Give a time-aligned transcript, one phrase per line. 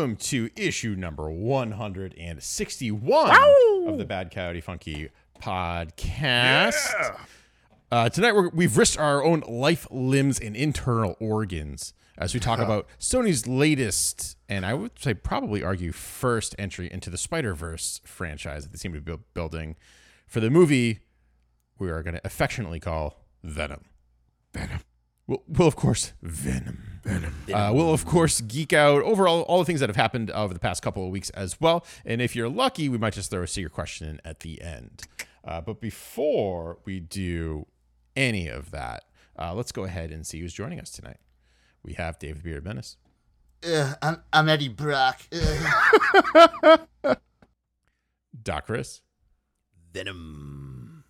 [0.00, 3.36] welcome to issue number 161
[3.86, 5.10] of the Bad Coyote Funky
[5.42, 7.18] podcast.
[7.92, 12.60] Uh, tonight we're, we've risked our own life, limbs, and internal organs as we talk
[12.60, 18.00] about Sony's latest, and I would say probably argue first entry into the Spider Verse
[18.02, 19.76] franchise that they seem to be bu- building
[20.26, 21.00] for the movie
[21.78, 23.82] we are going to affectionately call Venom.
[24.54, 24.80] Venom.
[25.26, 26.89] We'll, we'll of course Venom.
[27.10, 27.34] Venom.
[27.52, 30.54] Uh, we'll of course geek out over all, all the things that have happened over
[30.54, 31.84] the past couple of weeks as well.
[32.04, 35.02] And if you're lucky, we might just throw a secret question in at the end.
[35.44, 37.66] Uh, but before we do
[38.14, 39.04] any of that,
[39.38, 41.18] uh, let's go ahead and see who's joining us tonight.
[41.82, 42.96] We have David Beard Menace,
[43.62, 45.20] Ugh, I'm, I'm Eddie Brock.
[45.32, 46.80] Ugh.
[48.42, 49.02] Doc Chris,
[49.92, 51.04] Venom.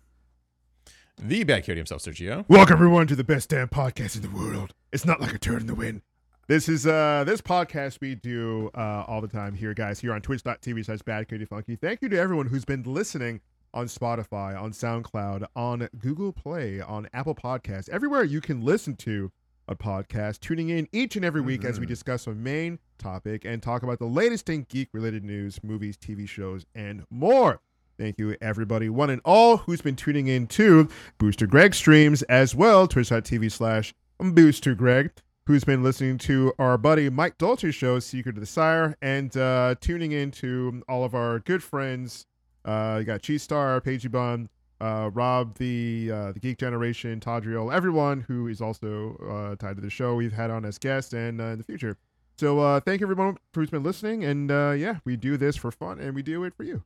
[1.17, 4.73] the Bad Coyote himself, Sergio, Welcome everyone to the best damn podcast in the world.
[4.91, 6.01] It's not like a turd in the wind.
[6.47, 10.21] This is uh this podcast we do uh all the time here, guys, here on
[10.21, 11.77] twitch.tv slash bad funky.
[11.77, 13.39] Thank you to everyone who's been listening
[13.73, 19.31] on Spotify, on SoundCloud, on Google Play, on Apple Podcasts, everywhere you can listen to
[19.69, 23.63] a podcast, tuning in each and every week as we discuss a main topic and
[23.63, 27.61] talk about the latest in geek related news, movies, TV shows, and more.
[27.97, 32.53] Thank you, everybody, one and all, who's been tuning in to Booster Greg streams as
[32.53, 33.93] well, twitch.tv slash
[34.29, 35.11] Booster Greg,
[35.47, 39.73] who's been listening to our buddy Mike Dolce's show, Secret of the Sire, and uh,
[39.81, 42.27] tuning in to all of our good friends.
[42.63, 44.47] Uh, you got Cheese Star, Pagey Bun,
[44.79, 49.81] uh, Rob, the uh, the Geek Generation, Tadriel, everyone who is also uh, tied to
[49.81, 51.97] the show we've had on as guests and uh, in the future.
[52.37, 55.71] So uh, thank you everyone who's been listening, and uh, yeah, we do this for
[55.71, 56.83] fun, and we do it for you.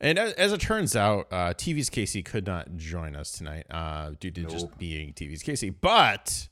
[0.00, 4.12] And as, as it turns out, uh, TV's Casey could not join us tonight uh,
[4.20, 5.70] due to just being TV's Casey.
[5.70, 6.48] But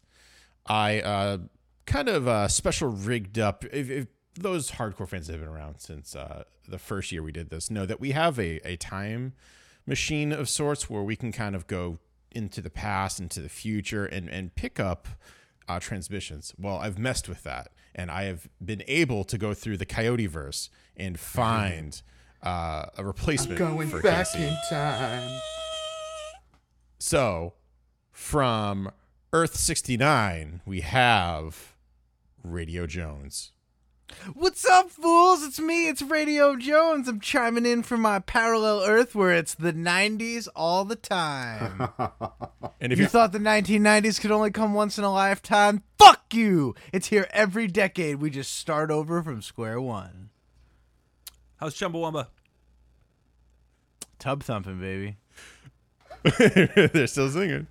[0.66, 1.38] I uh,
[1.86, 3.64] kind of uh, special rigged up.
[3.66, 7.32] If, if those hardcore fans that have been around since uh, the first year we
[7.32, 9.32] did this know that we have a, a time
[9.86, 11.98] machine of sorts where we can kind of go
[12.32, 15.08] into the past, into the future, and, and pick up
[15.68, 16.52] uh, transmissions.
[16.58, 20.26] Well, I've messed with that, and I have been able to go through the Coyote
[20.26, 22.02] verse and find
[22.46, 24.44] uh, a replacement Going for back Casey.
[24.44, 25.40] in time.
[26.98, 27.54] So,
[28.12, 28.90] from
[29.32, 31.74] Earth 69, we have
[32.44, 33.52] Radio Jones.
[34.34, 35.42] What's up, fools?
[35.42, 37.08] It's me, it's Radio Jones.
[37.08, 41.88] I'm chiming in from my parallel Earth where it's the 90s all the time.
[42.78, 45.82] And if you you thought the 1990s could only come once in a lifetime?
[45.98, 46.74] Fuck you!
[46.92, 48.16] It's here every decade.
[48.16, 50.28] We just start over from square one.
[51.56, 52.26] How's Chumbawamba?
[54.18, 55.16] Tub thumping, baby.
[56.38, 57.66] they're still singing.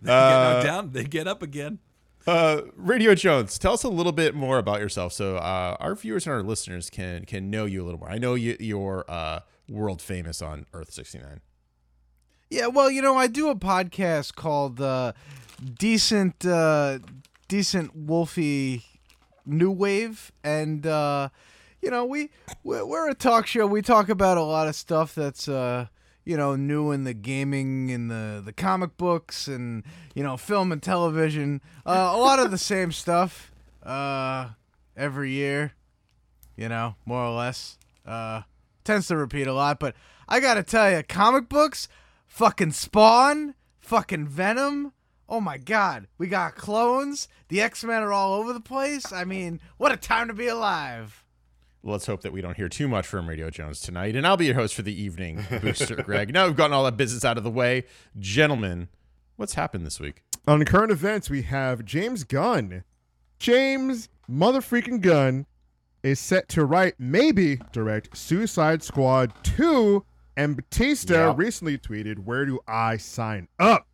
[0.00, 1.78] They get knocked down, they get up again.
[2.26, 6.26] Uh, Radio Jones, tell us a little bit more about yourself, so uh, our viewers
[6.26, 8.10] and our listeners can can know you a little more.
[8.10, 11.40] I know you, you're uh, world famous on Earth 69.
[12.50, 15.12] Yeah, well, you know, I do a podcast called uh,
[15.78, 16.98] Decent uh,
[17.48, 18.84] Decent Wolfie
[19.44, 21.28] New Wave, and uh,
[21.86, 22.30] you know, we
[22.64, 23.64] we're a talk show.
[23.64, 25.86] We talk about a lot of stuff that's uh,
[26.24, 30.72] you know new in the gaming, in the the comic books, and you know, film
[30.72, 31.60] and television.
[31.86, 33.52] Uh, a lot of the same stuff
[33.84, 34.48] uh,
[34.96, 35.74] every year.
[36.56, 37.78] You know, more or less.
[38.04, 38.42] Uh,
[38.82, 39.94] tends to repeat a lot, but
[40.28, 41.86] I gotta tell you, comic books
[42.26, 44.92] fucking Spawn, fucking Venom.
[45.28, 47.28] Oh my god, we got clones.
[47.46, 49.12] The X Men are all over the place.
[49.12, 51.22] I mean, what a time to be alive.
[51.86, 54.16] Let's hope that we don't hear too much from Radio Jones tonight.
[54.16, 56.32] And I'll be your host for the evening, Booster Greg.
[56.34, 57.84] Now we've gotten all that business out of the way.
[58.18, 58.88] Gentlemen,
[59.36, 60.22] what's happened this week?
[60.48, 62.82] On current events, we have James Gunn.
[63.38, 65.46] James motherfreaking Gunn
[66.02, 70.04] is set to write, maybe direct Suicide Squad 2.
[70.36, 71.38] And Bautista Yep.
[71.38, 73.86] recently tweeted, Where do I sign up?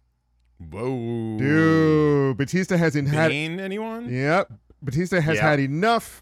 [0.59, 1.39] Whoa.
[1.39, 3.29] Dude, Bautista hasn't had.
[3.29, 4.09] Bane, anyone?
[4.13, 4.53] Yep.
[4.81, 5.43] Bautista has Yep.
[5.45, 6.22] had enough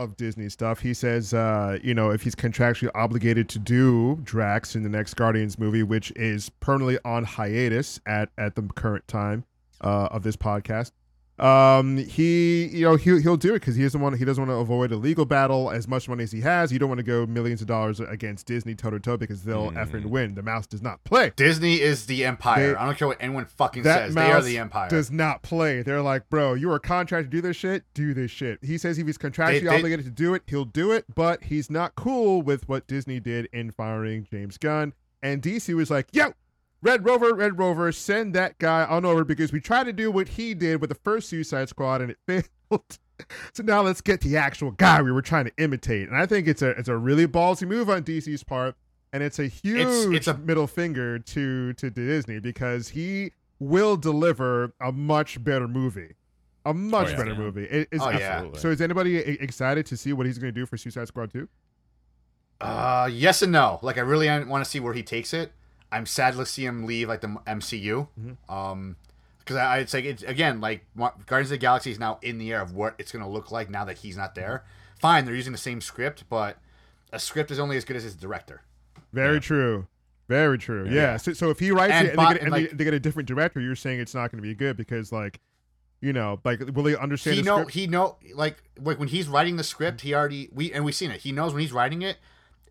[0.00, 0.80] of Disney stuff.
[0.80, 5.14] He says, uh, you know, if he's contractually obligated to do Drax in the next
[5.14, 9.44] Guardians movie, which is permanently on hiatus at at the current time
[9.82, 10.92] uh, of this podcast,
[11.40, 14.50] um, he, you know, he'll he'll do it because he doesn't want he doesn't want
[14.56, 16.72] to avoid a legal battle as much money as he has.
[16.72, 19.70] You don't want to go millions of dollars against Disney toe to toe because they'll
[19.70, 19.76] Mm.
[19.76, 20.34] effing win.
[20.34, 21.32] The mouse does not play.
[21.36, 22.72] Disney is the empire.
[22.72, 24.14] They- I don't care what anyone fucking says.
[24.14, 24.88] mouse They are the empire.
[24.90, 25.82] does not play.
[25.82, 27.84] They're like, bro, you are contracted to do this shit.
[27.94, 28.58] Do this shit.
[28.62, 31.04] He says he was contractually they- obligated to do it, he'll do it.
[31.14, 34.92] But he's not cool with what Disney did in firing James Gunn.
[35.22, 36.32] And DC was like, yo,
[36.82, 40.28] Red Rover, Red Rover, send that guy on over because we tried to do what
[40.28, 42.18] he did with the first Suicide Squad and it
[42.70, 42.98] failed.
[43.52, 46.08] so now let's get the actual guy we were trying to imitate.
[46.08, 48.76] And I think it's a it's a really ballsy move on DC's part,
[49.12, 54.72] and it's a huge it's a- middle finger to to Disney because he will deliver
[54.80, 56.14] a much better movie.
[56.64, 57.16] A much yeah.
[57.16, 57.38] better Yeah.
[57.38, 57.64] movie.
[57.64, 58.46] It- it's- Oh, yeah.
[58.54, 61.46] So is anybody excited to see what he's going to do for Suicide Squad 2?
[62.60, 63.78] Uh, yes and no.
[63.82, 65.52] Like I really want to see where he takes it.
[65.92, 68.08] I'm sad to see him leave like the MCU.
[68.48, 68.96] Um,
[69.38, 72.52] because I, I'd say it's again like Guardians of the Galaxy is now in the
[72.52, 74.64] air of what it's gonna look like now that he's not there.
[75.00, 76.58] Fine, they're using the same script, but
[77.12, 78.62] a script is only as good as its director.
[79.12, 79.86] Very true.
[80.28, 80.86] Very true.
[80.88, 81.16] Yeah.
[81.16, 83.00] So, so if he writes And it and, they, get, and, like- they get a
[83.00, 85.40] different director, you're saying it's not going to be good because, like,
[86.00, 87.72] you know, like, will they understand he the know script?
[87.72, 91.10] he know like like when he's writing the script, he already we and we've seen
[91.10, 91.22] it.
[91.22, 92.18] He knows when he's writing it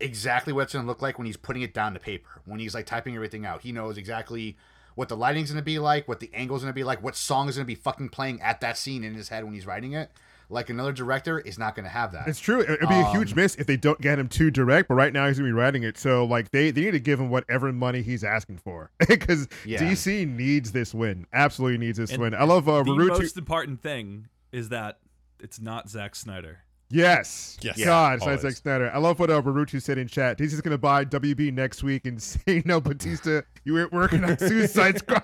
[0.00, 2.40] exactly what it's gonna look like when he's putting it down to paper.
[2.44, 4.56] When he's like typing everything out, he knows exactly
[4.94, 7.56] what the lighting's gonna be like, what the angle's gonna be like, what song is
[7.56, 10.10] gonna be fucking playing at that scene in his head when he's writing it.
[10.52, 12.26] Like another director is not gonna have that.
[12.26, 12.60] It's true.
[12.60, 14.88] It- It'd be a huge Um, miss if they don't get him too direct.
[14.88, 17.20] But right now he's gonna be writing it, so like they, they need to give
[17.20, 19.78] him whatever money he's asking for because Yeah.
[19.80, 21.26] DC needs this win.
[21.32, 22.34] Absolutely needs this And win.
[22.34, 23.08] I love uh, the Baruti.
[23.20, 24.98] most important thing is that
[25.38, 26.64] it's not Zack Snyder.
[26.90, 27.56] Yes.
[27.62, 27.82] Yes.
[27.84, 28.40] God, it's not Always.
[28.42, 28.90] Zack Snyder.
[28.92, 30.40] I love what uh, Baruti said in chat.
[30.40, 34.36] He's just gonna buy WB next week and say, "No, Bautista, you weren't working on
[34.38, 35.22] Suicide Squad."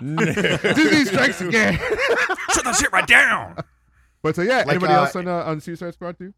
[0.00, 1.78] Disney strikes again.
[2.52, 3.56] Shut that shit right down.
[4.22, 6.34] But so yeah, Like, anybody uh, else on uh, on Suicide Squad too?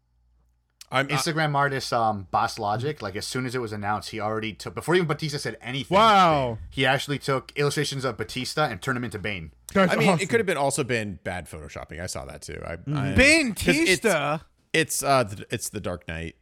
[0.91, 4.19] I'm, I, Instagram artist um Boss Logic, like as soon as it was announced, he
[4.19, 5.95] already took before even Bautista said anything.
[5.95, 6.57] Wow.
[6.69, 9.51] He actually took illustrations of Bautista and turned them into Bane.
[9.73, 10.21] That's I mean, awesome.
[10.21, 11.99] it could have been also been bad photoshopping.
[12.01, 12.61] I saw that too.
[12.65, 14.41] I, I Bane 'cause it's- Tista.
[14.73, 16.35] It's uh, the, it's the Dark Knight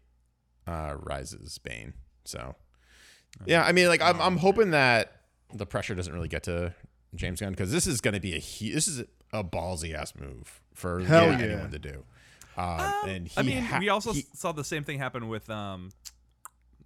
[0.67, 1.93] uh, rises Bane.
[2.25, 2.55] So
[3.45, 5.21] yeah, I mean, like I'm I'm hoping that
[5.53, 6.73] the pressure doesn't really get to
[7.15, 10.13] James Gunn because this is going to be a hu- this is a ballsy ass
[10.19, 11.45] move for Hell yeah, yeah.
[11.45, 12.03] anyone to do.
[12.57, 15.49] Um, and he I mean, ha- we also he- saw the same thing happen with
[15.49, 15.91] um,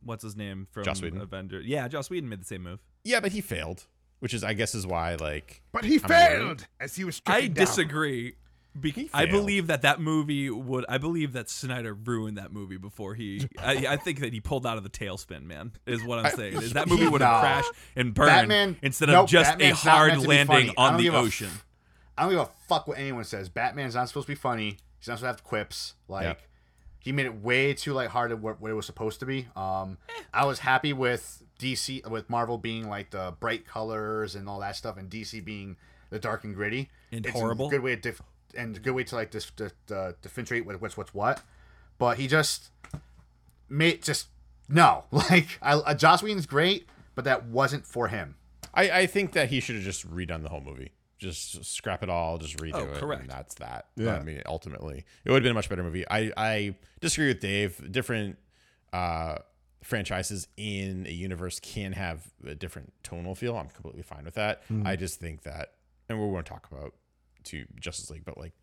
[0.03, 1.21] what's his name from Joss Whedon?
[1.21, 1.65] Avengers?
[1.65, 2.79] Yeah, Joss Whedon made the same move.
[3.03, 3.85] yeah, but he failed,
[4.19, 7.43] which is I guess is why like But he I'm failed as he was stricken
[7.43, 7.53] I down.
[7.65, 8.35] disagree.
[8.79, 10.85] Be- I believe that that movie would.
[10.87, 13.47] I believe that Snyder ruined that movie before he.
[13.57, 15.45] I, I think that he pulled out of the tailspin.
[15.45, 16.57] Man, is what I'm saying.
[16.61, 19.89] Is that movie would have crashed and burned Batman- instead nope, of just Batman's a
[19.89, 21.49] hard meant to be landing on the give a f- ocean.
[22.15, 23.49] I don't give a fuck what anyone says.
[23.49, 24.77] Batman's not supposed to be funny.
[24.99, 25.93] He's not supposed to have quips.
[26.07, 26.33] Like Yeah.
[26.99, 29.47] he made it way too lighthearted what, what it was supposed to be.
[29.55, 29.97] Um,
[30.33, 34.75] I was happy with DC with Marvel being like the bright colors and all that
[34.75, 35.75] stuff, and DC being
[36.09, 37.67] the dark and gritty And It's horrible.
[37.67, 38.21] A good way to dif-
[38.55, 41.41] and a good way to like dis- dis- uh, differentiate what's what's what.
[41.97, 42.69] But he just
[43.69, 44.27] made just
[44.69, 48.35] no like I, uh, Joss Whedon's great, but that wasn't for him.
[48.73, 50.91] I, I think that he should have just redone the whole movie.
[51.17, 52.93] Just scrap it all, just redo Oh, it.
[52.95, 53.21] correct.
[53.23, 53.87] And that's that.
[53.95, 54.15] Yeah.
[54.17, 56.05] I mean, ultimately, it would have been a much better movie.
[56.09, 57.91] I, I disagree with Dave.
[57.91, 58.37] Different
[58.93, 59.37] uh,
[59.83, 63.57] franchises in a universe can have a different tonal feel.
[63.57, 64.61] I'm completely fine with that.
[64.85, 65.73] I just think that,
[66.09, 66.93] and we won't talk about
[67.45, 68.53] to Justice League, but like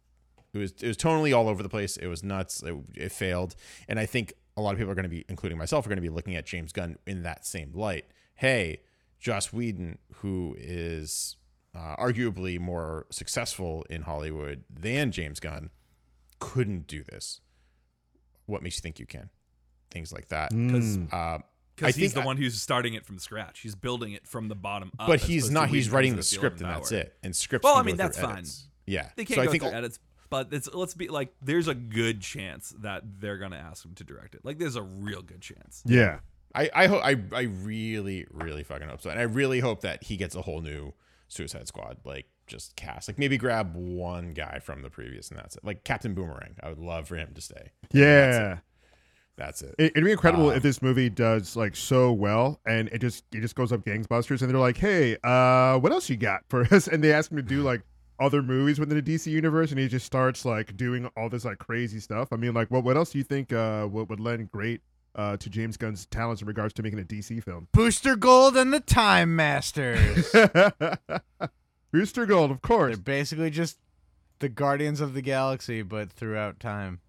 [0.52, 1.96] it was it was tonally all over the place.
[1.96, 2.62] It was nuts.
[2.62, 3.56] It, it failed,
[3.88, 5.96] and I think a lot of people are going to be, including myself, are going
[5.96, 8.04] to be looking at James Gunn in that same light.
[8.36, 8.82] Hey,
[9.18, 11.36] Joss Whedon, who is
[11.74, 15.70] uh, arguably more successful in Hollywood than James Gunn,
[16.38, 17.40] couldn't do this.
[18.46, 19.30] What makes you think you can?
[19.90, 20.50] Things like that.
[20.50, 21.40] Because Uh, I
[21.76, 23.60] because he's think the I- one who's starting it from scratch.
[23.60, 25.06] He's building it from the bottom up.
[25.08, 25.68] but he's not.
[25.70, 27.16] He's writing who's the script, and that's it.
[27.22, 27.64] And scripts.
[27.64, 28.32] Well, can I mean, through that's fine.
[28.38, 28.68] edits.
[28.86, 29.08] Yeah.
[29.16, 29.98] They can't I go think through edits,
[30.30, 34.04] but it's let's be like there's a good chance that they're gonna ask him to
[34.04, 34.44] direct it.
[34.44, 35.82] Like there's a real good chance.
[35.86, 36.20] Yeah.
[36.54, 40.04] I I hope I I really really fucking hope so, and I really hope that
[40.04, 40.92] he gets a whole new
[41.28, 43.08] Suicide Squad like just cast.
[43.08, 45.64] Like maybe grab one guy from the previous, and that's it.
[45.64, 46.56] Like Captain Boomerang.
[46.62, 47.70] I would love for him to stay.
[47.92, 48.58] Yeah.
[49.36, 49.74] That's it.
[49.78, 53.24] It, it'd be incredible Um, if this movie does like so well and it just
[53.32, 56.62] it just goes up gangbusters and they're like, hey, uh, what else you got for
[56.72, 56.86] us?
[56.86, 57.82] And they ask him to do like
[58.20, 61.58] other movies within the DC universe and he just starts like doing all this like
[61.58, 62.32] crazy stuff.
[62.32, 64.82] I mean, like what what else do you think uh would, would lend great
[65.14, 67.68] uh to James Gunn's talents in regards to making a DC film?
[67.72, 70.32] Booster Gold and the Time Masters.
[71.92, 72.96] Booster Gold, of course.
[72.96, 73.78] They're basically just
[74.40, 77.00] the Guardians of the Galaxy, but throughout time.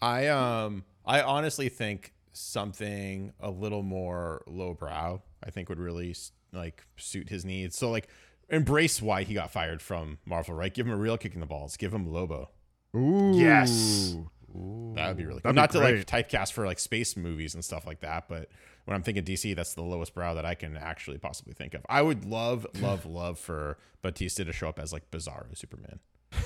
[0.00, 6.14] I um I honestly think something a little more lowbrow I think would really
[6.52, 7.76] like suit his needs.
[7.76, 8.08] So like
[8.48, 10.72] embrace why he got fired from Marvel, right?
[10.72, 11.76] Give him a real kick in the balls.
[11.76, 12.50] Give him Lobo.
[12.96, 13.32] Ooh.
[13.34, 14.16] Yes.
[14.94, 15.52] That would be really cool.
[15.52, 18.48] That'd be Not to like typecast for like space movies and stuff like that, but
[18.84, 21.84] when I'm thinking DC, that's the lowest brow that I can actually possibly think of.
[21.88, 26.00] I would love, love, love for Bautista to show up as like Bizarro Superman.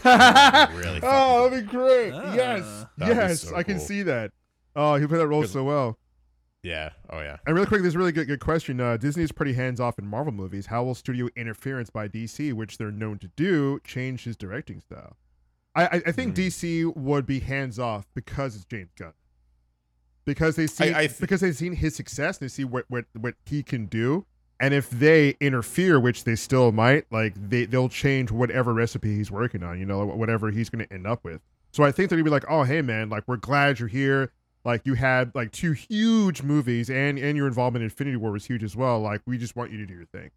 [0.05, 2.13] really oh, that'd be great.
[2.13, 2.35] Ah.
[2.35, 3.85] yes, That'd yes, so I can cool.
[3.85, 4.33] see that.
[4.75, 5.99] Oh, he played that role so well.
[6.63, 6.91] Yeah.
[7.11, 7.39] Oh yeah.
[7.47, 8.81] And really quick, this is a really good, good question.
[8.81, 10.67] Uh, Disney is pretty hands off in Marvel movies.
[10.67, 15.17] How will studio interference by DC, which they're known to do, change his directing style?
[15.75, 16.43] I, I, think Hmm.
[16.43, 19.15] DC would be hands off because it's James Gunn.
[20.25, 23.07] Because they see I- I th- because they've seen his success, they see what, what
[23.19, 24.25] what he can do,
[24.61, 29.31] and if they interfere, which they still might, like they they'll change whatever recipe he's
[29.31, 31.41] working on, you know, whatever he's going to end up with.
[31.73, 34.33] So I think they're gonna be like, oh hey man, like we're glad you're here
[34.65, 38.45] like you had like two huge movies and and your involvement in infinity war was
[38.45, 40.31] huge as well like we just want you to do your thing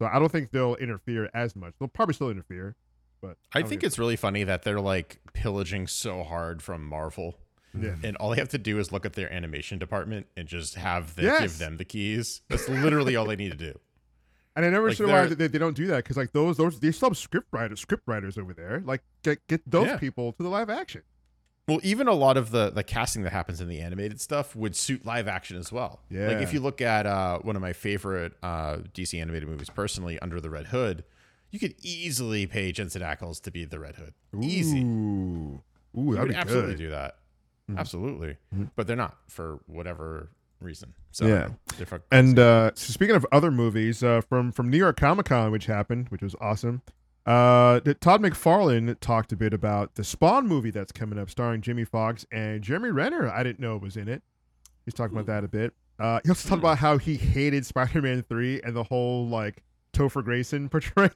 [0.00, 2.74] so i don't think they'll interfere as much they'll probably still interfere
[3.20, 7.38] but I don't think it's really funny that they're like pillaging so hard from Marvel.
[7.78, 10.74] yeah And all they have to do is look at their animation department and just
[10.76, 11.40] have them Yes.
[11.42, 12.42] give them the keys.
[12.48, 13.78] That's literally all they need to do.
[14.56, 16.80] and i never like, understood why they, they don't do that because like those those
[16.80, 19.98] they still have script writers script writers over there like get get those Yeah.
[19.98, 21.02] people to the live action
[21.68, 24.74] Well, even a lot of the the casting that happens in the animated stuff would
[24.74, 26.00] suit live action as well.
[26.10, 26.28] Yeah.
[26.28, 30.18] Like if you look at uh, one of my favorite uh, DC animated movies, personally,
[30.20, 31.04] Under the Red Hood,
[31.50, 34.14] you could easily pay Jensen Ackles to be the Red Hood.
[34.40, 34.80] Easy.
[34.82, 35.62] ooh
[35.96, 37.16] ooh that'd could be absolutely good do that.
[37.70, 37.78] Mhm.
[37.78, 38.36] Absolutely.
[38.54, 38.70] Mhm.
[38.76, 40.94] But they're not for whatever reason.
[41.12, 41.48] So Yeah.
[42.10, 45.66] And uh, so speaking of other movies, uh, from from New York Comic Con, which
[45.66, 46.82] happened, which was awesome.
[47.26, 51.84] Uh, Todd McFarlane talked a bit about the Spawn movie that's coming up, starring Jamie
[51.84, 53.28] Foxx and Jeremy Renner.
[53.28, 54.22] I didn't know was in it.
[54.86, 55.74] He's talking about that a bit.
[55.98, 59.62] Uh, he also talked about how he hated Spider-Man Three and the whole like
[59.98, 61.10] Topher Grace's portrayal.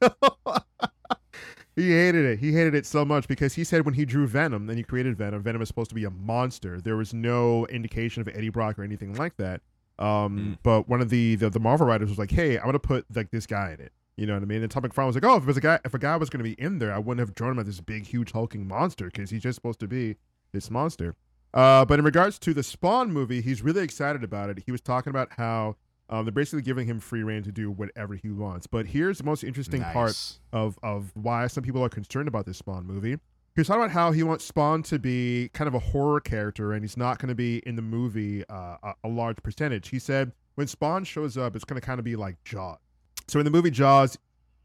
[1.76, 2.38] he hated it.
[2.40, 5.16] He hated it so much because he said when he drew Venom, then he created
[5.16, 5.42] Venom.
[5.42, 6.80] Venom is supposed to be a monster.
[6.80, 9.60] There was no indication of Eddie Brock or anything like that.
[9.98, 13.04] Um, but one of the, the the Marvel writers was like, "Hey, I'm gonna put
[13.14, 14.62] like this guy in it." You know what I mean?
[14.62, 16.28] And Todd McFarlane was like, "Oh, if it was a guy, if a guy was
[16.28, 19.06] gonna be in there, I wouldn't have drawn him as this big, huge, hulking monster
[19.06, 20.16] because he's just supposed to be
[20.52, 21.14] this monster."
[21.54, 24.62] Uh, but in regards to the Spawn movie, he's really excited about it.
[24.64, 25.76] He was talking about how
[26.12, 28.66] um, they're basically giving him free reign to do whatever he wants.
[28.66, 30.14] But here's the most interesting part
[30.52, 33.12] of of why some people are concerned about this Spawn movie.
[33.54, 36.72] He was talking about how he wants Spawn to be kind of a horror character,
[36.72, 39.88] and he's not going to be in the movie uh, a, a large percentage.
[39.88, 42.78] He said when Spawn shows up, it's going to kind of be like Jaws.
[43.26, 44.18] So in the movie Jaws,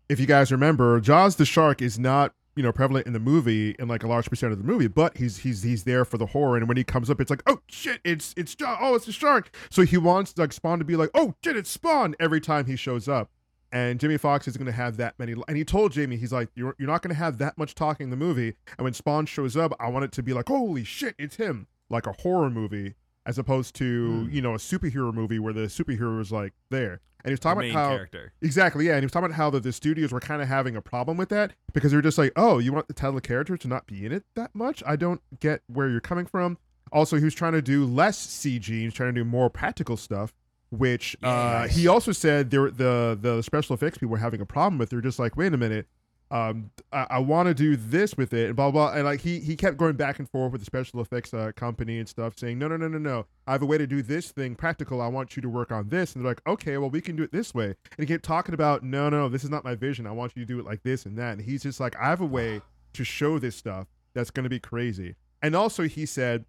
[0.10, 3.76] if you guys remember, Jaws the shark is not you know prevalent in the movie
[3.80, 6.26] in like a large percent of the movie, but he's he's he's there for the
[6.26, 6.58] horror.
[6.58, 8.56] And when he comes up, it's like oh shit, it's it's.
[8.60, 9.56] Oh, it's a shark.
[9.70, 12.76] So he wants like Spawn to be like oh shit, it's Spawn every time he
[12.76, 13.30] shows up.
[13.72, 15.36] And Jamie Foxx is going to have that many.
[15.48, 18.06] And he told Jamie, he's like, you're, you're not going to have that much talking
[18.06, 18.56] in the movie.
[18.78, 21.68] And when Spawn shows up, I want it to be like, holy shit, it's him,
[21.90, 22.96] like a horror movie,
[23.27, 24.29] as opposed to Hmm.
[24.31, 27.01] you know a superhero movie where the superhero is like there.
[27.24, 28.31] And he was talking main about how character.
[28.41, 28.93] Exactly, yeah.
[28.93, 31.17] And he was talking about how the, the studios were kind of having a problem
[31.17, 33.86] with that because they were just like, oh, you want the title character to not
[33.86, 34.81] be in it that much?
[34.88, 36.57] I don't get where you're coming from.
[36.93, 38.65] Also, he was trying to do less CG.
[38.67, 40.34] He's trying to do more practical stuff,
[40.69, 44.77] which uh, he also said there the the special effects people were having a problem
[44.77, 44.89] with.
[44.91, 45.88] They're just like, wait a minute,
[46.29, 48.91] um, I, I want to do this with it, and blah blah.
[48.93, 52.00] And like he he kept going back and forth with the special effects uh, company
[52.00, 54.31] and stuff, saying, no no no no no, I have a way to do this
[54.31, 55.01] thing practical.
[55.01, 57.24] I want you to work on this, and they're like, okay, well we can do
[57.24, 57.67] it this way.
[57.67, 60.05] And he kept talking about, no no, this is not my vision.
[60.05, 61.34] I want you to do it like this and that.
[61.34, 62.62] And he's just like, I have a way
[62.93, 65.15] to show this stuff that's going to be crazy.
[65.41, 66.46] And also he said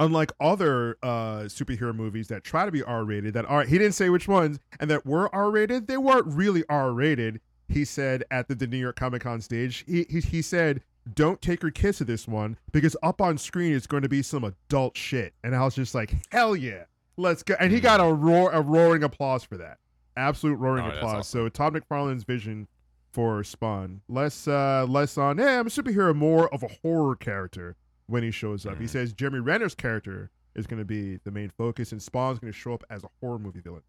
[0.00, 4.10] unlike other uh superhero movies that try to be r-rated that are he didn't say
[4.10, 8.66] which ones and that were r-rated they weren't really r-rated he said at the, the
[8.66, 10.82] new york comic-con stage he, he he said
[11.14, 14.22] don't take your kids to this one because up on screen is going to be
[14.22, 16.84] some adult shit and i was just like hell yeah
[17.16, 19.78] let's go and he got a roar a roaring applause for that
[20.16, 21.46] absolute roaring Oh, applause awesome.
[21.46, 22.68] so todd mcfarlane's vision
[23.12, 27.76] for spawn less uh less on hey i'm a superhero more of a horror character
[28.06, 28.78] when he shows up.
[28.78, 28.88] He Mhm.
[28.88, 32.58] says Jeremy Renner's character is going to be the main focus, and Spawn's going to
[32.58, 33.82] show up as a horror movie villain.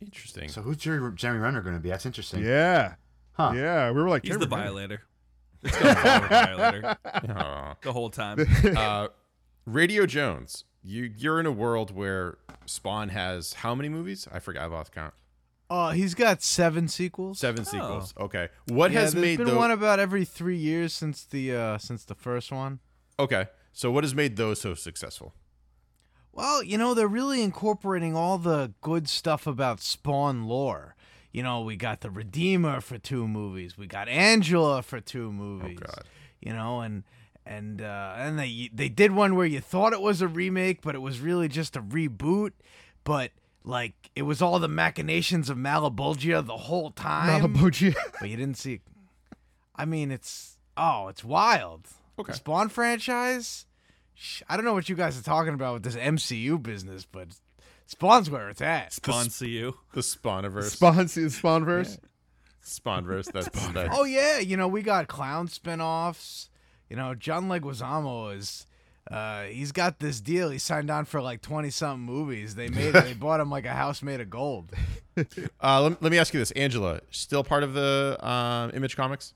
[0.00, 0.48] Interesting.
[0.48, 1.90] So who's Jerry, Jeremy Renner going to be?
[1.90, 2.42] That's interesting.
[2.44, 2.94] Yeah,
[3.32, 3.52] Huh.
[3.54, 3.90] yeah.
[3.90, 4.64] We were like, He's the Jeremy Renner.
[4.64, 5.02] violator.
[5.62, 7.74] It's gonna the violator Aw.
[7.82, 8.38] the whole time.
[8.76, 9.08] uh,
[9.66, 14.26] Radio Jones, you you're in a world where Spawn has how many movies?
[14.32, 14.62] I forgot.
[14.62, 15.12] I lost count.
[15.68, 17.38] Uh, he's got seven sequels.
[17.38, 18.14] Seven sequels.
[18.18, 18.48] Okay.
[18.68, 19.56] What yeah, has there's made been those?
[19.56, 22.80] one about every three years since the uh, since the first one.
[23.18, 23.46] okay.
[23.72, 25.32] So what has made those so successful?
[26.32, 30.94] Well, you know, they're really incorporating all the good stuff about Spawn lore.
[31.32, 33.76] You know, we got the Redeemer for two movies.
[33.78, 35.78] We got Angela for two movies.
[35.82, 36.04] Oh, God.
[36.40, 37.04] You know, and
[37.46, 40.94] and uh, and they they did one where you thought it was a remake, but
[40.94, 42.52] it was really just a reboot.
[43.04, 43.32] But
[43.64, 47.42] like it was all the machinations of Malebolgia the whole time.
[47.42, 48.80] Malibu but you didn't see.
[49.76, 51.88] I mean, it's Oh, it's wild.
[52.18, 52.32] Okay.
[52.32, 53.66] The Spawn franchise.
[54.22, 57.28] Sh- I don't know what you guys are talking about with this MCU business, but
[57.86, 58.92] Spawn's where it's at.
[58.92, 59.72] Spawn CU.
[59.94, 60.72] The Spawniverse.
[60.72, 61.98] Spawn Spawnverse.
[62.62, 63.32] Spawnverse.
[63.32, 63.88] That's that.
[63.92, 66.50] Oh yeah, you know we got clown spinoffs.
[66.90, 68.66] You know John Leguizamo is.
[69.10, 70.50] Uh, he's got this deal.
[70.50, 72.56] He signed on for like twenty something movies.
[72.56, 72.92] They made.
[72.92, 74.70] they bought him like a house made of gold.
[75.62, 77.00] Uh, let, let me ask you this, Angela.
[77.10, 79.34] Still part of the um, Image Comics?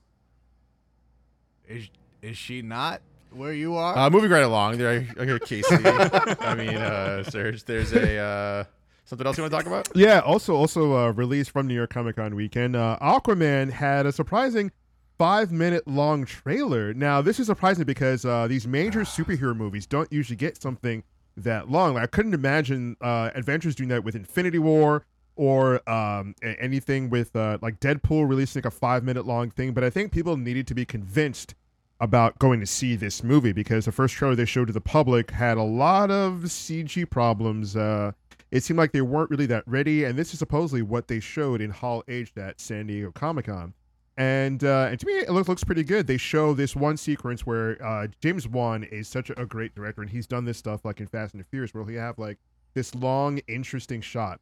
[1.67, 1.89] Is
[2.23, 3.01] is she not
[3.35, 3.97] where you are?
[3.97, 4.77] Uh, moving right along.
[4.77, 5.75] There, I hear Casey.
[5.83, 7.63] I mean, uh, Serge.
[7.63, 8.63] There's a uh,
[9.05, 9.89] something else you want to talk about?
[9.95, 10.19] Yeah.
[10.19, 12.75] Also, also uh, released from New York Comic Con weekend.
[12.75, 14.71] Uh, Aquaman had a surprising
[15.17, 16.93] five minute long trailer.
[16.93, 21.03] Now, this is surprising because uh, these major superhero movies don't usually get something
[21.37, 21.93] that long.
[21.93, 27.35] Like, I couldn't imagine uh, Avengers doing that with Infinity War or um, anything with
[27.35, 29.73] uh, like Deadpool releasing like a five minute long thing.
[29.73, 31.55] But I think people needed to be convinced
[31.99, 35.31] about going to see this movie because the first trailer they showed to the public
[35.31, 37.75] had a lot of CG problems.
[37.75, 38.11] Uh,
[38.51, 41.61] it seemed like they weren't really that ready, and this is supposedly what they showed
[41.61, 43.73] in Hall H at San Diego Comic Con.
[44.17, 46.07] And uh, and to me, it looks looks pretty good.
[46.07, 50.09] They show this one sequence where uh, James Wan is such a great director, and
[50.09, 52.37] he's done this stuff like in Fast and the Furious, where he have like
[52.73, 54.39] this long, interesting shot.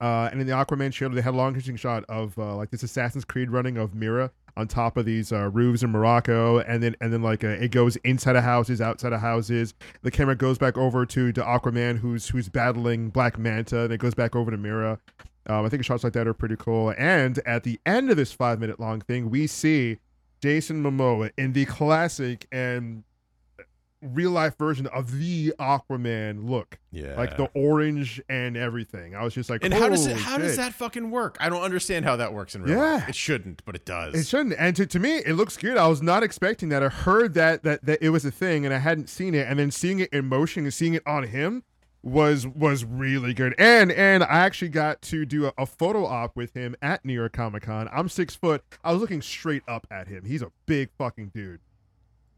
[0.00, 2.70] Uh, and in the Aquaman trailer, they had a long, interesting shot of uh, like
[2.70, 6.82] this Assassin's Creed running of Mera on top of these uh, roofs in Morocco, and
[6.82, 9.74] then and then like uh, it goes inside of houses, outside of houses.
[10.02, 13.98] The camera goes back over to to Aquaman, who's who's battling Black Manta, and it
[13.98, 14.98] goes back over to Mera.
[15.48, 16.92] Um, I think shots like that are pretty cool.
[16.98, 19.98] And at the end of this five minute long thing, we see
[20.40, 23.04] Jason Momoa in the classic and
[24.12, 27.14] real life version of the Aquaman look, Yeah.
[27.16, 29.14] like the orange and everything.
[29.14, 30.12] I was just like, and how does it?
[30.12, 31.36] "Holy How does that fucking work?
[31.40, 32.94] I don't understand how that works in real Yeah.
[32.94, 33.08] life.
[33.08, 34.14] It shouldn't, but it does.
[34.14, 34.54] It shouldn't.
[34.58, 35.76] And to, to me, it looks good.
[35.76, 36.82] I was not expecting that.
[36.82, 39.46] I heard that, that that it was a thing, and I hadn't seen it.
[39.48, 41.62] And then seeing it in motion and seeing it on him
[42.02, 43.52] was was really good.
[43.58, 47.12] And and I actually got to do a, a photo op with him at New
[47.12, 47.88] York Comic Con.
[47.92, 48.62] I'm six foot.
[48.84, 50.24] I was looking straight up at him.
[50.24, 51.60] He's a big fucking dude.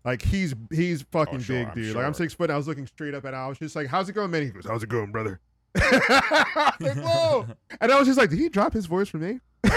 [0.04, 1.96] Like he's he's fucking Oh, sure, big I'm dude.
[1.96, 2.50] Like I'm six foot.
[2.50, 3.40] I was looking straight up at him.
[3.40, 5.40] I was just like, "How's it going, man?" He goes, "How's it going, brother?"
[5.76, 7.46] I like, whoa!
[7.80, 9.40] And I was just like, "Did he drop his voice for me?"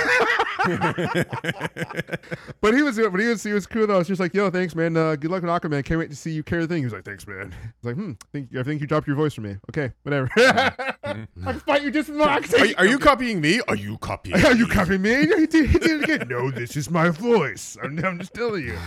[2.62, 3.96] But he was, but he was, he was cool though.
[3.96, 4.96] I was just like, "Yo, thanks, man.
[4.96, 5.84] Uh, good luck with Aquaman.
[5.84, 7.84] Can't wait to see you carry the thing." He was like, "Thanks, man." I was
[7.84, 9.58] like, "Hmm, think, I think you dropped your voice for me.
[9.70, 10.30] Okay, whatever.
[10.38, 12.26] I can fight you just from my
[12.60, 13.60] are, you- are you copying me?
[13.68, 14.46] Are you copying?
[14.46, 15.26] Are you copying me?
[15.26, 16.28] He did, he did it again.
[16.30, 17.76] No, this is my voice.
[17.84, 18.78] I'm, I'm just telling you.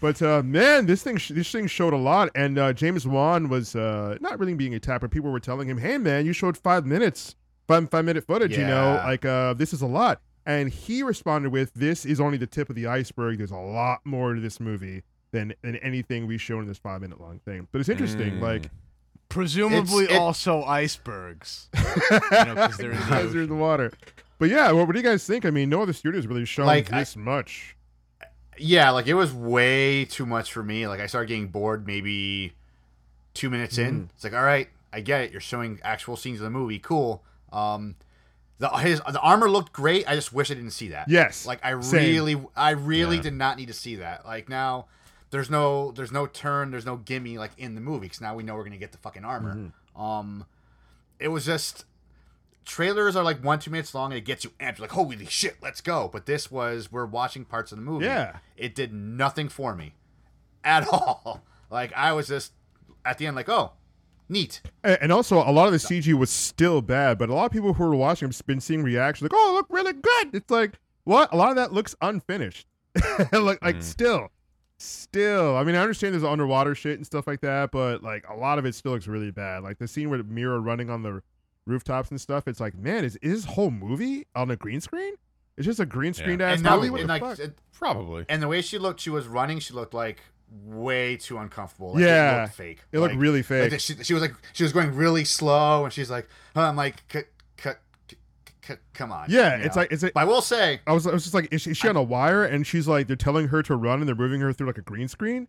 [0.00, 3.48] But uh, man, this thing sh- this thing showed a lot, and uh, James Wan
[3.48, 5.08] was uh, not really being a tapper.
[5.08, 7.34] people were telling him, "Hey, man, you showed five minutes,
[7.66, 8.56] five five minute footage.
[8.56, 12.38] You know, like uh, this is a lot." And he responded with, "This is only
[12.38, 13.38] the tip of the iceberg.
[13.38, 17.00] There's a lot more to this movie than than anything we showed in this five
[17.00, 18.40] minute long thing." But it's interesting, Mm.
[18.40, 18.70] like
[19.30, 21.68] Presumably It's- it- also icebergs.
[21.74, 21.82] you
[22.46, 23.92] know, 'cause they're in the guys in the water.
[24.38, 25.44] But yeah, what, what do you guys think?
[25.44, 27.76] I mean, no other studios really shown Like, I- this much.
[28.60, 30.86] Yeah, like it was way too much for me.
[30.86, 32.54] Like I started getting bored maybe
[33.34, 33.86] two minutes Mm.
[33.88, 34.10] in.
[34.14, 35.32] It's like, all right, I get it.
[35.32, 36.78] You're showing actual scenes of the movie.
[36.78, 37.22] Cool.
[37.52, 37.96] Um,
[38.58, 40.08] the his the armor looked great.
[40.08, 41.08] I just wish I didn't see that.
[41.08, 42.02] Yes, Like I same.
[42.14, 43.22] really, I really Yeah.
[43.22, 44.26] did not need to see that.
[44.26, 44.86] Like now,
[45.30, 48.42] there's no, there's no turn, there's no gimme like in the movie because now we
[48.42, 49.54] know we're gonna get the fucking armor.
[49.54, 50.00] Mm-hmm.
[50.02, 50.46] Um,
[51.20, 51.84] it was just
[52.68, 54.78] trailers are like one two minutes long and it gets you amped.
[54.78, 56.08] You're like, holy shit, let's go.
[56.12, 58.04] But this was we're watching parts of the movie.
[58.04, 58.36] Yeah.
[58.56, 59.94] it did nothing for me
[60.62, 61.42] at all.
[61.70, 62.52] Like I was just
[63.04, 63.72] at the end like, oh,
[64.28, 64.60] neat.
[64.84, 67.72] And also, a lot of the CG was still bad, but a lot of people
[67.72, 71.32] who were watching have been seeing reactions like, "Oh, look really good." It's like, what?
[71.32, 72.66] A lot of that looks unfinished.
[72.94, 73.80] like, like mm-hmm.
[73.80, 74.28] still,
[74.78, 75.56] still.
[75.56, 78.58] I mean, I understand there's underwater shit and stuff like that, but like a lot
[78.58, 79.62] of it still looks really bad.
[79.62, 81.22] Like the scene with Mera running on the
[81.68, 82.48] rooftops and stuff.
[82.48, 85.14] It's like, man, is, is this whole movie on a green screen?
[85.56, 86.90] It's just a green screened ass And, now, movie.
[86.90, 87.38] What and the like, fuck?
[87.38, 88.24] it- Probably.
[88.28, 89.58] and the way she looked, she was running.
[89.60, 90.20] She looked like
[90.64, 91.92] way too uncomfortable.
[91.92, 92.42] Like, it Yeah.
[92.42, 92.78] looked fake.
[92.90, 93.70] It looked really fake.
[93.70, 96.76] that she, she was like she was going really slow, and she's like, huh, I'm
[96.76, 97.20] like, c-
[97.62, 97.70] c-
[98.08, 98.16] c-
[98.66, 99.26] c- come on.
[99.28, 99.82] yeah, you it's know?
[99.82, 101.70] like it's like But I will say, I was, I was just like, is she,
[101.70, 102.44] is she on a wire?
[102.44, 104.82] And she's like, they're telling her to run, and they're moving her through like a
[104.82, 105.46] green screen.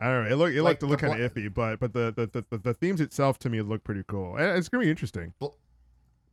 [0.00, 0.30] I don't know.
[0.30, 2.58] It looked, it Like looked, it looked kind of iffy, but but the the, the
[2.58, 4.36] the themes itself to me look pretty cool.
[4.38, 5.34] It's gonna be interesting.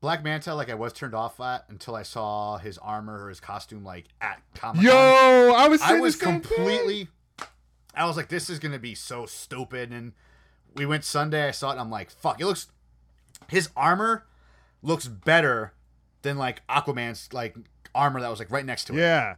[0.02, 3.40] Black Manta, like I was turned off at until I saw his armor or his
[3.40, 6.42] costume, like at Comic Yo, I was I was same thing.
[6.42, 7.08] completely.
[7.96, 9.92] I was like, this is gonna be so stupid.
[9.92, 10.14] And
[10.76, 11.48] we went Sunday.
[11.48, 11.74] I saw it.
[11.74, 12.40] and I'm like, fuck.
[12.40, 12.68] It looks.
[13.48, 14.28] His armor
[14.84, 15.74] looks better
[16.22, 17.56] than like Aquaman's like
[17.96, 19.00] armor that was like right next to it.
[19.00, 19.36] Yeah,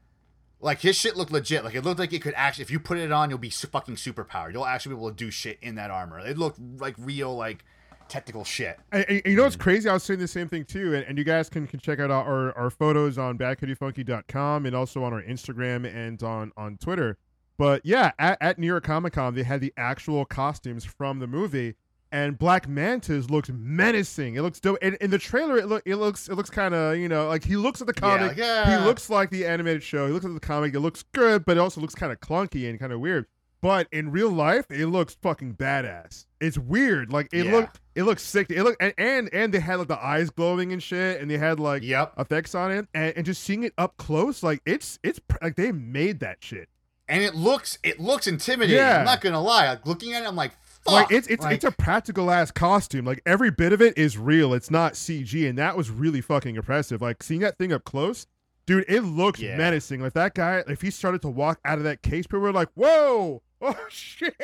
[0.60, 1.64] Like his shit looked legit.
[1.64, 3.68] Like it looked like it could actually, if you put it on, you'll be su-
[3.68, 4.54] fucking superpowered.
[4.54, 6.20] You'll actually be able to do shit in that armor.
[6.20, 7.64] It looked like real, like
[8.08, 8.80] technical shit.
[8.92, 9.62] And, and you know what's mm.
[9.62, 9.90] crazy?
[9.90, 12.10] I was saying the same thing too, and, and you guys can, can check out
[12.10, 17.18] our, our photos on badcoyotefunky.com and also on our Instagram and on, on Twitter.
[17.58, 21.28] But yeah, at, at New York Comic Con, they had the actual costumes from the
[21.28, 21.76] movie,
[22.12, 24.36] and Black Manta's looked menacing.
[24.36, 24.78] It looks dope.
[24.82, 27.44] And in the trailer, it look it looks it looks kind of you know like
[27.44, 28.30] he looks at the comic.
[28.30, 28.80] like, yeah.
[28.80, 30.08] He looks like the animated show.
[30.08, 30.74] He looks at the comic.
[30.74, 33.26] It looks good, but it also looks kind of clunky and kind of weird.
[33.60, 36.26] But in real life, it looks fucking badass.
[36.40, 37.12] It's weird.
[37.12, 37.52] Like it Yeah.
[37.54, 38.52] looked, it looks sick.
[38.52, 41.40] It looked, and, and and they had like the eyes glowing and shit, and they
[41.40, 42.14] had like Yep.
[42.20, 45.72] effects on it, and, and just seeing it up close, like it's it's like they
[45.72, 46.70] made that shit.
[47.10, 48.76] And it looks, it looks intimidating.
[48.78, 49.00] Yeah.
[49.00, 49.70] I'm not gonna lie.
[49.70, 50.52] Like looking at it, I'm like.
[50.88, 53.06] Like it's it's Like, it's a practical ass costume.
[53.06, 54.54] Like every bit of it is real.
[54.54, 57.02] It's not CG, and that was really fucking impressive.
[57.02, 58.26] Like seeing that thing up close,
[58.66, 59.58] dude, it looks Yeah.
[59.58, 60.02] menacing.
[60.02, 62.70] Like that guy, if he started to walk out of that case, people were like,
[62.76, 64.36] "Whoa, oh shit!"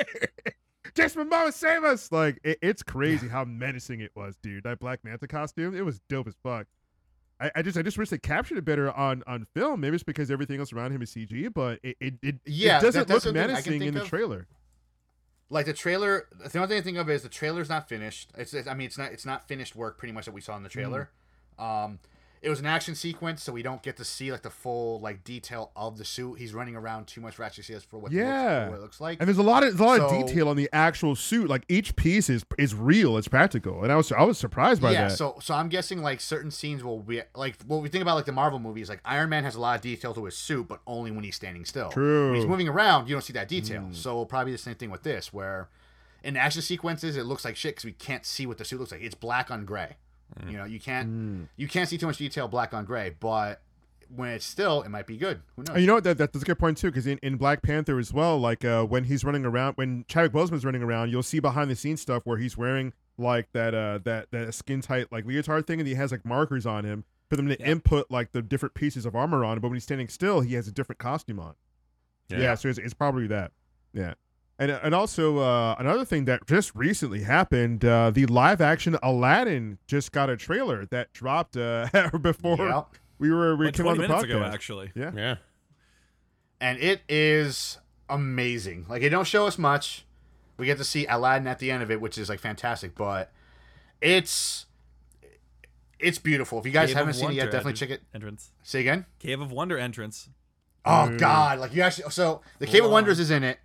[0.96, 2.12] Jason Momoa, save us!
[2.12, 4.64] Like it, it's crazy how menacing it was, dude.
[4.66, 6.68] That Black Manta costume, it was dope as fuck.
[7.40, 9.80] I, I just I just wish they captured it better on on film.
[9.80, 12.82] Maybe it's because everything else around him is CG, but it it, it, Yeah, it
[12.82, 14.08] doesn't that- look the thing I can menacing in the of.
[14.10, 14.46] trailer.
[15.50, 18.32] Like the trailer the only thing i think of is the trailer's not finished.
[18.38, 20.64] It's i mean it's not it's not finished work pretty much that we saw in
[20.64, 21.10] the trailer.
[21.60, 22.00] Um
[22.44, 25.24] it was an action sequence so we don't get to see like the full like
[25.24, 28.12] detail of the suit he's running around too much for actually see us for what,
[28.12, 28.70] it looks- Yeah.
[28.70, 30.58] what it looks like And there's a lot of there's a lot of detail on
[30.58, 31.50] the actual suit.
[31.50, 33.18] Like each piece is is real.
[33.18, 35.18] It's practical, and I was I was surprised by yeah that.
[35.18, 38.26] so so i'm guessing like certain scenes will be like what we think about like
[38.26, 40.82] the marvel movies like iron man has a lot of detail to his suit but
[40.86, 42.32] only when he's standing still True.
[42.32, 43.94] when he's moving around you don't see that detail hmm.
[43.94, 45.70] so it'll probably the same thing with this where
[46.24, 48.92] in action sequences it looks like shit because we can't see what the suit looks
[48.92, 49.96] like it's black on gray
[50.48, 53.62] you know you can't you can't see too much detail black on gray but
[54.16, 56.00] when it's still it might be good who knows you know?
[56.00, 58.84] That, that's a good point too, because in, in Black Panther as well, like uh,
[58.84, 62.22] when he's running around, when Chadwick Boseman's running around, you'll see behind the scenes stuff
[62.26, 65.96] where he's wearing like that uh that that skin tight like leotard thing, and he
[65.96, 67.68] has like markers on him for them to Yeah.
[67.72, 69.60] input like the different pieces of armor on.
[69.60, 71.56] But when he's standing still, he has a different costume on.
[72.30, 73.52] Yeah, so it's, it's probably that.
[73.94, 74.14] Yeah.
[74.60, 79.80] And, and also uh, another thing that just recently happened, uh, the live action Aladdin
[79.88, 81.88] just got a trailer that dropped uh,
[82.22, 82.88] before Yep.
[83.18, 84.36] we were we Like came 20 on the minutes podcast.
[84.36, 84.92] ago, actually.
[84.96, 85.12] Yeah.
[85.16, 85.36] Yeah.
[86.62, 88.86] and it is amazing.
[88.88, 90.06] Like it don't show us much.
[90.58, 93.32] We get to see Aladdin at the end of it, which is like fantastic, but
[94.02, 94.68] it's
[96.00, 96.60] it's beautiful.
[96.60, 98.04] If you guys Cave haven't of seen it yet, definitely entr- check it.
[98.14, 98.52] Entrance.
[98.62, 99.06] Say again.
[99.20, 100.30] Cave of Wonder entrance.
[100.86, 101.18] Oh Mm.
[101.18, 101.60] God!
[101.60, 103.58] Like you actually, so the Cave of Wonders is in it,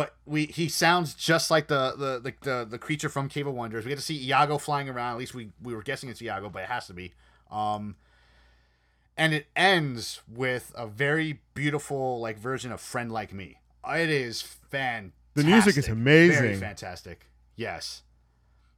[0.00, 3.52] but we he sounds just like the the, the the the creature from Cave of
[3.52, 3.84] Wonders.
[3.84, 5.12] We get to see Iago flying around.
[5.12, 7.12] At least we we were guessing it's Iago, but it has to be.
[7.50, 7.96] Um,
[9.18, 14.40] and it ends with a very beautiful like version of "Friend Like Me." It is
[14.40, 15.12] fantastic.
[15.34, 16.60] The music is Very amazing.
[16.60, 17.26] fantastic.
[17.56, 18.00] Yes.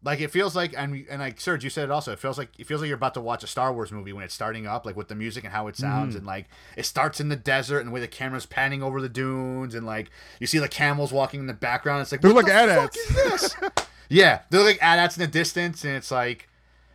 [0.04, 2.12] Like it feels like, and and like Serge, you said it also.
[2.12, 4.24] It feels like it feels like you're about to watch a Star Wars movie when
[4.24, 6.18] it's starting up, like with the music and how it sounds, mm-hmm.
[6.18, 9.08] and like it starts in the desert and the way the camera's panning over the
[9.08, 10.10] dunes, and like
[10.40, 12.02] you see the camels walking in the background.
[12.02, 13.56] It's like They're like the fuck is this?
[14.08, 16.48] yeah, they're like AT-ATs in the distance, and it's like,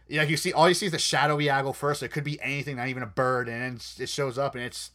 [0.09, 2.03] yeah, you see all you see is the shadowy Iago first.
[2.03, 4.91] It could be anything, not even a bird, and it shows up, and it's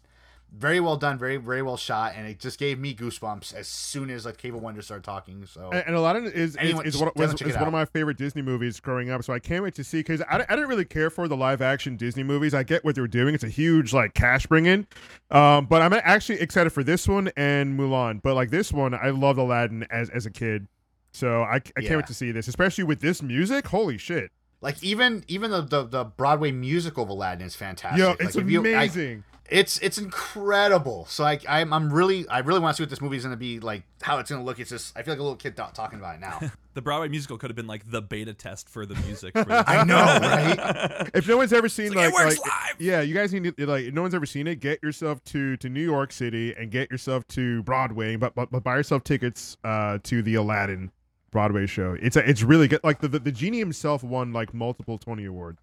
[0.55, 4.11] very well done, very very well shot, and it just gave me goosebumps as soon
[4.11, 5.47] as like Cave of Wonders started talking.
[5.47, 8.19] So And, and Aladdin is is, Anyone- is, one, was, is one of my favorite
[8.19, 9.25] Disney movies growing up.
[9.25, 11.63] So I can't wait to see because I, I didn't really care for the live
[11.63, 12.53] action Disney movies.
[12.53, 14.87] I get what they're doing; it's a huge like cash bring in.
[15.31, 18.21] Um, but I'm actually excited for this one and Mulan.
[18.23, 20.69] But like this one, I loved Aladdin as as a kid,
[21.13, 21.97] so I, I can't Yeah.
[21.97, 23.69] wait to see this, especially with this music.
[23.69, 24.31] Holy shit!
[24.61, 28.05] Like even even the the, the Broadway musical of Aladdin is fantastic.
[28.05, 29.25] Like, it's if you- I- amazing.
[29.53, 31.07] It's it's incredible.
[31.07, 33.37] So like I'm I'm really I really want to see what this movie is gonna
[33.37, 33.85] be like.
[34.01, 34.59] How it's gonna look.
[34.59, 36.41] It's just I feel like a little kid ta- talking about it now.
[36.75, 39.35] The Broadway musical could have been like the beta test for the music.
[39.35, 39.65] For this.
[39.67, 39.95] I know,
[41.03, 41.11] right?
[41.13, 42.81] if no one's ever seen like, like, it works like- live!
[42.81, 45.59] yeah, you guys need to like if no one's ever seen it, get yourself to
[45.59, 49.59] to New York City and get yourself to Broadway, but but, but buy yourself tickets
[49.65, 50.91] uh to the Aladdin
[51.31, 51.95] Broadway show.
[52.01, 52.81] It's a, it's really good.
[52.83, 55.61] Like the, the the genie himself won like multiple Tony awards,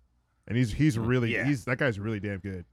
[0.48, 1.46] and he's he's really Yeah.
[1.46, 2.66] he's that guy's really damn good.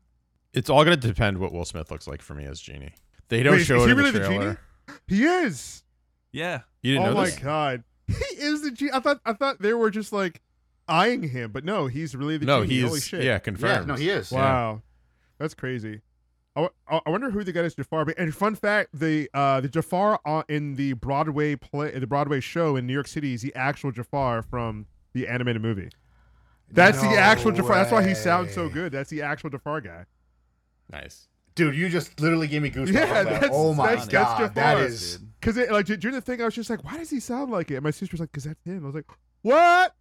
[0.57, 2.95] It's all gonna depend what Will Smith looks like for me as Genie.
[3.29, 4.59] They don't Wait, show is it he in really the the trailer.
[4.89, 4.99] genie?
[5.09, 5.85] He is.
[6.33, 6.61] yeah.
[6.83, 7.39] You didn't oh know my this?
[7.39, 8.93] god, he is the genie.
[8.95, 10.41] I thought I thought they were just like
[10.89, 12.81] eyeing him, but no, he's really the No, genie.
[12.81, 13.21] Holy he's shit.
[13.23, 13.87] yeah yeah, confirmed.
[13.89, 14.31] no, he is.
[14.33, 14.39] Yeah.
[14.39, 14.83] Wow,
[15.39, 16.01] that's crazy.
[16.57, 16.71] I
[17.07, 18.07] wonder who the guy is Jafar.
[18.07, 22.41] But- And fun fact: the uh the Jafar on, in the Broadway play, the Broadway
[22.41, 25.91] show in New York City is the actual Jafar from the animated movie.
[26.71, 27.75] That's No the actual Jafar.
[27.75, 28.91] That's why he sounds so good.
[28.93, 30.07] That's the actual Jafar guy.
[30.91, 31.29] Nice.
[31.55, 32.93] Dude, you just literally gave me goosebumps.
[32.93, 34.87] Yeah, I that's- oh my that's- that's god, that Jafar.
[34.87, 35.19] is.
[35.41, 37.77] Because like during the thing, I was just like, "Why does he sound like it?"
[37.77, 39.07] And my sister was like, "Cause that's him." I was like,
[39.43, 39.95] "What?"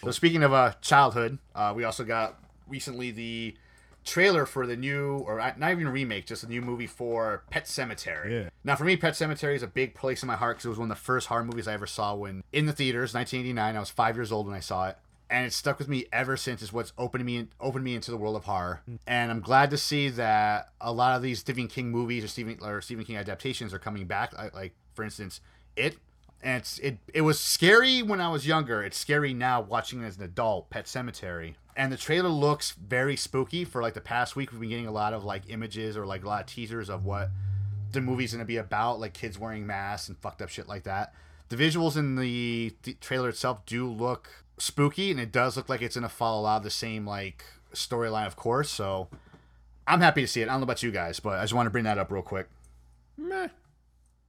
[0.03, 2.37] So speaking of uh, childhood, uh, we also got
[2.67, 3.55] recently the
[4.03, 7.43] trailer for the new, or uh, not even a remake, just a new movie for
[7.49, 8.29] Pet Sematary.
[8.43, 8.49] Yeah.
[8.65, 10.77] Now, for me, Pet Sematary is a big place in my heart because it was
[10.77, 13.75] one of the first horror movies I ever saw when in the theaters, 1989.
[13.77, 14.97] I was five years old when I saw it.
[15.33, 16.61] And it's stuck with me ever since.
[16.61, 19.77] It's what's opened me opened me into the world of horror, and I'm glad to
[19.77, 23.73] see that a lot of these Stephen King movies or Stephen or Stephen King adaptations
[23.73, 24.31] are coming back.
[24.53, 25.41] Like, for instance,
[25.75, 25.97] It
[26.43, 28.83] and it's it it was scary when I was younger.
[28.83, 30.69] It's scary now watching it as an adult.
[30.69, 33.65] Pet Sematary, and the trailer looks very spooky.
[33.65, 36.23] For like the past week, we've been getting a lot of like images or like
[36.23, 37.31] a lot of teasers of what
[37.91, 41.11] the movie's gonna be about, like kids wearing masks and fucked up shit like that.
[41.49, 45.81] The visuals in the, the trailer itself do look spooky, and it does look like
[45.81, 48.69] it's gonna follow a lot of the same like storyline, of course.
[48.69, 49.07] So
[49.87, 50.45] I'm happy to see it.
[50.49, 52.21] I don't know about you guys, but I just want to bring that up real
[52.21, 52.47] quick.
[53.17, 53.47] Meh.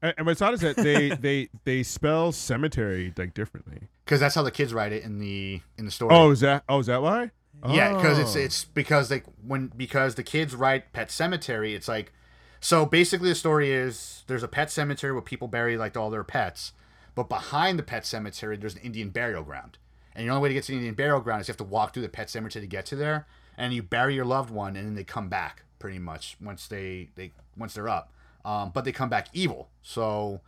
[0.02, 3.88] and, and what's odd is that they they they spell cemetery like differently.
[4.04, 6.14] because that's how the kids write it in the in the story.
[6.14, 6.64] Oh, is that?
[6.68, 7.30] Oh, is that why?
[7.68, 8.40] Yeah, because it's Oh.
[8.40, 12.12] it's because like when because the kids write Pet Sematary, it's like
[12.60, 16.24] so basically the story is there's a pet cemetery where people bury like all their
[16.24, 16.72] pets,
[17.14, 19.78] but behind the pet cemetery there's an Indian burial ground,
[20.14, 21.64] and the only way to get to the Indian burial ground is you have to
[21.64, 24.76] walk through the pet cemetery to get to there, and you bury your loved one,
[24.76, 28.12] and then they come back pretty much once they they once they're up,
[28.44, 29.68] um, but they come back evil.
[29.82, 30.40] So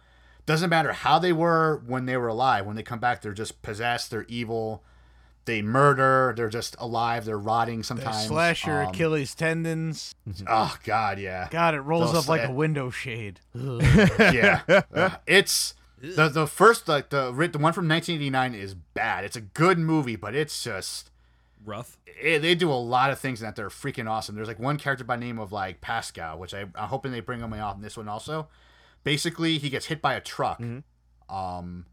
[0.46, 2.66] doesn't matter how they were when they were alive.
[2.66, 4.11] When they come back, they're just possessed.
[4.11, 4.83] They're evil
[5.46, 6.35] they murder.
[6.37, 7.24] They're just alive.
[7.24, 8.22] They're rotting sometimes.
[8.22, 10.14] They slash your Um, Achilles tendons.
[10.46, 13.40] Oh God, yeah, God, it rolls They'll up like a window shade.
[13.55, 14.61] Yeah.
[14.92, 19.24] Uh, it's the the first like the the one from 1989 is bad.
[19.24, 21.11] It's a good movie, but it's just
[21.64, 21.98] Rough.
[22.06, 24.35] it, they do a lot of things in that they're freaking awesome.
[24.37, 27.40] There's like one character by name of like Pascow, which I I'm hoping they bring
[27.40, 28.48] him off in this one also.
[29.04, 30.61] Basically, he gets hit by a truck.
[31.28, 31.87] Um,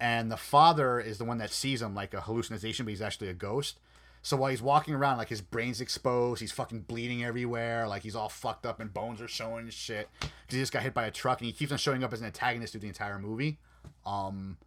[0.00, 3.28] and the father is the one that sees him like a hallucination, but he's actually
[3.28, 3.78] a ghost.
[4.24, 8.14] So while he's walking around, like his brain's exposed, he's fucking bleeding everywhere, like he's
[8.14, 10.08] all fucked up and bones are showing and shit.
[10.20, 12.20] Because he just got hit by a truck, and he keeps on showing up as
[12.20, 13.58] an antagonist through the entire movie.
[14.06, 14.58] Um,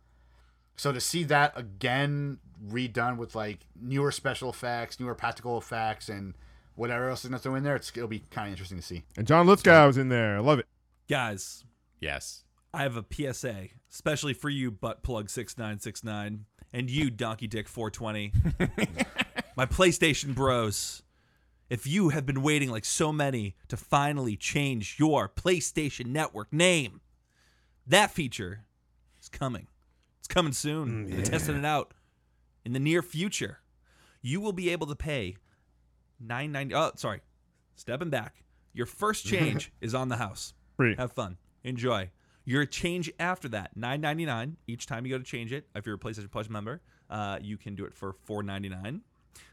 [0.75, 6.33] so to see that again redone with like newer special effects, newer practical effects, and
[6.75, 9.03] whatever else is gonna throw in there, it's, it'll be kind of interesting to see.
[9.17, 10.35] And John Lithgow was in there.
[10.35, 10.67] I love it.
[11.09, 11.63] Guys,
[12.01, 12.43] Yes.
[12.73, 17.09] I have a PSA, especially for you, butt plug six nine six nine, and you,
[17.09, 18.33] donkey dick four twenty.
[19.55, 21.01] My PlayStation Bros.
[21.69, 27.01] If you have been waiting like so many to finally change your PlayStation Network name,
[27.87, 28.65] that feature
[29.19, 29.67] is coming.
[30.19, 31.09] It's coming soon.
[31.09, 31.93] We're testing it out
[32.65, 33.59] in the near future.
[34.21, 35.37] You will be able to pay
[36.19, 36.75] nine ninety.
[36.75, 37.21] Oh, sorry,
[37.75, 38.43] stepping back.
[38.73, 40.53] Your first change is on the house.
[40.75, 40.95] Free.
[40.97, 41.37] Have fun.
[41.63, 42.11] Enjoy.
[42.43, 45.65] Your change after that, nine ninety nine each time you go to change it.
[45.73, 49.01] If you're a PlayStation Plus member, uh, you can do it for four ninety nine.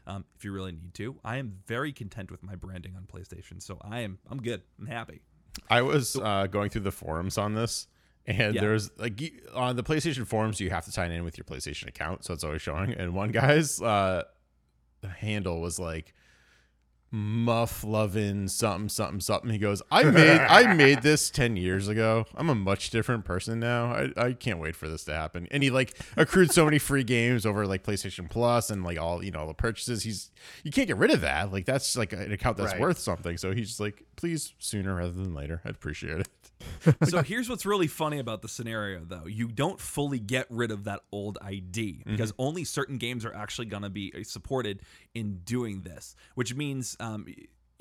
[0.07, 1.15] Um, if you really need to.
[1.23, 4.61] I am very content with my branding on PlayStation, so I am I'm good.
[4.79, 5.21] I'm happy.
[5.69, 7.87] I was uh, going through the forums on this,
[8.25, 8.61] and Yeah.
[8.61, 9.21] there's like
[9.53, 12.43] on the PlayStation forums, you have to sign in with your PlayStation account, so it's
[12.43, 12.91] always showing.
[12.93, 14.23] And one guy's uh,
[15.19, 16.13] handle was like
[17.15, 19.51] muff loving something something something.
[19.51, 22.25] He goes, "I made I made this ten years ago.
[22.35, 23.93] I'm a much different person now.
[23.93, 27.03] I, I can't wait for this to happen." And he like accrued so many free
[27.03, 30.03] games over like PlayStation Plus and like all you know all the purchases.
[30.03, 30.31] He's
[30.63, 31.51] you can't get rid of that.
[31.53, 32.81] Like that's like an account that's Right.
[32.81, 33.37] worth something.
[33.37, 35.61] So he's just like, please sooner rather than later.
[35.63, 36.27] I'd appreciate it.
[37.03, 40.83] so here's what's really funny about the scenario though you don't fully get rid of
[40.83, 44.81] that old id because only certain games are actually going to be uh, supported
[45.13, 47.25] in doing this which means um,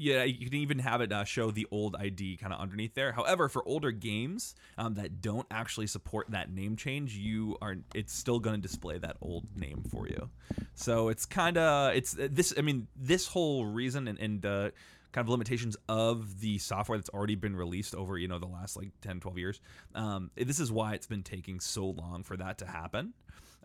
[0.02, 3.12] yeah, you can even have it uh, show the old ID kind of underneath there.
[3.12, 8.12] However, for older games um, that don't actually support that name change, you are it's
[8.12, 10.28] still going to display that old name for you.
[10.74, 12.52] So it's kind of it's uh, this.
[12.56, 14.70] I mean, this whole reason and, and uh,
[15.12, 18.76] kind of limitations of the software that's already been released over you know the last
[18.76, 19.60] like 10 12 years.
[19.94, 23.14] Um, this is why it's been taking so long for that to happen.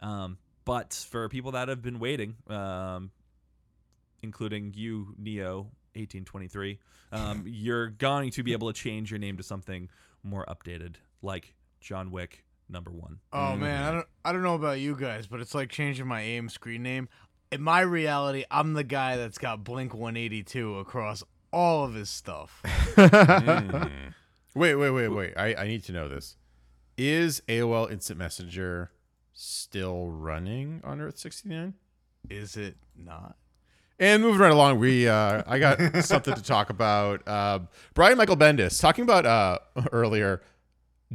[0.01, 3.11] Um, but for people that have been waiting um,
[4.21, 6.77] including you neo 1823
[7.11, 9.89] um, you're going to be able to change your name to something
[10.21, 13.19] more updated like john wick number one.
[13.31, 16.21] Oh man, I don't I don't know about you guys, but it's like changing my
[16.21, 17.09] AIM screen name.
[17.51, 22.61] In my reality, I'm the guy that's got Blink 182 across all of his stuff.
[24.57, 25.33] Wait, wait, wait, wait.
[25.37, 26.35] I, I need to know this.
[26.97, 28.89] Is AOL Instant Messenger
[29.31, 31.75] still running on Earth 69?
[32.27, 33.35] Is it not?
[33.99, 37.27] And moving right along, we uh, I got something to talk about.
[37.27, 37.59] Uh,
[37.93, 39.59] Brian Michael Bendis talking about uh,
[39.91, 40.41] earlier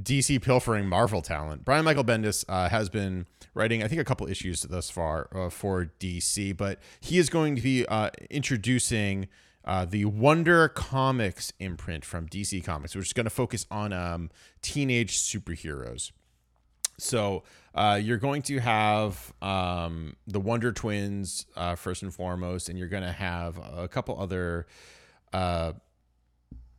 [0.00, 1.64] DC pilfering Marvel talent.
[1.64, 5.50] Brian Michael Bendis uh, has been writing, I think, a couple issues thus far uh,
[5.50, 9.26] for DC, but he is going to be uh, introducing
[9.64, 14.30] uh, the Wonder Comics imprint from DC Comics, which is going to focus on um,
[14.60, 16.10] teenage superheroes.
[16.98, 17.42] So
[17.74, 22.88] uh, you're going to have um, the Wonder Twins uh, first and foremost, and you're
[22.88, 24.66] going to have a couple other
[25.32, 25.72] uh,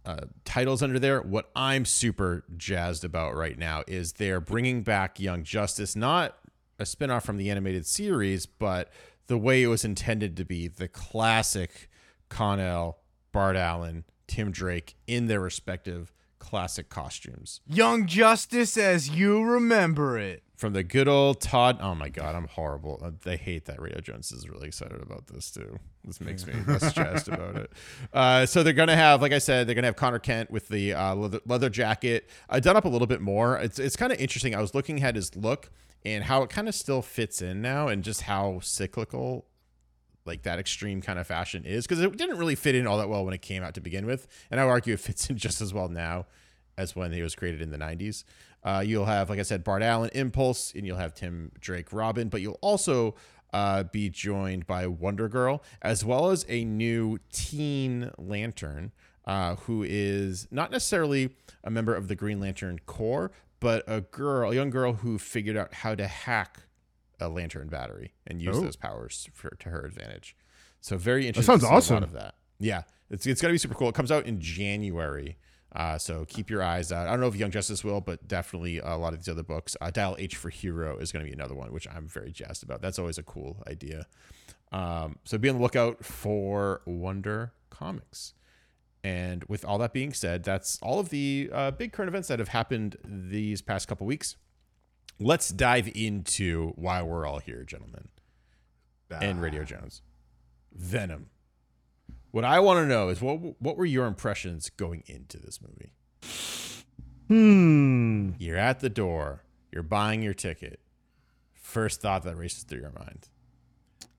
[0.05, 1.21] uh, titles under there.
[1.21, 6.37] What I'm super jazzed about right now is they're bringing back Young Justice, not
[6.79, 8.91] a spinoff from the animated series, but
[9.27, 11.89] the way it was intended to be the classic
[12.33, 12.97] Kon-El,
[13.31, 17.61] Bart Allen, Tim Drake in their respective classic costumes.
[17.67, 20.41] Young Justice as you remember it.
[20.55, 21.77] From the good old Todd.
[21.81, 22.99] Oh my God, I'm horrible.
[23.03, 25.77] Uh, They hate that Radio Jones is really excited about this too.
[26.05, 27.71] This makes me less jazzed about it.
[28.13, 30.93] Uh, so they're gonna have, like I said, they're gonna have Connor Kent with the
[30.93, 32.29] uh, leather, leather jacket.
[32.49, 33.57] I done up a little bit more.
[33.57, 34.55] It's it's kind of interesting.
[34.55, 35.69] I was looking at his look
[36.05, 39.45] and how it kind of still fits in now, and just how cyclical
[40.25, 43.09] like that extreme kind of fashion is because it didn't really fit in all that
[43.09, 44.27] well when it came out to begin with.
[44.49, 46.25] And i would argue it fits in just as well now
[46.77, 48.23] as when it was created in the 90s
[48.63, 52.29] uh, you'll have like i said bart allen impulse and you'll have tim drake robin
[52.29, 53.15] but you'll also
[53.53, 58.91] uh, be joined by wonder girl as well as a new teen lantern
[59.25, 61.29] uh, who is not necessarily
[61.63, 65.55] a member of the green lantern corps but a girl a young girl who figured
[65.55, 66.61] out how to hack
[67.23, 68.61] a lantern battery and use Oh.
[68.61, 70.35] those powers for to her advantage.
[70.81, 71.53] So very interesting.
[71.59, 72.03] sounds see a awesome.
[72.03, 72.35] of that.
[72.59, 73.89] Yeah, it's it's gonna be super cool.
[73.89, 75.37] It comes out in January.
[75.75, 77.07] Uh, so keep your eyes out.
[77.07, 79.75] I don't know if Young Justice will, but definitely a lot of these other books.
[79.81, 82.61] Uh, Dial H for Hero is going to be another one, which I'm very jazzed
[82.61, 82.79] about.
[82.83, 84.05] That's always a cool idea.
[84.71, 88.35] Um, so be on the lookout for Wonder Comics.
[89.03, 92.37] And with all that being said, that's all of the uh, big current events that
[92.37, 94.35] have happened these past couple weeks.
[95.19, 98.09] Let's dive into why we're all here, gentlemen,
[99.09, 100.01] and Radio Jones.
[100.73, 101.27] Venom.
[102.31, 105.93] What I want to know is what what were your impressions going into this movie?
[107.27, 108.31] Hmm.
[108.39, 109.43] You're at the door.
[109.71, 110.79] You're buying your ticket.
[111.53, 113.29] First thought that races through your mind.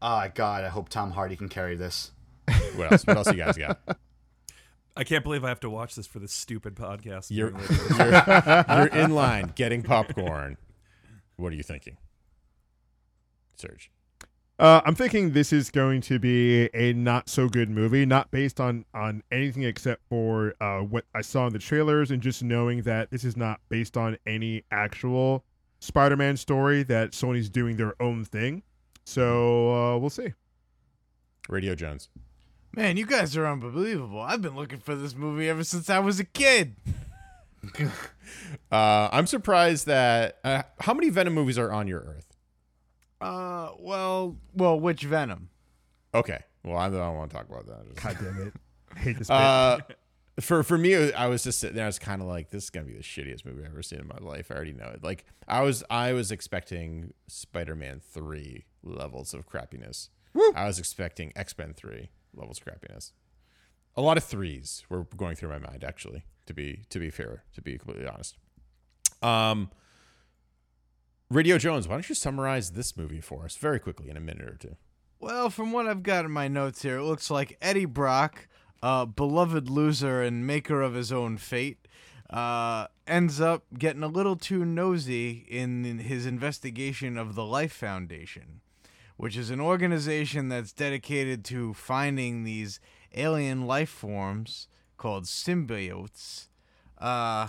[0.01, 2.13] Oh God, I hope Tom Hardy can carry this.
[2.77, 3.07] What else?
[3.07, 3.79] What else you guys got?
[4.97, 7.29] I can't believe I have to watch this for this stupid podcast.
[7.31, 7.51] You're
[7.99, 10.57] you're, you're in line getting popcorn.
[11.37, 11.97] What are you thinking,
[13.57, 13.91] Serge?
[14.57, 18.61] Uh, I'm thinking this is going to be a not so good movie, not based
[18.61, 22.83] on on anything except for uh, what I saw in the trailers and just knowing
[22.83, 25.45] that this is not based on any actual
[25.81, 26.85] Spider-Man story.
[26.85, 28.63] That Sony's doing their own thing.
[29.05, 30.35] So uh, we'll see.
[31.49, 32.09] Radio Jones.
[32.77, 34.21] Man, you guys are unbelievable.
[34.21, 36.77] I've been looking for this movie ever since I was a kid.
[38.73, 42.35] Uh, I'm surprised that uh, how many Venom movies are on your Earth?
[43.21, 45.51] Uh, well, well, which Venom?
[46.15, 47.95] Okay, well I don't want to talk about that.
[48.03, 48.55] God damn it!
[48.95, 49.29] I hate this.
[49.29, 49.37] bit.
[49.37, 49.79] Uh,
[50.41, 51.85] for for me, I was just sitting there.
[51.85, 54.01] I was kind of like, "This is gonna be the shittiest movie I've ever seen
[54.01, 55.05] in my life." I already know it.
[55.05, 60.09] Like I was, I was expecting Spider-Man three levels of crappiness.
[60.57, 63.13] I was expecting X-Men three levels of crappiness.
[63.97, 66.25] A lot of threes were going through my mind, actually.
[66.47, 68.37] To be to be fair, to be completely honest.
[69.23, 69.71] Um,
[71.31, 74.47] Radio Jones, why don't you summarize this movie for us very quickly in a minute
[74.47, 74.77] or two?
[75.21, 78.47] Well, from what I've got in my notes here, it looks like Eddie Brock,
[78.83, 81.89] uh, beloved loser and maker of his own fate,
[82.29, 88.61] uh, ends up getting a little too nosy in his investigation of the Life Foundation,
[89.17, 92.81] which is an organization that's dedicated to finding these
[93.15, 96.47] alien life forms called symbiotes
[96.99, 97.49] uh,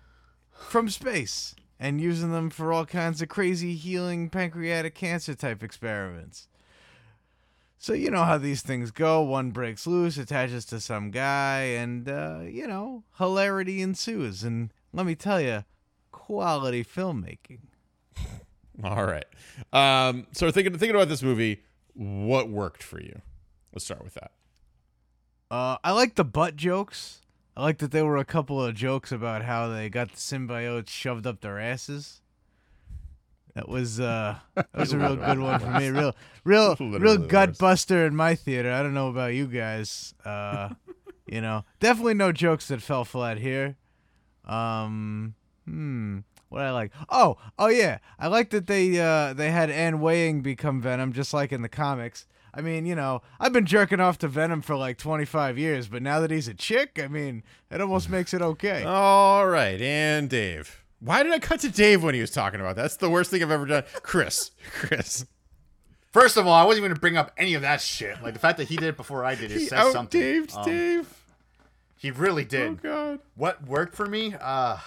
[0.52, 6.48] from space and using them for all kinds of crazy healing pancreatic cancer type experiments.
[7.78, 9.20] So you know how these things go.
[9.22, 14.42] One breaks loose, attaches to some guy, and uh, you know, hilarity ensues.
[14.42, 15.64] And let me tell you,
[16.10, 17.60] quality filmmaking.
[18.84, 19.26] All right.
[19.72, 21.62] Um, so thinking thinking about this movie,
[21.94, 23.20] what worked for you?
[23.72, 24.32] Let's start with that.
[25.50, 27.20] Uh, I like the butt jokes.
[27.56, 30.90] I like that there were a couple of jokes about how they got the symbiotes
[30.90, 32.20] shoved up their asses.
[33.54, 35.88] That was uh, that was a real good one for me.
[35.88, 38.70] Real, real, Literally real gut buster in my theater.
[38.70, 40.14] I don't know about you guys.
[40.26, 40.70] Uh,
[41.26, 43.76] you know, definitely no jokes that fell flat here.
[44.44, 45.34] Um,
[45.64, 46.18] hmm,
[46.50, 46.92] what I like?
[47.08, 51.32] Oh, oh yeah, I like that they uh they had Anne Weying become Venom, just
[51.32, 52.26] like in the comics.
[52.56, 56.02] I mean, you know, I've been jerking off to Venom for like 25 years, but
[56.02, 58.82] now that he's a chick, I mean, it almost makes it okay.
[58.86, 60.82] All right, and Dave.
[61.00, 62.82] Why did I cut to Dave when he was talking about that?
[62.82, 63.84] That's the worst thing I've ever done.
[64.02, 65.26] Chris, Chris.
[66.12, 68.22] First of all, I wasn't even gonna bring up any of that shit.
[68.22, 70.18] Like the fact that he did it before I did it He says out something.
[70.18, 71.22] Dave, Um, Dave.
[71.98, 72.70] He really did.
[72.70, 72.74] Oh.
[72.82, 73.18] God.
[73.34, 74.34] What worked for me?
[74.40, 74.78] Uh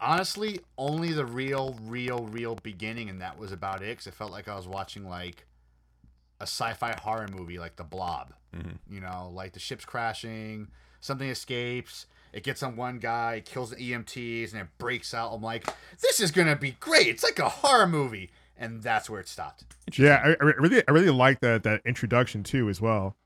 [0.00, 3.98] honestly, only the real, real, real beginning, and that was about it.
[3.98, 5.44] Cause it felt like I was watching like
[6.40, 8.32] a sci-fi horror movie, like The Blob.
[8.56, 8.94] Mm-hmm.
[8.94, 10.68] You know, like the ship's crashing,
[11.00, 12.06] something escapes.
[12.32, 15.32] It gets on one guy, kills the EMTs, and it breaks out.
[15.32, 15.66] I'm like,
[16.00, 17.06] this is gonna be great.
[17.06, 19.64] It's like a horror movie, and that's where it stopped.
[19.96, 23.16] Yeah, I, I really, I really like that that introduction too as well.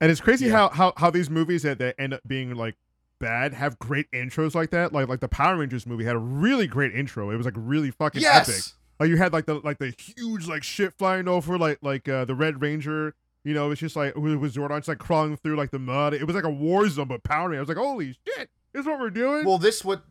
[0.00, 0.52] And it's crazy Yeah.
[0.52, 2.76] how, how how these movies that, that end up being like
[3.18, 4.92] bad have great intros like that.
[4.94, 7.30] Like like the Power Rangers movie had a really great intro.
[7.30, 8.48] It was like really fucking Yes.
[8.48, 8.64] epic.
[9.00, 12.26] Like you had like the like the huge like shit flying over like like uh,
[12.26, 13.14] the Red Ranger.
[13.42, 16.12] You know, it's just like with Zordon just like crawling through like the mud.
[16.12, 17.54] It was like a war zone, but Power.
[17.54, 19.46] I was like, holy shit, this is what we're doing.
[19.46, 20.04] Well, this what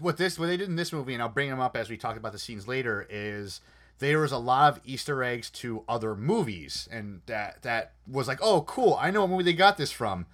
[0.00, 1.96] what this what they did in this movie, and I'll bring them up as we
[1.96, 3.06] talk about the scenes later.
[3.08, 3.60] Is
[4.00, 8.40] there was a lot of Easter eggs to other movies, and that that was like,
[8.42, 8.98] oh, cool.
[9.00, 10.26] I know what movie they got this from,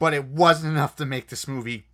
[0.00, 1.86] but it wasn't enough to make this movie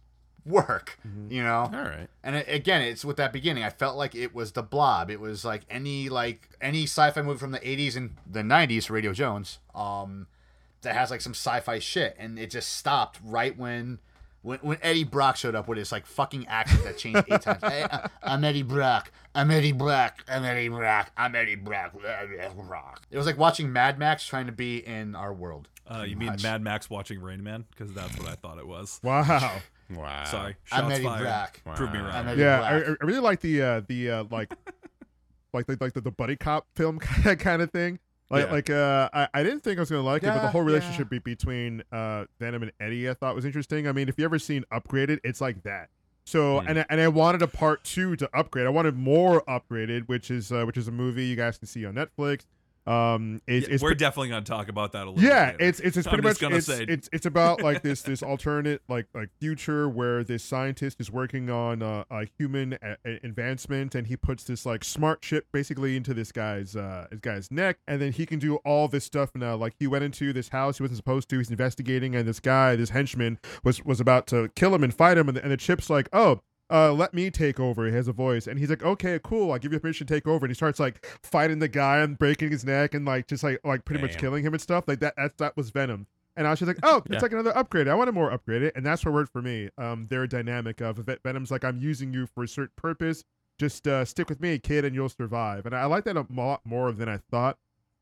[0.47, 0.99] work.
[1.29, 1.71] You know.
[1.73, 2.09] All right.
[2.23, 3.65] And it, again, it's with that beginning.
[3.65, 5.11] I felt like it was the Blob.
[5.11, 9.13] It was like any like any sci-fi movie from the '80s and the '90s, Radio
[9.13, 10.27] Jones, um,
[10.83, 13.99] that has like some sci-fi shit, and it just stopped right when.
[14.43, 17.63] When, when Eddie Brock showed up with his like fucking accent that changed eight times.
[17.63, 19.13] Hey, uh, I'm Eddie Brock.
[19.35, 20.25] I'm Eddie Brock.
[20.27, 21.11] I'm Eddie Brock.
[21.15, 21.93] I'm Eddie Brock.
[22.67, 23.03] Brock.
[23.11, 25.69] It was like watching Mad Max trying to be in our world.
[25.87, 26.43] Uh, you pretty mean.
[26.43, 27.67] Mad Max watching Rain Man?
[27.71, 28.99] Because that's what I thought it was.
[29.03, 29.61] wow.
[29.95, 30.25] Wow.
[30.25, 31.23] Sorry, I'm shots Eddie fired.
[31.23, 31.61] Brock.
[31.77, 32.05] Prove me Wow.
[32.07, 32.15] wrong.
[32.15, 34.53] I'm Eddie Yeah, I, I really like the uh the uh like
[35.53, 36.99] like the like the, the buddy cop film
[37.39, 37.99] kind of thing.
[38.31, 38.53] Like Yeah.
[38.53, 41.09] like uh I, I didn't think I was gonna like it, but the whole relationship
[41.11, 43.89] be- between uh Venom and Eddie I thought was interesting.
[43.89, 45.89] I mean, if you ever seen Upgraded, it's like that.
[46.25, 46.69] So Hmm.
[46.69, 48.67] and I- and I wanted a part two to upgrade.
[48.67, 51.85] I wanted more upgraded, which is uh, which is a movie you guys can see
[51.85, 52.47] on Netflix.
[52.87, 55.23] Um, it's, Yeah, it's we're pre- definitely to talk about that a little.
[55.23, 55.57] yeah, later.
[55.61, 58.81] it's it's, it's pretty much gonna it's, say- it's it's about like this this alternate
[58.89, 64.07] like like future where this scientist is working on uh, a human a- advancement and
[64.07, 68.01] he puts this like smart chip basically into this guy's uh this guy's neck and
[68.01, 70.83] then he can do all this stuff now like he went into this house he
[70.83, 74.75] wasn't supposed to he's investigating and this guy this henchman was was about to kill
[74.75, 76.41] him and fight him and the, and the chip's like oh
[76.71, 77.87] uh, let me take over.
[77.87, 79.53] He has a voice, and he's like, "Okay, cool.
[79.53, 82.19] I'll give you permission to take over." And he starts like fighting the guy and
[82.19, 84.85] breaking his neck and like just like like pretty much killing him and stuff.
[84.87, 85.15] Like that.
[85.17, 86.07] That that was Venom.
[86.37, 87.19] And I was just like, "Oh, it's Yeah.
[87.21, 87.89] like another upgrade.
[87.89, 89.69] I wanted more upgraded." And that's what worked for me.
[89.77, 93.25] Um, their dynamic of Venom's like, "I'm using you for a certain purpose.
[93.59, 96.61] Just uh, stick with me, kid, and you'll survive." And I like that a lot
[96.65, 97.59] more than I thought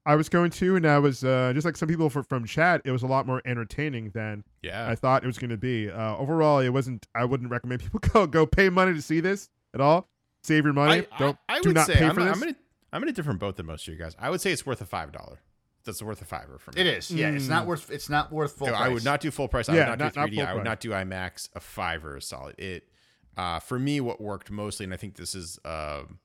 [0.09, 0.77] I was going to.
[0.77, 2.81] And I was uh, just like some people for, from chat.
[2.85, 4.89] It was a lot more entertaining than Yeah.
[4.89, 5.91] I thought it was going to be.
[5.91, 7.07] Uh, overall, it wasn't.
[7.15, 10.09] I wouldn't recommend people go go pay money to see this at all.
[10.43, 11.07] Save your money.
[11.13, 12.37] I, Don't I, I do would not say pay I'm, for this.
[12.37, 12.57] I'm in a,
[12.93, 14.17] I'm in a different boat than most of you guys.
[14.19, 15.41] I would say it's worth a five dollar.
[15.85, 16.81] That's worth a fiver for me.
[16.83, 17.11] It is.
[17.11, 17.91] Yeah, it's not worth.
[17.91, 18.67] It's not worth full.
[18.69, 19.69] No, I would not do full price.
[19.69, 20.35] I Yeah, would not, not- do 3D.
[20.37, 20.65] full I would price.
[20.65, 21.49] not do IMAX.
[21.55, 22.59] A fiver is solid.
[22.59, 22.89] It
[23.37, 26.19] uh, for me, what worked mostly, and I think this is um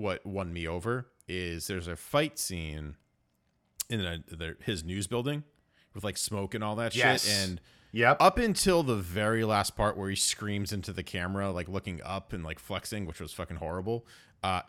[0.00, 2.96] what won me over, is there's a fight scene
[3.88, 5.44] in a, the, his news building
[5.94, 7.24] with like smoke and all that Yes.
[7.24, 7.60] shit, and
[7.92, 8.18] Yep.
[8.20, 12.32] up until the very last part where he screams into the camera, like looking up
[12.32, 14.06] and like flexing, which was fucking horrible.
[14.44, 14.62] Uh,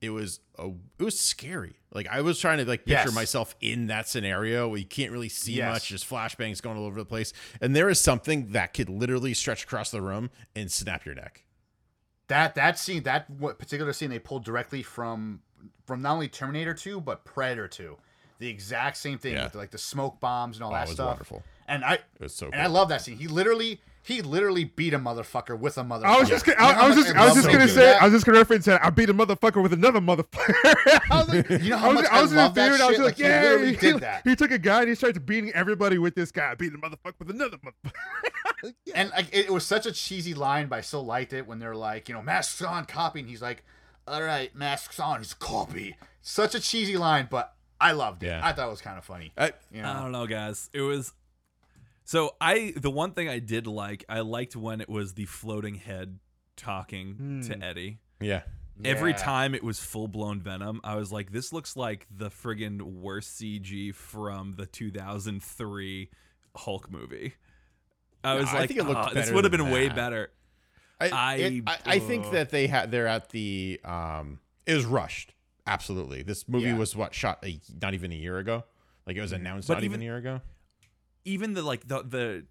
[0.00, 0.68] it was a,
[0.98, 1.76] it was scary.
[1.92, 3.14] Like I was trying to like picture Yes.
[3.14, 5.72] myself in that scenario where you can't really see Yes.
[5.72, 9.34] much, just flashbangs going all over the place, and there is something that could literally
[9.34, 11.43] stretch across the room and snap your neck.
[12.34, 15.40] That that scene, that what particular scene they pulled directly from
[15.86, 17.96] from not only Terminator 2 but Predator 2.
[18.40, 19.44] The exact same thing Yeah.
[19.44, 21.06] with like the smoke bombs and all Oh, that stuff.
[21.06, 21.44] wonderful.
[21.68, 23.18] And I It was so and I love that scene.
[23.18, 26.04] He literally he literally beat a motherfucker with a motherfucker.
[26.04, 27.74] I was just, gonna, You know I, I was just, I was just gonna say,
[27.86, 28.02] that?
[28.02, 30.54] I was just gonna reference that I beat a motherfucker with another motherfucker.
[31.10, 32.60] I was like, You know how I was, much I was I in love the
[32.60, 34.22] theater, I was like, Like, yeah, literally he, did that.
[34.28, 36.50] He took a guy and he starts beating everybody with this guy.
[36.50, 37.92] I beat a motherfucker with another motherfucker.
[38.94, 41.58] And like it, it was such a cheesy line, but I still liked it when
[41.58, 43.62] they're like, you know, masks on, copy, and he's like,
[44.08, 48.28] "All right, masks on, he's copy." Such a cheesy line, but I loved it.
[48.28, 48.40] Yeah.
[48.42, 49.32] I thought it was kind of funny.
[49.36, 50.70] I, You I don't know, guys.
[50.72, 51.12] It was
[52.04, 55.76] so I the one thing I did like, I liked when it was the floating
[55.76, 56.18] head
[56.56, 57.98] talking to Eddie.
[58.20, 58.42] yeah,
[58.84, 59.16] Every Yeah.
[59.16, 63.40] time it was full blown Venom, I was like, this looks like the friggin' worst
[63.40, 66.10] CG from the 2003
[66.56, 67.34] Hulk movie.
[68.22, 69.88] I No, was I like, think it looked "Ah, this would have than been way
[69.88, 70.30] better.
[71.00, 74.84] I, I- it- I, I think that they had they're at the um it was
[74.86, 75.34] rushed
[75.66, 76.22] absolutely.
[76.22, 76.76] This movie Yeah.
[76.78, 78.64] was what shot a, not even a year ago.
[79.06, 80.40] Like it was announced But not even, even- a year ago.
[81.24, 82.44] Even the like the the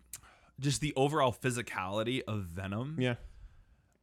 [0.60, 3.16] just the overall physicality of Venom Yeah,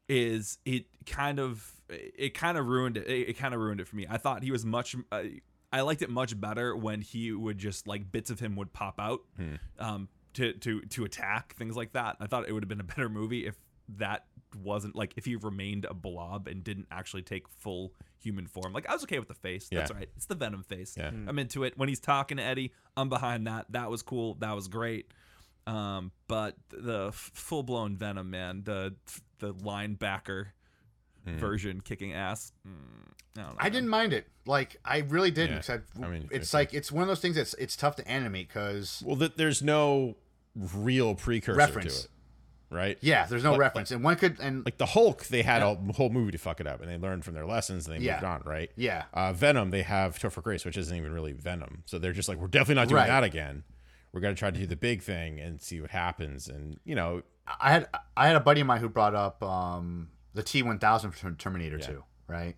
[0.09, 3.07] is it kind of it kind of ruined it.
[3.07, 4.07] It, it kind of ruined it for me.
[4.09, 4.97] I thought he was much.
[5.11, 5.23] Uh,
[5.73, 8.99] I liked it much better when he would just like bits of him would pop
[8.99, 9.21] out
[9.79, 12.17] um, to to to attack things like that.
[12.21, 13.57] I thought it would have been a better movie if
[13.99, 14.27] that
[14.63, 18.73] wasn't like if he remained a blob and didn't actually take full human form.
[18.73, 19.69] Like I was okay with the face.
[19.71, 19.95] That's Yeah.
[19.95, 20.09] all right.
[20.17, 20.97] It's the Venom face.
[20.99, 21.09] Yeah.
[21.09, 21.79] I'm into it.
[21.79, 23.67] When he's talking to Eddie, I'm behind that.
[23.71, 24.35] That was cool.
[24.41, 25.13] That was great.
[25.67, 28.95] Um, but the full blown Venom man, the
[29.39, 30.47] the linebacker
[31.27, 32.53] version kicking ass.
[32.67, 32.73] Mm,
[33.37, 34.27] I, don't know, I didn't mind it.
[34.47, 35.57] Like I really didn't.
[35.69, 35.77] Yeah.
[35.77, 36.61] 'cause I, I mean, it's okay.
[36.63, 39.63] like it's one of those things that's it's tough to animate because well, th- there's
[39.63, 40.17] no
[40.57, 42.01] real precursor Reference.
[42.01, 42.11] to it,
[42.71, 42.97] right?
[43.01, 45.75] yeah, there's no Like- reference, and one could and Like the Hulk, they had a
[45.95, 48.15] whole movie to fuck it up, and they learned from their lessons and they Yeah.
[48.15, 48.71] moved on, right?
[48.77, 51.83] yeah, Uh, Venom, they have Topher Grace, which isn't even really Venom.
[51.87, 53.09] So they're just like, we're definitely not doing Right.
[53.09, 53.65] that again.
[54.13, 56.49] We're gonna try to do the big thing and see what happens.
[56.49, 57.23] And you know,
[57.61, 60.79] I had I had a buddy of mine who brought up um, the T one
[60.79, 61.87] thousand from Terminator Yeah.
[61.87, 62.57] two, right?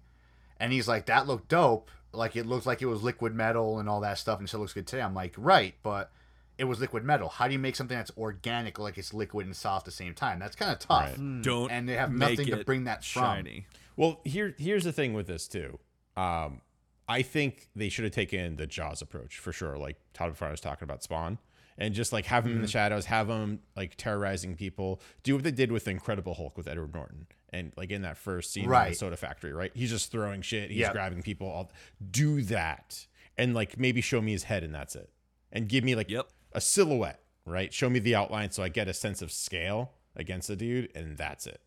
[0.58, 1.90] And he's like, that looked dope.
[2.12, 4.60] Like it looked like it was liquid metal and all that stuff, and it still
[4.60, 5.02] looks good today.
[5.02, 6.12] I'm like, right, but
[6.58, 7.28] it was liquid metal.
[7.28, 10.14] How do you make something that's organic, like it's liquid and soft at the same
[10.14, 10.38] time?
[10.38, 11.18] That's kind of tough.
[11.18, 11.42] Right.
[11.42, 13.22] Don't And they have nothing to bring that from.
[13.22, 13.66] shiny.
[13.96, 15.78] Well, here here's the thing with this too.
[16.16, 16.60] Um,
[17.08, 19.76] I think they should have taken the Jaws approach for sure.
[19.76, 21.38] Like Todd McFarlane was talking about Spawn,
[21.76, 25.00] and just like have him in the shadows, have him like terrorizing people.
[25.22, 28.52] Do what they did with Incredible Hulk with Edward Norton, and like in that first
[28.52, 28.96] scene in the Right.
[28.96, 29.72] soda factory, right?
[29.74, 30.70] He's just throwing shit.
[30.70, 30.92] He's Yep.
[30.92, 31.48] grabbing people.
[31.48, 31.72] All
[32.10, 35.10] do that, and like maybe show me his head, and that's it.
[35.50, 36.28] And give me like Yep.
[36.54, 37.72] A silhouette, right?
[37.72, 41.16] Show me the outline so I get a sense of scale against the dude, and
[41.16, 41.60] that's it.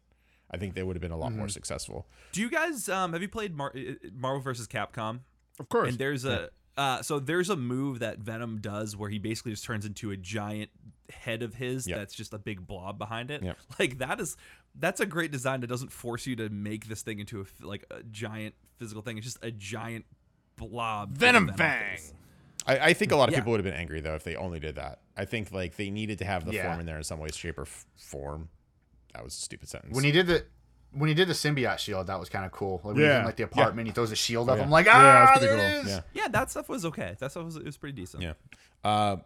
[0.51, 2.07] I think they would have been a lot more successful.
[2.31, 4.67] Do you guys um have you played Mar- uh, Marvel vs.
[4.67, 5.21] Capcom?
[5.59, 5.89] Of course.
[5.89, 9.63] And there's a uh, so there's a move that Venom does where he basically just
[9.63, 10.69] turns into a giant
[11.09, 11.97] head of his Yep.
[11.97, 13.41] that's just a big blob behind it.
[13.43, 13.57] Yep.
[13.79, 14.35] Like that is
[14.77, 17.85] that's a great design that doesn't force you to make this thing into a like
[17.89, 19.17] a giant physical thing.
[19.17, 20.05] It's just a giant
[20.57, 21.17] blob.
[21.17, 21.97] Venom Venom Fang.
[21.97, 22.13] face.
[22.67, 23.39] I, I think a lot of Yeah.
[23.39, 24.99] people would have been angry though if they only did that.
[25.15, 26.63] I think like they needed to have the Yeah.
[26.67, 28.49] form in there in some way, shape, or f- form.
[29.13, 29.95] That was a stupid sentence.
[29.95, 30.45] When he did the
[30.91, 32.75] when he did the symbiote shield, that was kind of cool.
[32.77, 33.19] Like when he's Yeah.
[33.19, 34.57] in like the apartment, he throws a shield up.
[34.57, 34.63] yeah.
[34.63, 35.81] I'm like, Yeah, ah, that's there cool.
[35.81, 35.87] is.
[35.89, 37.15] yeah, Yeah, that stuff was okay.
[37.19, 38.23] That stuff was it was pretty decent.
[38.23, 38.33] yeah.
[38.83, 39.17] Uh,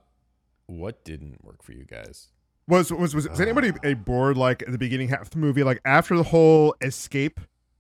[0.66, 2.28] what didn't work for you guys?
[2.68, 5.64] Was was was, was anybody a bored like at the beginning half of the movie,
[5.64, 7.40] like after the whole escape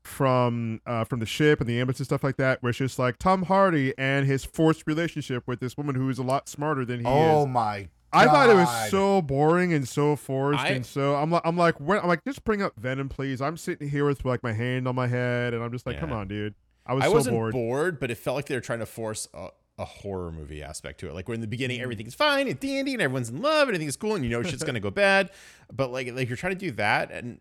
[0.10, 3.00] from uh from the ship and the ambulance and stuff like that, where it's just
[3.00, 6.84] like Tom Hardy and his forced relationship with this woman who is a lot smarter
[6.84, 7.32] than he Oh is.
[7.36, 7.88] Oh my!
[8.12, 11.56] I thought it was so boring and so forced I- and so I'm like I'm
[11.58, 13.42] like when, I'm like just bring up Venom please.
[13.42, 16.02] I'm sitting here with like my hand on my head and I'm just like Yeah.
[16.02, 16.56] come on dude.
[16.86, 17.54] I was I so wasn't bored.
[17.54, 18.00] bored.
[18.00, 21.08] but it felt like they were trying to force a, a horror movie aspect to
[21.08, 21.14] it.
[21.14, 23.96] Like where in the beginning everything's fine and dandy and everyone's in love and everything's
[23.96, 25.30] cool and you know shit's gonna go bad,
[25.72, 27.40] but like like you're trying to do that, and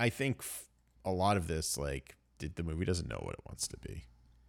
[0.00, 0.64] I think f-
[1.04, 4.04] a lot of this like did the movie doesn't know what it wants to be.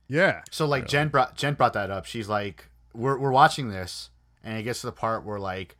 [0.07, 0.41] Yeah.
[0.51, 2.05] So like Jen brought Jen brought that up.
[2.05, 4.09] She's like, we're we're watching this,
[4.43, 5.77] and it gets to the part where like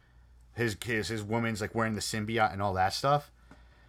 [0.54, 3.32] his his his woman's like wearing the symbiote and all that stuff,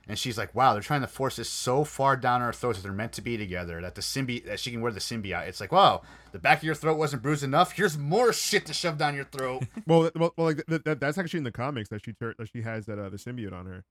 [0.08, 2.82] and she's like, wow, they're trying to force this so far down our throats that
[2.82, 5.46] they're meant to be together that the symbiote that she can wear the symbiote.
[5.46, 6.02] It's like, wow,
[6.32, 7.72] the back of your throat wasn't bruised enough.
[7.72, 9.64] Here's more shit to shove down your throat.
[9.86, 12.48] Well, well, well like th- th- that's actually in the comics that she tur- that
[12.48, 13.84] she has that uh, the symbiote on her.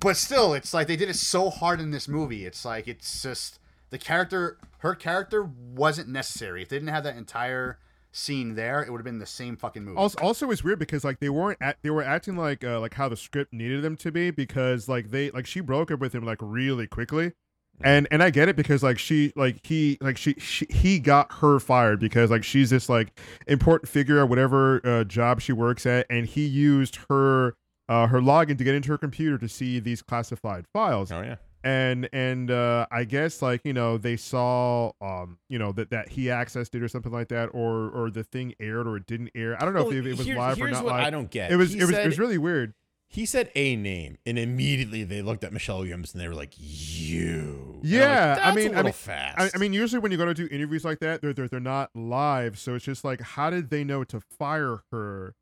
[0.00, 2.44] But still, it's like they did it so hard in this movie.
[2.44, 3.58] It's like it's just
[3.90, 6.62] the character, her character wasn't necessary.
[6.62, 7.78] If they didn't have that entire
[8.10, 9.96] scene there, it would have been the same fucking movie.
[9.96, 12.94] Also, also it's weird because like they weren't at, they were acting like uh, like
[12.94, 16.14] how the script needed them to be because like they like she broke up with
[16.14, 17.32] him like really quickly.
[17.80, 21.32] And and I get it because like she like he like she, she he got
[21.34, 25.84] her fired because like she's this like important figure at whatever uh, job she works
[25.84, 27.56] at and he used her
[27.88, 31.36] uh, her login to get into her computer to see these classified files Oh yeah.
[31.62, 36.08] and and uh i guess like you know they saw um you know that that
[36.10, 39.30] he accessed it or something like that or or the thing aired or it didn't
[39.34, 41.10] air i don't know Well, if it, it was here- live or not live I
[41.10, 41.50] don't get.
[41.52, 42.74] it was He it was said- it was really weird
[43.08, 46.52] He said a name, and immediately they looked at Michelle Williams and they were like,
[46.58, 49.38] "You." And I'm like, Yeah, I mean- a I mean- fast.
[49.38, 51.60] I, I mean usually when you go to do interviews like that they're, they're they're
[51.60, 55.34] not live so it's just like how did they know to fire her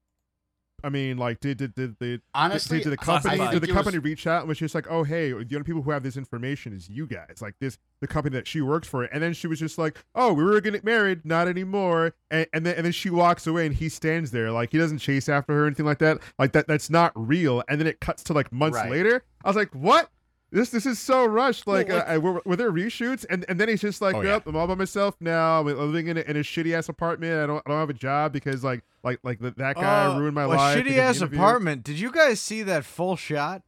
[0.84, 3.60] I mean, like, did did did, did, Honestly, did, did the company did the it
[3.60, 6.02] was- company reach out and was just like, oh hey, the only people who have
[6.02, 9.32] this information is you guys, like this the company that she works for, and then
[9.32, 12.74] she was just like, oh, we were gonna get married, not anymore, and, and then
[12.76, 15.64] and then she walks away and he stands there, like he doesn't chase after her
[15.64, 18.50] or anything like that, like that that's not real, and then it cuts to like
[18.52, 18.90] months Right.
[18.90, 19.22] later.
[19.44, 20.08] I was like, what?
[20.55, 21.66] This this is so rushed.
[21.66, 23.24] Like, Well, like- uh, were, were there reshoots?
[23.30, 24.50] And and then he's just like, Oh, yep, yeah.
[24.50, 25.61] I'm all by myself now.
[25.61, 27.32] I'm living in a, in a shitty ass apartment.
[27.42, 30.18] I don't I don't have a job because like like like the, that guy Uh,
[30.18, 30.59] ruined my life.
[30.59, 30.78] a life.
[30.86, 31.82] Shitty ass apartment.
[31.84, 33.62] Did you guys see that full shot?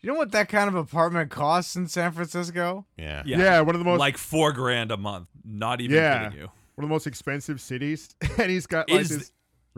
[0.00, 2.86] You know what that kind of apartment costs in San Francisco?
[2.96, 3.22] Yeah.
[3.26, 3.60] Yeah.
[3.62, 5.26] one of the most like four grand a month.
[5.44, 6.24] Not even Yeah.
[6.28, 6.44] kidding you.
[6.76, 9.32] one of the most expensive cities, and he's got like Is- this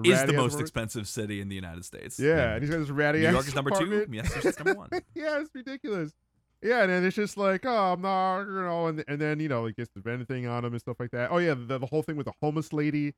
[0.04, 0.60] Is the most apartment.
[0.60, 2.18] expensive city in the United States.
[2.18, 3.84] Yeah, and he's got this ratty New York is number two.
[3.84, 4.14] apartment.
[4.14, 4.88] Yes, it's number one.
[5.14, 6.12] yeah, it's ridiculous.
[6.62, 9.48] Yeah, and then it's just like, oh, I'm not, you know, and and then you
[9.48, 11.30] know, like gets the vending thing on him and stuff like that.
[11.30, 13.14] Oh yeah, the, the whole thing with the homeless lady,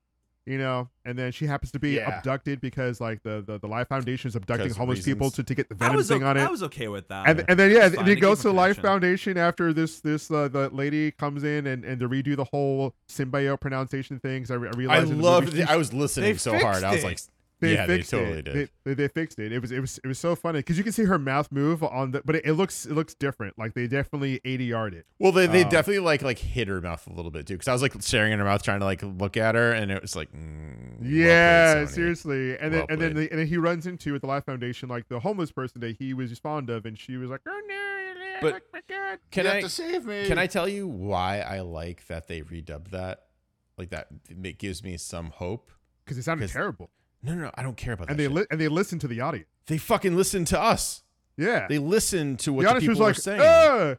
[0.47, 2.17] you know, and then she happens to be Yeah.
[2.19, 5.43] abducted because like the the, the Life Foundation is abducting Because of homeless people to,
[5.43, 6.41] to get the I venom was, thing o- on it.
[6.41, 7.29] I was okay with that.
[7.29, 8.05] and, and then yeah, It's and fine.
[8.07, 8.79] They goes to him Life.
[8.79, 12.95] Foundation after this this uh, the lady comes in and and to redo the whole
[13.09, 14.51] symbiote pronunciation things.
[14.51, 15.69] I, re- I I realized in the loved movie it.
[15.71, 16.77] I was listening They so hard.
[16.77, 17.19] fixed I was like,
[17.61, 18.45] they yeah, they fixed totally it.
[18.47, 18.55] did.
[18.55, 19.53] They, they, they fixed it.
[19.53, 21.83] It was it was it was so funny because you can see her mouth move
[21.83, 23.59] on the, but it, it looks it looks different.
[23.59, 25.07] Like they definitely ADR'd it.
[25.19, 27.69] Well, they, they Um, definitely like like hit her mouth a little bit too, because
[27.69, 30.01] I was like staring in her mouth, trying to like look at her, and it
[30.03, 32.59] was like, mm, well Yeah, played, seriously.
[32.59, 34.89] And then Well and then the, and then he runs into at the Life Foundation
[34.89, 38.41] like the homeless person that he was fond of, and she was like, "Oh no,
[38.41, 40.27] But- oh my God." Can I save me.
[40.27, 43.25] can I tell you why I like that they redubbed that?
[43.77, 45.71] Like that, it gives me some hope.
[46.05, 46.91] because it sounded terrible,
[47.23, 48.23] No, no, no, I don't care about and that.
[48.23, 48.33] they shit.
[48.37, 49.47] li- and they listen to the audience.
[49.67, 51.03] they fucking listen to us.
[51.37, 53.41] Yeah, They listen to what the the, people was are saying.
[53.41, 53.95] "Uh."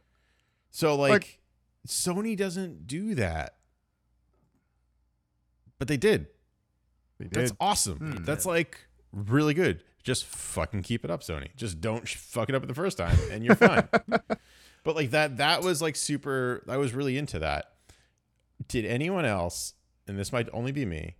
[0.70, 1.40] So like, Like-
[1.88, 3.56] Sony doesn't do that,
[5.78, 6.26] but they did.
[7.18, 7.98] They That's awesome.
[7.98, 8.24] Hmm.
[8.24, 8.78] That's like
[9.12, 9.82] really good.
[10.02, 11.54] Just fucking keep it up, Sony.
[11.56, 13.88] Just don't fuck it up the first time, and you're fine.
[14.08, 16.64] but like that, that was like super.
[16.68, 17.66] I was really into that.
[18.68, 19.74] Did anyone else,
[20.08, 21.16] and this might only be me,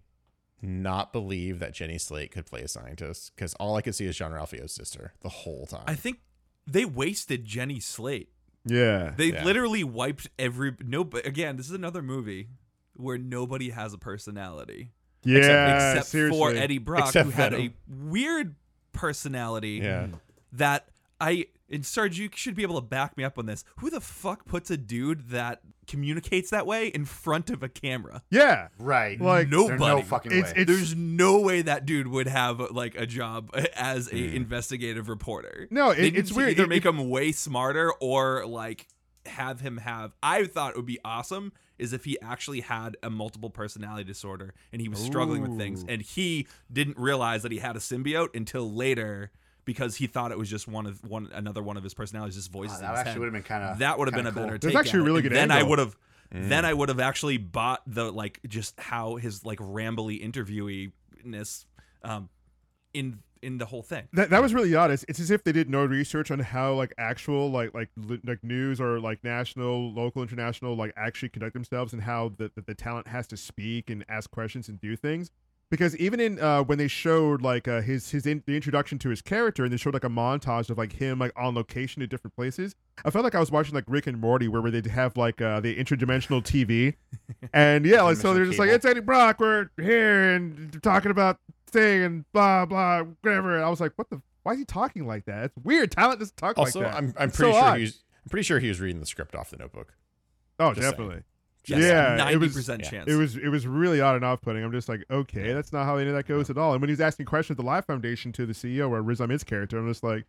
[0.63, 3.33] not believe that Jenny Slate could play a scientist?
[3.35, 5.85] Because all I could see is Jean-Ralphio's sister the whole time.
[5.87, 6.21] I think
[6.67, 8.29] they wasted Jenny Slate.
[8.65, 9.45] yeah, They Yeah.
[9.45, 11.03] literally wiped every no.
[11.05, 12.49] But again, this is another movie
[12.95, 14.93] where nobody has a personality
[15.25, 15.75] yeah.
[15.95, 16.39] except seriously.
[16.39, 17.67] for Eddie Brock, Except who had Venom.
[17.91, 18.55] a weird
[18.93, 19.81] personality.
[19.83, 20.07] yeah.
[20.53, 20.87] that
[21.23, 23.65] I and Sarge, you should be able to back me up on this.
[23.79, 28.23] Who the fuck puts a dude that communicates that way in front of a camera?
[28.31, 29.19] Yeah, Right.
[29.21, 30.03] Like, There's no nobody.
[30.03, 30.61] fucking It's- way.
[30.63, 34.37] it's- There's no way that dude would have like a job as a Hmm.
[34.37, 35.67] investigative reporter.
[35.71, 36.51] No, it- They need it's to weird.
[36.51, 38.89] Either It- make him way smarter or like
[39.27, 40.13] have him have.
[40.23, 44.53] I thought it would be awesome is if he actually had a multiple personality disorder
[44.73, 48.35] and he was struggling with things and he didn't realize that he had a symbiote
[48.37, 49.31] until later
[49.65, 52.51] because he thought it was just one of one another one of his personalities, just
[52.51, 52.79] voices.
[52.79, 54.43] Oh, that actually would have been kind of That would have been a cool.
[54.43, 54.77] better That's take.
[54.77, 55.07] actually a at it.
[55.07, 55.97] really good Then I would have.
[56.35, 56.49] Mm.
[56.49, 61.65] Then I would have actually bought the like just how his like rambly interviewiness
[62.03, 62.29] um
[62.95, 64.07] in in the whole thing.
[64.13, 64.93] That, that was really odd.
[64.93, 67.91] It's, it's as if they did no research on how like actual like like
[68.25, 72.63] like news or like national, local, international like actually conduct themselves and how the, the,
[72.63, 75.31] the talent has to speak and ask questions and do things.
[75.73, 79.09] Because even in uh, when they showed like uh, his his in, the introduction to
[79.09, 82.11] his character and they showed like a montage of like him like on location at
[82.11, 82.75] different places,
[83.07, 85.41] I felt like I was watching like Rick and Morty where, where they'd have like
[85.41, 86.97] uh, the interdimensional TV,
[87.55, 91.39] and yeah, like so they're just like it's Eddie Brock, we're here and talking about
[91.69, 93.57] thing and blah blah whatever.
[93.57, 94.21] And I was like, what the?
[94.43, 95.45] Why is he talking like that?
[95.45, 95.91] It's weird.
[95.91, 96.99] Talent doesn't talk Also, like that.
[96.99, 97.79] I'm I'm pretty so sure odd.
[97.79, 99.95] he's I'm pretty sure he was reading the script off the Notebook.
[100.61, 101.25] Oh, just saying.
[101.67, 101.87] Definitely.
[101.87, 102.91] Yes, Yeah, it ninety was- percent yeah.
[102.91, 103.11] chance.
[103.11, 104.65] It was it was really odd and off putting.
[104.65, 105.55] I'm just like, okay, Yeah.
[105.55, 106.73] that's not how any of that goes at all.
[106.73, 109.21] And when he was asking questions at the Life Foundation to the CEO or Riz
[109.21, 110.25] Ahmed's character, I'm just like,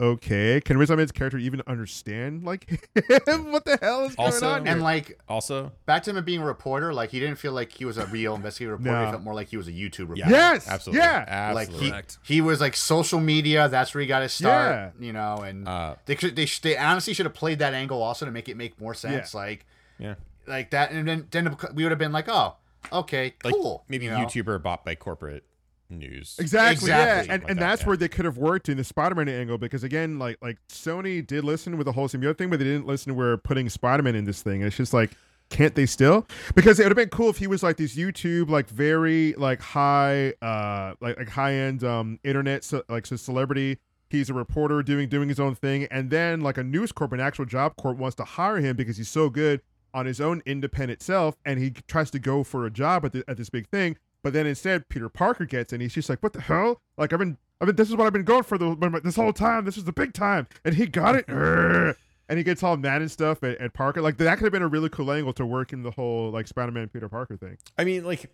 [0.00, 2.68] okay, can Riz Ahmed's character even understand like
[3.28, 3.52] him?
[3.52, 4.66] what the hell is Also- going on?
[4.68, 7.84] And like Also, back to him being a reporter, like he didn't feel like he
[7.84, 8.98] was a real investigative reporter.
[9.00, 9.06] No.
[9.06, 10.22] He felt more like he was a YouTube reporter.
[10.22, 10.68] yeah, Yes!
[10.68, 11.52] absolutely, Yeah!
[11.54, 11.92] Like he,
[12.24, 13.68] he was like social media.
[13.68, 14.92] That's where he got his start.
[15.00, 15.06] Yeah.
[15.06, 18.26] You know, and Uh, they should they, they honestly should have played that angle also
[18.26, 19.32] to make it make more sense.
[19.32, 19.64] Like
[19.98, 20.14] yeah,
[20.46, 22.56] like that, and then then we would have been like, oh,
[22.92, 23.84] okay, like cool.
[23.88, 24.18] maybe you know?
[24.18, 25.44] YouTuber bought by corporate
[25.90, 26.36] news.
[26.38, 27.88] Exactly, yeah, and, Like and that, that's yeah.
[27.88, 31.44] where they could have worked in the Spider-Man angle because again, like like Sony did
[31.44, 33.14] listen with the whole symbiote thing, but they didn't listen.
[33.16, 34.62] We're putting Spider-Man in this thing.
[34.62, 35.12] It's just like,
[35.50, 36.26] can't they still?
[36.54, 39.60] Because it would have been cool if he was like this YouTube, like very like
[39.60, 43.78] high, uh, like like high end um internet, so, like so celebrity.
[44.10, 47.20] He's a reporter doing doing his own thing, and then like a news corp, an
[47.20, 49.60] actual job corp, wants to hire him because he's so good
[49.94, 53.24] on his own independent self, and he tries to go for a job at the,
[53.28, 53.96] at this big thing.
[54.22, 56.80] But then instead, Peter Parker gets, it and he's just like, "What the hell?
[56.98, 57.76] Like I've been, I've been.
[57.76, 58.74] This is what I've been going for the
[59.04, 59.64] this whole time.
[59.64, 63.10] This is the big time, and he got it." And he gets all mad and
[63.10, 64.00] stuff at, at Parker.
[64.00, 66.46] Like that could have been a really cool angle to work in the whole like
[66.48, 67.58] Spider-Man Peter Parker thing.
[67.76, 68.30] I mean, like,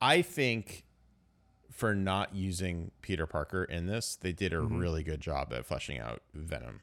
[0.00, 0.84] I think
[1.72, 4.80] for not using Peter Parker in this, they did a Mhm.
[4.80, 6.82] really good job at fleshing out Venom.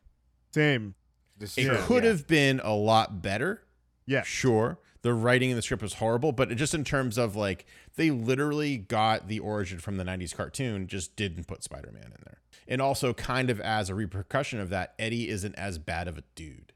[0.54, 0.96] Same.
[1.38, 2.10] This It is- could yeah.
[2.10, 3.62] have been a lot better.
[4.08, 4.24] Yeah.
[4.24, 4.80] Sure.
[5.04, 8.78] The writing in the script was horrible, but just in terms of like they literally
[8.78, 12.40] got the origin from the 90s cartoon, just didn't put Spider-Man in there.
[12.68, 16.24] And also kind of as a repercussion of that, Eddie isn't as bad of a
[16.36, 16.74] dude.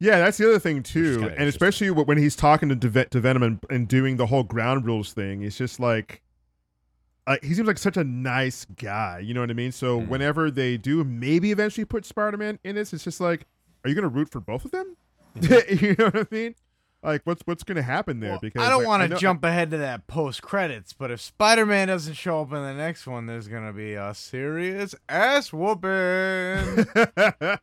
[0.00, 3.60] Yeah, that's the other thing too, and especially when he's talking to, to Venom and,
[3.68, 6.22] and doing the whole ground rules thing, it's just like,
[7.26, 9.18] uh, he seems like such a nice guy.
[9.18, 9.72] You know what I mean?
[9.72, 10.08] So Mhm.
[10.08, 13.46] whenever they do maybe eventually put Spider-Man in this, it's just like,
[13.84, 14.96] are you gonna root for both of them?
[15.40, 16.54] you know what I mean?
[17.02, 18.32] Like, what's what's gonna happen there?
[18.32, 21.10] Well, because I don't like, want know- to jump ahead to that post credits, but
[21.10, 24.94] if Spider Man doesn't show up in the next one, there's gonna be a serious
[25.08, 26.86] ass whooping.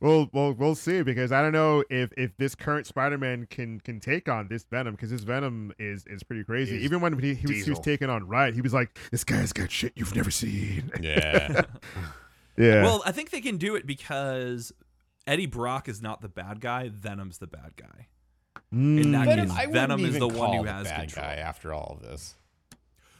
[0.00, 4.00] Well, well, we'll see because I don't know if if this current Spider-Man can can
[4.00, 6.76] take on this Venom because this Venom is is pretty crazy.
[6.78, 7.82] Is Even when he, he was he was Diesel.
[7.82, 11.64] taking on Riot, he was like, "This guy's got shit you've never seen." Yeah.
[12.56, 12.82] yeah.
[12.82, 14.72] Well, I think they can do it because
[15.26, 16.88] Eddie Brock is not the bad guy.
[16.88, 18.06] Venom's the bad guy.
[18.72, 19.34] In that Mm.
[19.42, 21.26] case, I wouldn't Venom is the one who the has bad control.
[21.26, 22.34] guy after all of this.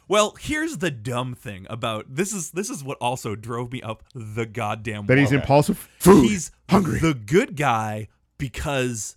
[0.08, 4.02] Well, here's the dumb thing about this is this is what also drove me up
[4.14, 6.98] the goddamn that he's impulsive, food, He's hungry.
[6.98, 9.16] the good guy because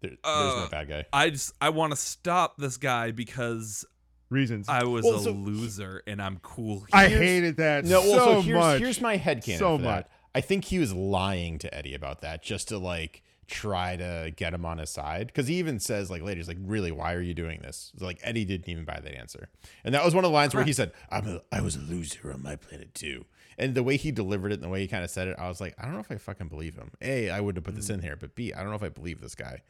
[0.00, 0.30] There, there's no
[0.64, 1.04] Uh, bad guy.
[1.12, 3.84] I just I want to stop this guy because
[4.30, 4.66] reasons.
[4.66, 6.86] I, I was Well, a so- loser and I'm cool.
[6.90, 8.78] here's- hated that No, well, so so here's, much.
[8.80, 10.08] here's my headcanon So for that.
[10.34, 14.54] I think he was lying to Eddie about that just to like try to get
[14.54, 17.20] him on his side because he even says like later he's like really why are
[17.20, 19.48] you doing this It's like Eddie didn't even buy that answer
[19.84, 21.80] and that was one of the lines where he said I'm a, I was a
[21.80, 23.24] loser on my planet too
[23.58, 25.48] and the way he delivered it and the way he kind of said it I
[25.48, 27.76] was like I don't know if I fucking believe him a I wouldn't have put
[27.76, 27.94] this hmm.
[27.94, 29.62] in here but b I don't know if I believe this guy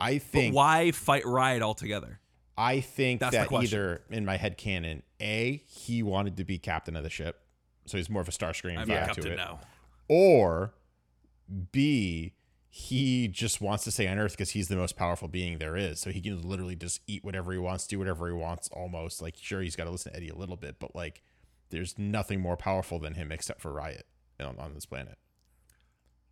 [0.00, 2.20] I But think why fight Riot altogether?
[2.56, 6.96] I think That's that either in my head canon, A, he wanted to be captain
[6.96, 7.40] of the ship.
[7.86, 9.36] So he's more of a Starscream vibe to it.
[9.36, 9.58] know.
[10.08, 10.74] Or
[11.72, 12.34] B,
[12.76, 16.00] he just wants to stay on Earth because he's the most powerful being there is.
[16.00, 19.22] So he can literally just eat whatever he wants, do whatever he wants almost.
[19.22, 21.22] Like, sure, he's got to listen to Eddie a little bit, but like,
[21.70, 24.06] there's nothing more powerful than him except for Riot
[24.40, 25.18] on, on this planet.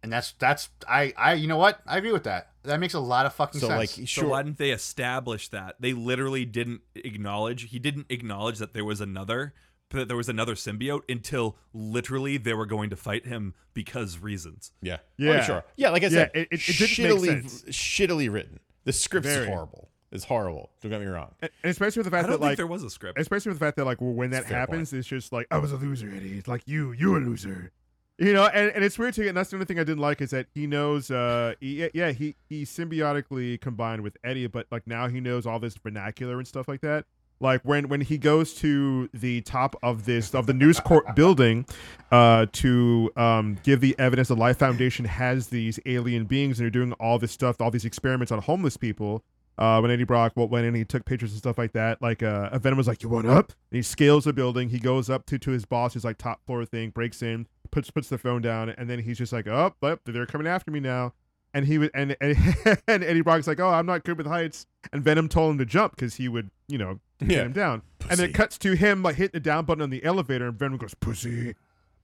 [0.02, 2.48] and that's that's I I you know what I agree with that.
[2.64, 3.98] That makes a lot of fucking So, sense.
[3.98, 5.76] like, So why didn't they establish that?
[5.78, 7.70] They literally didn't acknowledge.
[7.70, 9.54] He didn't acknowledge that there was another
[9.98, 14.72] that there was another symbiote until literally they were going to fight him because reasons.
[14.82, 14.98] yeah.
[15.16, 15.38] Yeah.
[15.40, 15.64] Oh, sure.
[15.76, 17.62] Yeah, like I Yeah, said, it- it- it didn't make shittily, sense.
[17.76, 18.60] shittily written.
[18.84, 19.88] The script is horrible.
[20.10, 20.70] It's horrible.
[20.82, 21.34] Don't get me wrong.
[21.40, 23.18] and and especially with the I fact don't that think like there was a script.
[23.18, 25.46] especially with the fact that like when that It's a fair happens, it's just like
[25.50, 26.36] I was a loser, Eddie.
[26.36, 27.72] It's like you, you're a loser.
[28.18, 29.26] You know, and, and it's weird too.
[29.26, 31.10] And that's the only thing I didn't like is that he knows.
[31.10, 35.58] uh he, Yeah, he he symbiotically combined with Eddie, but like now he knows all
[35.58, 37.06] this vernacular and stuff like that.
[37.42, 41.66] Like when when he goes to the top of this of the news court building,
[42.10, 46.70] uh, to um give the evidence the Life Foundation has these alien beings and they're
[46.70, 49.24] doing all this stuff, all these experiments on homeless people
[49.58, 52.00] uh, when Eddie Brock well, went in, he took pictures and stuff like that.
[52.00, 54.70] Like uh, Venom was like, "You want up?" And he scales the building.
[54.70, 57.90] He goes up to to his boss, his like top floor thing, breaks in, puts
[57.90, 60.80] puts the phone down, and then he's just like, "Oh, but they're coming after me
[60.80, 61.12] now."
[61.54, 62.36] And he would and and,
[62.88, 65.64] and Eddie Brock's like, "Oh, I'm not good with heights." And Venom told him to
[65.66, 67.42] jump because he would, you know, get Yeah.
[67.44, 67.82] him down.
[68.10, 70.58] And then it cuts to him like hitting the down button on the elevator, and
[70.58, 71.54] Venom goes, "Pussy."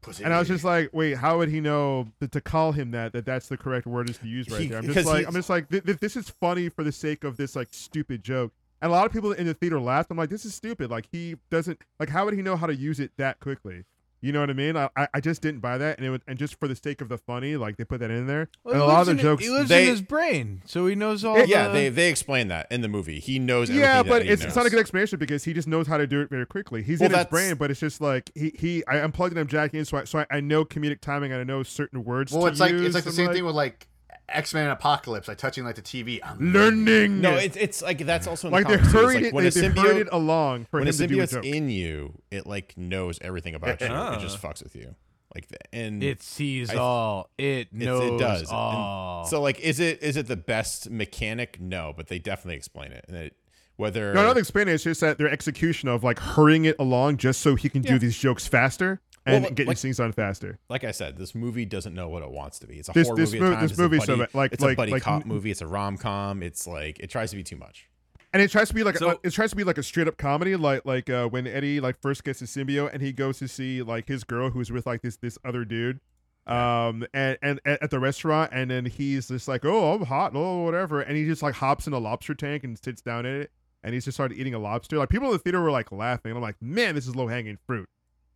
[0.00, 0.22] Pussy.
[0.22, 3.12] And I was just like, wait, how would he know that to call him that?
[3.12, 4.78] That that's the correct word is to use right He- there.
[4.78, 7.36] I'm just like, I'm just like, th- th- this is funny for the sake of
[7.36, 8.52] this like stupid joke.
[8.80, 10.08] And a lot of people in the theater laughed.
[10.12, 10.88] I'm like, this is stupid.
[10.88, 12.10] Like he doesn't like.
[12.10, 13.82] How would he know how to use it that quickly?
[14.20, 14.76] You know what I mean?
[14.76, 17.00] I I, I just didn't buy that, and it was, and just for the sake
[17.00, 18.48] of the funny, like they put that in there.
[18.64, 20.02] Well, and he a lot of lives the in- jokes, He lives They- in his
[20.02, 21.38] brain, so he knows all.
[21.46, 23.20] yeah, the, they they explain that in the movie.
[23.20, 23.70] He knows.
[23.70, 25.86] Everything yeah, that but Eddie it's, it's not a good explanation because he just knows
[25.86, 26.82] how to do it very quickly.
[26.82, 29.46] He's Well, in his brain, but it's just like he he I unplugged and I'm
[29.46, 32.32] jacking in, so I so I, I know comedic timing and I know certain words.
[32.32, 33.86] well, to it's like it's like the I'm same thing with like
[34.28, 36.20] X Men Apocalypse, like touching like the TV.
[36.22, 37.20] I'm learning.
[37.20, 38.98] No, it's it's like that's also in like the they comics, too.
[38.98, 40.96] Hurried like it, when they, a they symbiote hurried it along for when a him
[40.96, 43.86] to do a in you, it like knows everything about you.
[43.86, 44.18] It Ah.
[44.20, 44.94] just fucks with you,
[45.34, 47.30] like the, and It sees I- all.
[47.38, 48.42] It knows it does.
[48.42, 49.24] And all.
[49.24, 51.60] so like, is it is it the best mechanic?
[51.60, 53.04] No, but they definitely explain it.
[53.08, 53.36] And it,
[53.76, 54.72] whether no, I don't explain it.
[54.74, 57.92] It's just that their execution of like hurrying it along just so he can Yeah.
[57.92, 60.58] do these jokes faster and Well, get like- these things done faster.
[60.68, 62.78] like I said, this movie doesn't know what it wants to be.
[62.78, 63.44] It's a This- horror this movie.
[63.44, 64.34] mo- this it's movie a so buddy, bad.
[64.34, 65.50] Like- it's like- a buddy like- cop movie.
[65.50, 66.42] It's a rom com.
[66.42, 67.88] It's like it tries to be too much.
[68.32, 70.06] And it tries to be like So- a, it tries to be like a straight
[70.08, 73.38] up comedy, like like uh, when Eddie like first gets his symbiote and he goes
[73.38, 76.00] to see like his girl who's with like this this other dude,
[76.46, 80.32] um and and at at the restaurant and then he's just like oh I'm hot
[80.34, 83.42] oh whatever and he just like hops in a lobster tank and sits down in
[83.42, 83.50] it
[83.82, 86.30] and he's just started eating a lobster like people in the theater were like laughing
[86.30, 87.86] and I'm like man this is low hanging fruit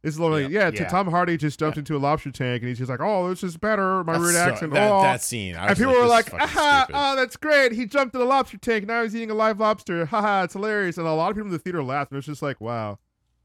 [0.04, 0.88] It's literally, yeah, t- Yeah.
[0.88, 3.56] Tom Hardy just jumped into a lobster tank and he's just like, oh, this is
[3.56, 4.02] better.
[4.02, 4.72] My That's rude so- accent.
[4.72, 5.02] that, oh.
[5.02, 5.54] that scene.
[5.54, 7.70] And people like, were like, aha, oh, that's great.
[7.72, 8.86] He jumped in a lobster tank.
[8.86, 10.04] Now he's eating a live lobster.
[10.12, 10.98] Haha, it's hilarious.
[10.98, 12.10] And a lot of people in the theater laughed.
[12.10, 12.98] And it's just like, wow,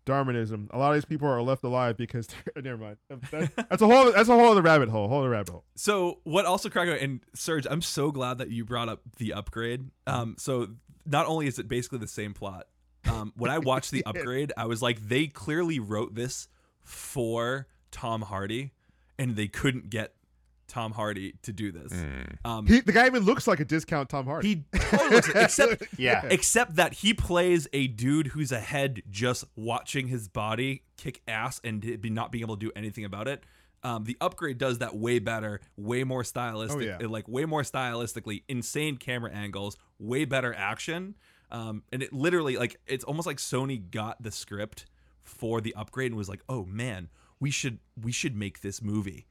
[0.05, 0.69] Darwinism.
[0.71, 2.97] A lot of these people are left alive because, never mind.
[3.31, 5.07] That- that's a whole, that's a whole other rabbit hole.
[5.09, 5.63] Whole other rabbit hole.
[5.75, 9.33] So what also cracked me- and Serge, I'm so glad that you brought up the
[9.33, 9.91] upgrade.
[10.07, 10.69] Um, so
[11.05, 12.65] not only is it basically the same plot.
[13.09, 16.47] Um, when I watched the upgrade, I was like, they clearly wrote this
[16.83, 18.71] for Tom Hardy,
[19.17, 20.13] and they couldn't get
[20.67, 21.93] Tom Hardy to do this.
[22.43, 24.65] Um, He, the guy even looks like a discount Tom Hardy.
[24.73, 26.25] he totally looks, except Yeah.
[26.29, 32.01] except that he plays a dude who's ahead just watching his body kick ass and
[32.01, 33.43] be not being able to do anything about it.
[33.83, 37.07] Um, the upgrade does that way better, way more stylistic, Oh, yeah.
[37.07, 41.15] like way more stylistically, insane camera angles, way better action.
[41.51, 44.85] Um, and it literally like it's almost like Sony got the script
[45.23, 49.25] for the upgrade and was like, "Oh man, we should we should make this movie."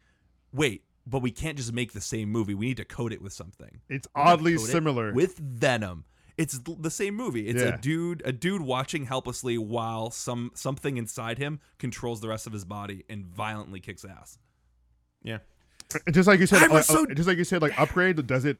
[0.52, 2.54] Wait, but we can't just make the same movie.
[2.54, 5.12] We need to code it with something it's oddly code it similar.
[5.12, 6.04] with Venom.
[6.38, 7.48] It's the same movie.
[7.48, 7.76] It's Yeah.
[7.76, 12.52] a dude, a dude watching helplessly while some something inside him controls the rest of
[12.52, 14.38] his body and violently kicks ass.
[15.22, 15.38] Yeah.
[16.06, 17.78] And just like you said, I was like, so- uh, just like you said, like
[17.80, 18.58] upgrade does it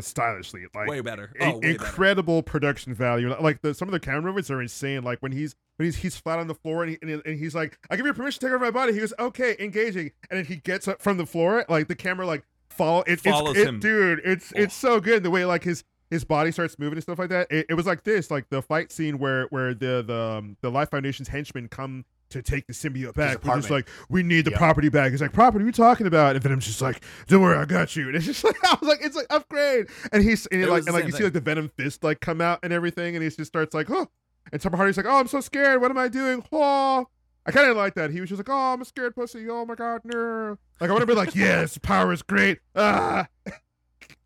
[0.00, 1.32] stylishly, like Way better.
[1.40, 1.84] in- Oh, way better.
[1.86, 3.34] incredible production value.
[3.40, 5.02] Like the some of the camera movements are insane.
[5.02, 7.54] Like when he's when he's he's flat on the floor and, he, and, and he's
[7.54, 10.38] like, "I give you permission to take over my body." He goes, "Okay, engaging," and
[10.38, 11.64] then he gets up from the floor.
[11.68, 13.80] Like the camera like follow it, Follows it's, it, him.
[13.80, 14.20] dude.
[14.24, 14.60] It's Oh.
[14.60, 17.48] it's so good the way like his his body starts moving and stuff like that.
[17.50, 20.70] It, it was like this, like the fight scene where where the the um, the
[20.70, 22.04] Life Foundation's henchmen come.
[22.30, 24.58] To take the symbiote back, we're just like, we need the Yeah.
[24.58, 25.12] property back.
[25.12, 25.64] He's like, property?
[25.64, 26.34] What are you talking about?
[26.36, 28.08] And Venom's just like, don't worry, I got you.
[28.08, 29.86] And it's just like, I was like, it's like upgrade.
[30.12, 32.42] And he's and, It like, and like you see like the Venom fist like come
[32.42, 34.08] out and everything, and he just starts like, oh.
[34.52, 35.80] And Tom Hardy's like, oh, I'm so scared.
[35.80, 36.44] What am I doing?
[36.52, 37.06] Oh.
[37.46, 38.10] I kind of like that.
[38.10, 39.48] He was just like, oh, I'm a scared pussy.
[39.48, 40.58] Oh my god, no.
[40.80, 42.58] Like I want to be like, yes, power is great.
[42.76, 43.26] Ah.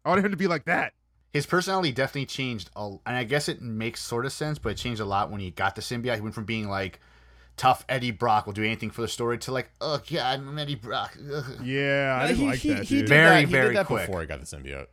[0.04, 0.92] I want him to be like that.
[1.32, 4.74] His personality definitely changed, a, and I guess it makes sort of sense, but it
[4.74, 6.16] changed a lot when he got the symbiote.
[6.16, 6.98] He went from being like
[7.56, 10.74] tough Eddie Brock will do anything for the story to like, oh god, I'm Eddie
[10.74, 11.16] Brock.
[11.32, 11.44] Ugh.
[11.62, 12.82] Yeah, I didn't he, like he, that.
[12.84, 14.06] he did Very, that, he very did that quick.
[14.06, 14.86] before he got the symbiote.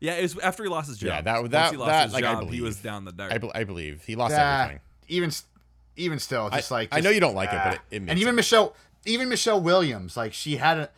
[0.00, 1.06] Yeah, it was after he lost his job.
[1.08, 3.12] Yeah, that- Once that- he lost that, his like, I job, he was down the
[3.12, 3.32] dirt.
[3.32, 4.80] I, bel- I believe he lost Nah, everything.
[5.08, 5.30] even
[5.96, 7.70] even still, just I- like I know you don't like it, but ah.
[7.90, 8.36] it- it makes and even sense.
[8.36, 10.90] Michelle, even Michelle Williams, like she had a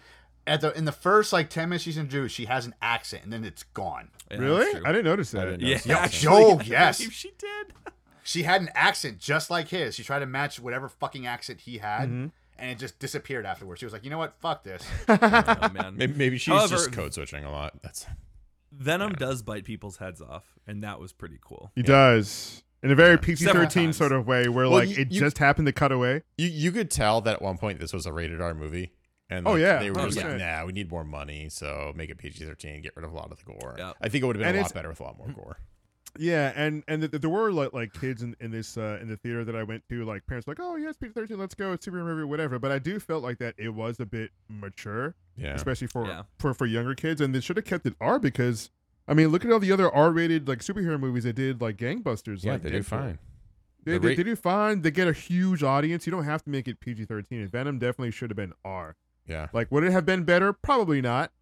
[0.47, 3.33] at the in the first like ten minutes she's introduced, she has an accent, and
[3.33, 4.09] then it's gone.
[4.31, 4.81] Yeah, really?
[4.85, 5.41] I didn't notice that.
[5.49, 6.01] I didn't Yeah, notice that.
[6.03, 6.99] actually, Joe, yes.
[6.99, 7.73] believe she did.
[8.25, 9.95] She had an accent just like his.
[9.95, 12.27] She tried to match whatever fucking accent he had, Mm-hmm.
[12.59, 13.79] and it just disappeared afterwards.
[13.81, 14.83] She was like, you know what, fuck this.
[15.09, 15.95] Oh, man.
[15.97, 17.75] Maybe, maybe she's However- just code switching a lot.
[17.83, 18.07] That's
[18.73, 21.71] Venom does bite people's heads off, and that was pretty cool.
[21.77, 22.63] He does.
[22.83, 25.21] In a very PG Several 13 sort of way where Well, like you- it you-
[25.21, 26.23] just happened to cut away.
[26.37, 26.49] you.
[26.49, 28.93] You could tell that at one point this was a rated R movie.
[29.31, 29.79] And Oh, yeah.
[29.79, 30.29] they were Oh, just yeah.
[30.29, 33.17] like, nah, we need more money, so make it PG thirteen, get rid of a
[33.17, 33.75] lot of the gore.
[33.79, 33.93] Yeah.
[34.01, 35.59] I think it would have been And a lot better with a lot more gore.
[36.19, 39.17] Yeah, and and th- there were like like kids in, in this uh, in the
[39.17, 40.05] theater that I went to.
[40.05, 42.59] Like parents were like, oh yes, PG thirteen, let's go, it's superhero movie, whatever.
[42.59, 45.55] But I do felt like that it was a bit mature, Yeah.
[45.55, 46.23] especially for Yeah.
[46.39, 48.71] for for younger kids, and they should have kept it R because
[49.09, 51.77] I mean, look at all the other R rated like superhero movies they did, like
[51.77, 52.45] gangbusters.
[52.45, 53.19] Yeah, like they do fine.
[53.85, 54.81] They, The they, they do fine.
[54.83, 56.07] They get a huge audience.
[56.07, 57.41] You don't have to make it PG thirteen.
[57.41, 58.97] And Venom definitely should have been R.
[59.27, 59.49] Yeah.
[59.53, 60.53] Like, would it have been better?
[60.53, 61.33] Probably not.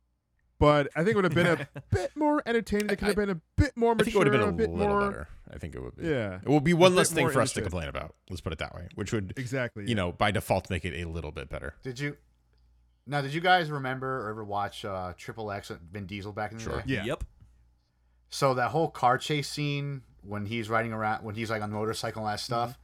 [0.62, 2.88] But I think it would have been a bit more entertaining.
[2.90, 4.52] It could have been a bit more I think it would have been a, a
[4.52, 5.10] bit little more.
[5.10, 5.28] better.
[5.52, 6.06] I think it would be.
[6.06, 8.14] Yeah, It will be one less thing for us to complain about.
[8.30, 9.88] Let's put it that way, which would, exactly.
[9.88, 11.74] you know, by default make it a little bit better.
[11.82, 12.16] Did you?
[13.08, 16.52] Now, did you guys remember or ever watch uh, Triple X with Vin Diesel back
[16.52, 16.76] in the Sure.
[16.76, 16.84] day?
[16.86, 17.04] Yeah.
[17.06, 17.24] Yep.
[18.30, 21.76] So that whole car chase scene when he's riding around, when he's like on the
[21.76, 22.78] motorcycle and that stuff,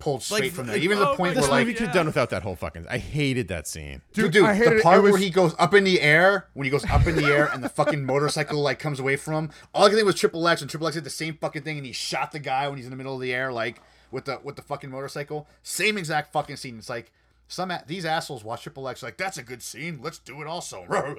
[0.00, 0.76] pulled straight from there.
[0.76, 2.56] Even oh the point my This where like movie could have done without that whole
[2.56, 2.86] fucking.
[2.90, 4.02] I hated that scene.
[4.12, 6.48] Dude, Dude, I hated the part It was- where he goes up in the air,
[6.54, 9.34] when he goes up in the air and the fucking motorcycle like comes away from
[9.34, 9.50] him.
[9.74, 11.76] All I could think was Triple X, and Triple X did the same fucking thing,
[11.76, 13.80] and he shot the guy when he's in the middle of the air, like
[14.10, 15.46] with the with the fucking motorcycle.
[15.62, 16.78] Same exact fucking scene.
[16.78, 17.12] It's like
[17.46, 20.00] some a- these assholes watch Triple X like that's a good scene.
[20.02, 20.84] Let's do it also.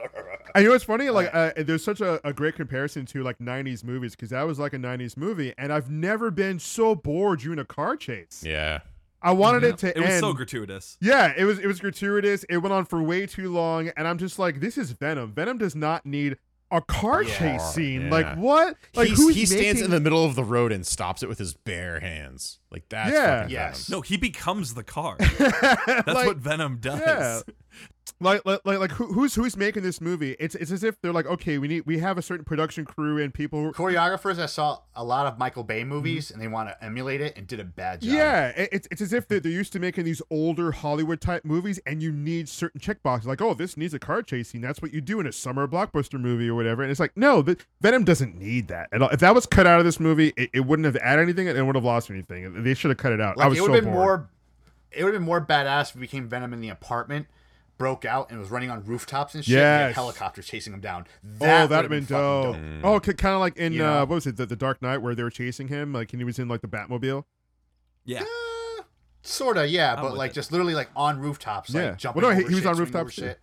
[0.55, 1.09] I know it's funny.
[1.09, 4.59] Like, uh, there's such a, a great comparison to like '90s movies because that was
[4.59, 8.43] like a '90s movie, and I've never been so bored during a car chase.
[8.45, 8.79] Yeah.
[9.23, 10.97] I wanted it to It was so gratuitous.
[10.99, 12.43] Yeah, it was it was gratuitous.
[12.45, 15.31] It went on for way too long, and I'm just like, this is Venom.
[15.33, 16.37] Venom does not need
[16.71, 17.37] a car Yeah.
[17.37, 18.03] chase scene.
[18.03, 18.09] Yeah.
[18.09, 18.77] Like what?
[18.95, 21.29] Like He's- who's he stands making- in the middle of the road and stops it
[21.29, 22.59] with his bare hands.
[22.71, 23.41] Like that's Yeah.
[23.41, 23.87] fucking Yes.
[23.87, 23.97] Venom.
[23.97, 25.17] No, he becomes the car.
[25.19, 27.43] That's Like, what Venom does.
[28.21, 30.35] Like like like, like who, who's who's making this movie?
[30.39, 33.21] It's it's as if they're like, okay, we need we have a certain production crew
[33.21, 33.63] and people.
[33.63, 35.89] Who, Choreographers I saw a lot of Michael Bay mm-hmm.
[35.89, 38.13] movies and they want to emulate it and did a bad job.
[38.13, 41.79] yeah, it's it's as if they're, they're used to making these older Hollywood type movies,
[41.85, 43.25] and you need certain checkboxes.
[43.25, 44.61] Like, oh, this needs a car chase scene.
[44.61, 46.81] That's what you do in a summer blockbuster movie or whatever.
[46.83, 49.09] And it's like, no, the, Venom doesn't need that at all.
[49.09, 51.47] If that was cut out of this movie, it, it wouldn't have added anything.
[51.47, 52.63] and It would have lost anything.
[52.63, 53.39] They should have cut it out.
[53.39, 54.05] I was it would so have been bored.
[54.05, 54.29] more
[54.91, 57.27] it would have been more badass if it became Venom in the apartment,
[57.81, 59.55] broke out and was running on rooftops and shit.
[59.55, 59.87] and Yes.
[59.89, 61.05] had helicopters chasing him down.
[61.25, 62.55] Oh, That that'd have been dope.
[62.55, 63.93] fucking Oh, kind of like in You know?
[64.03, 66.19] uh, what was it, the, the Dark Knight, where they were chasing him, like, and
[66.21, 67.23] he was in like the Batmobile.
[68.05, 68.21] Yeah.
[68.21, 68.83] Uh,
[69.23, 70.35] sorta, yeah, I'm but like it.
[70.35, 71.89] just literally like on rooftops, Yeah.
[71.89, 72.21] like jumping.
[72.21, 73.39] Well, no, he- over he was shit, on rooftops, shit.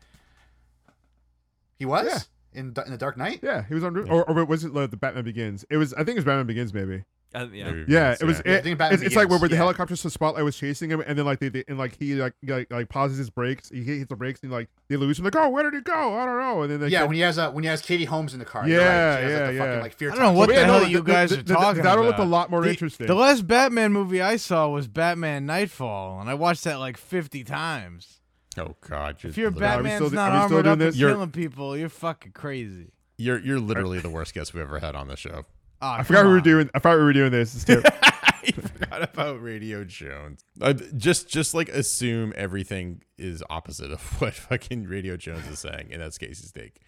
[1.78, 2.60] He was Yeah.
[2.60, 3.40] in in the Dark Knight.
[3.42, 5.64] Yeah, he was on, roof or, or was it like, the Batman Begins?
[5.70, 7.04] It was, I think it was Batman Begins, maybe.
[7.34, 7.70] Uh, yeah.
[7.70, 8.40] Maybe Yeah, it's, it was.
[8.46, 8.52] yeah.
[8.54, 9.58] It, think Batman it's, it's like where, where the yeah.
[9.60, 12.32] helicopter so spotlight was chasing him, and then like they, they and like he like,
[12.42, 13.68] like like pauses his brakes.
[13.68, 15.26] He hits the brakes and like they lose him.
[15.26, 16.14] Like, oh, where did he go?
[16.18, 16.62] I don't know.
[16.62, 18.38] And then they Yeah, kept- when he has uh, when he has Katie Holmes in
[18.38, 18.66] the car.
[18.66, 19.18] you're Yeah, right.
[19.20, 19.80] She has, like, yeah, the fucking, yeah.
[19.82, 21.38] like, fear I don't know what But the yeah, hell no, you the- guys the-
[21.40, 22.18] are the- talking That'll about.
[22.18, 23.06] look a lot more The- interesting.
[23.06, 27.44] The last Batman movie I saw was Batman Nightfall, and I watched that like 50
[27.44, 28.20] times.
[28.56, 29.16] Oh God!
[29.22, 30.96] If your literally- Are we Batman's still- not are still armored doing up and this?
[30.96, 32.92] You're- killing people, you're fucking crazy.
[33.18, 35.44] you're you're literally the worst guest we've ever had on the show.
[35.80, 36.70] Oh, I forgot we were doing.
[36.74, 37.54] I forgot we were doing this.
[37.68, 37.84] It's.
[38.02, 40.44] I forgot about Radio Jones.
[40.60, 45.88] I, just just like assume everything is opposite of what fucking Radio Jones is saying,
[45.92, 46.80] and that's Casey's take.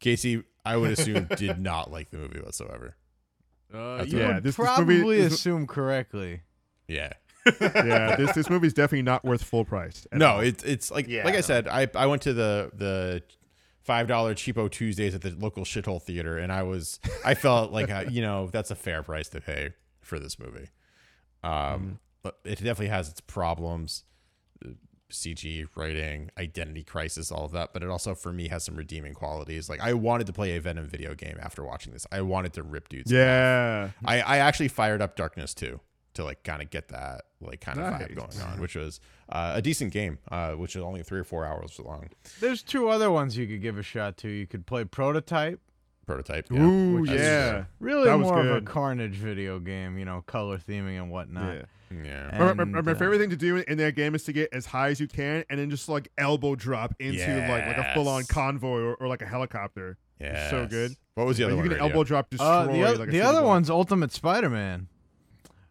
[0.00, 2.96] Casey, I would assume, did not like the movie whatsoever.
[3.72, 4.34] Uh, That's you right.
[4.36, 6.40] would This- this probably movie- this- correctly.
[6.86, 7.12] Yeah.
[7.60, 10.06] yeah, this this movie's definitely not worth full price.
[10.12, 13.22] No, it's it's like Yeah, like I said, I I went to the the
[13.88, 17.90] five dollar cheapo Tuesdays at the local shithole theater, and I was I felt like
[17.90, 19.70] uh, you know that's a fair price to pay
[20.02, 20.68] for this movie.
[21.42, 24.04] Um, but it definitely has its problems,
[24.62, 24.72] uh,
[25.10, 27.72] CG writing, identity crisis, all of that.
[27.72, 29.70] But it also for me has some redeeming qualities.
[29.70, 32.06] Like I wanted to play a Venom video game after watching this.
[32.12, 33.10] I wanted to rip dudes.
[33.10, 33.90] yeah.
[34.04, 35.80] I, I actually fired up Darkness too
[36.18, 38.02] to like kind of get that like kind of Nice.
[38.08, 39.00] vibe going on, which was
[39.30, 42.08] uh, a decent game, uh, which is only three or four hours long.
[42.40, 44.28] There's two other ones you could give a shot to.
[44.28, 45.60] You could play Prototype.
[46.06, 46.46] Prototype.
[46.50, 46.60] Yeah.
[46.62, 47.64] Ooh, Which is- yeah.
[47.80, 48.60] Really That was more of a.
[48.62, 51.54] Carnage video game, you know, color theming and whatnot.
[51.54, 51.62] Yeah.
[52.04, 52.28] Yeah.
[52.32, 54.48] And, My, my- my uh, favorite thing to do in that game is to get
[54.52, 57.92] as high as you can, and then just like elbow drop into like like a
[57.94, 59.98] full on convoy or, or like a helicopter.
[60.20, 60.50] Yeah.
[60.50, 60.96] so good.
[61.14, 61.76] What was the other Like, you one?
[61.78, 61.96] can Radio?
[61.96, 62.46] elbow drop destroy.
[62.48, 64.88] Uh, the oth- like the other one's Ultimate Spider-Man,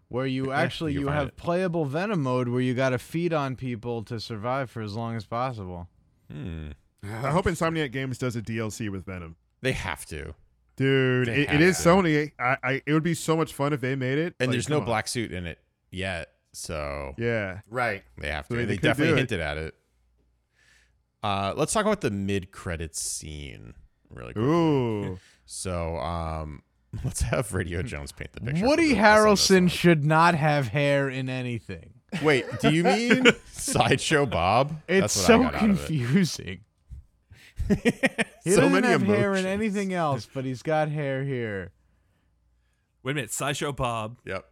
[0.09, 1.37] where you actually you you, have it.
[1.37, 5.15] playable Venom mode where you got to feed on people to survive for as long
[5.15, 5.87] as possible.
[6.31, 6.69] Hmm.
[7.03, 9.35] I hope Insomniac Games does a DLC with Venom.
[9.61, 10.33] They have to.
[10.75, 11.89] Dude, They it, it have is to.
[11.89, 12.31] Sony.
[12.39, 14.35] I, I it would be so much fun if they made it.
[14.39, 14.85] And Like, there's no on.
[14.85, 15.59] black suit in it
[15.91, 17.61] yet, so Yeah.
[17.69, 18.03] Right.
[18.17, 18.55] they have to.
[18.55, 19.75] they- they, they definitely hinted at it.
[21.23, 23.73] Uh, let's talk about the mid-credits scene
[24.09, 24.45] really quick.
[24.45, 25.19] Ooh.
[25.49, 26.61] So, um,
[27.03, 28.65] let's have Radio Jones paint the picture.
[28.65, 31.93] Woody the- us on this Harrelson should not have hair in anything.
[32.23, 34.81] Wait, do you mean Sideshow Bob?
[34.87, 35.87] It's That's what I so got out of it.
[35.87, 36.59] confusing.
[38.45, 41.73] He So doesn't many have hair in anything else, but he's got hair here.
[43.03, 44.45] Wait a minute, Sideshow Bob, Yep.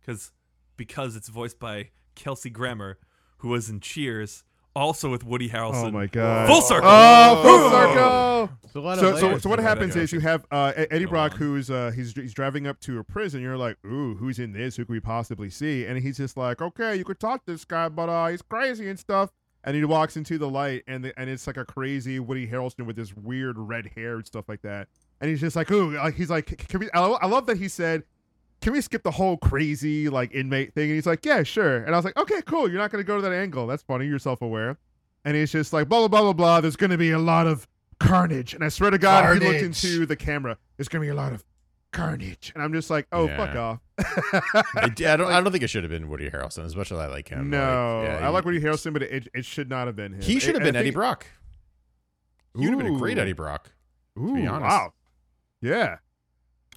[0.00, 0.32] because
[0.76, 2.98] because it's voiced by Kelsey Grammer,
[3.38, 4.44] who was in Cheers,
[4.74, 5.88] also with Woody Harrelson.
[5.88, 6.48] Oh my god.
[6.48, 6.88] Full circle.
[6.90, 8.58] Oh, full circle.
[8.64, 11.70] It's a lot So, so, so what happens is you have uh, Eddie Brock, who's
[11.70, 13.42] uh, he's he's driving up to a prison.
[13.42, 14.76] You're like, ooh, who's in this?
[14.76, 15.84] Who could we possibly see?
[15.84, 18.88] And he's just like, okay, you could talk to this guy, but uh, he's crazy
[18.88, 19.30] and stuff.
[19.64, 22.84] And he walks into the light, and the, and it's like a crazy Woody Harrelson
[22.84, 24.88] with this weird red hair and stuff like that.
[25.20, 26.90] And he's just like, ooh, like he's like, can we?
[26.92, 28.02] I lo- I love that he said.
[28.62, 30.84] Can we skip the whole crazy like inmate thing?
[30.84, 31.78] And he's like, yeah, sure.
[31.84, 32.68] And I was like, okay, cool.
[32.70, 33.66] You're not gonna go to that angle.
[33.66, 34.06] That's funny.
[34.06, 34.78] You're self aware.
[35.24, 36.60] And he's just like, blah blah blah blah blah.
[36.60, 37.66] There's gonna be a lot of
[38.00, 38.54] carnage.
[38.54, 40.56] And I swear to God, he looked into the camera.
[40.76, 41.44] There's gonna be a lot of
[41.92, 42.52] carnage.
[42.54, 43.80] And I'm just like, oh fuck off.
[43.98, 45.20] I, I don't.
[45.30, 47.50] I don't think it should have been Woody Harrelson, as much as I like him.
[47.50, 50.14] no, Like, yeah, I he- like Woody Harrelson, but it, it should not have been
[50.14, 50.20] him.
[50.22, 51.26] He should have been Eddie think- Brock.
[52.54, 53.70] He would have been a great Eddie Brock.
[54.18, 54.62] Ooh, be honest.
[54.68, 54.92] wow.
[55.62, 55.96] Yeah,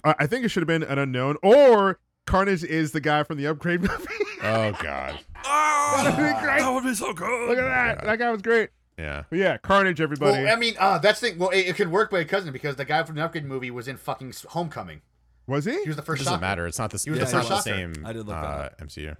[0.04, 3.38] I, I think it should have been an unknown, or Carnage is the guy from
[3.38, 4.06] the Upgrade movie.
[4.42, 5.18] Oh God.
[5.48, 6.58] Oh, That'd be great.
[6.58, 7.48] that would be so good.
[7.48, 7.98] Look at that.
[8.00, 8.08] God.
[8.08, 8.70] That guy was great.
[8.98, 9.22] Yeah.
[9.30, 10.42] But yeah, Carnage, everybody.
[10.42, 11.38] Well, I mean, uh, that's the thing.
[11.38, 13.70] Well, it, it could work by a cousin because the guy from the Upgrade movie
[13.70, 15.02] was in fucking Homecoming.
[15.46, 15.80] was he?
[15.82, 16.20] He was the It first.
[16.24, 16.40] doesn't shocker.
[16.40, 16.66] matter.
[16.66, 16.98] It's not the.
[16.98, 17.14] Same.
[17.14, 17.92] He was it's the not the same.
[18.04, 18.80] I did look that uh, up.
[18.80, 19.16] MCU.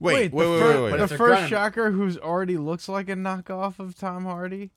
[0.00, 0.98] Wait, Wait, the, wait, wait, fir- wait, wait.
[1.08, 1.48] The first gun.
[1.48, 4.72] shocker who's already looks like a knockoff of Tom Hardy.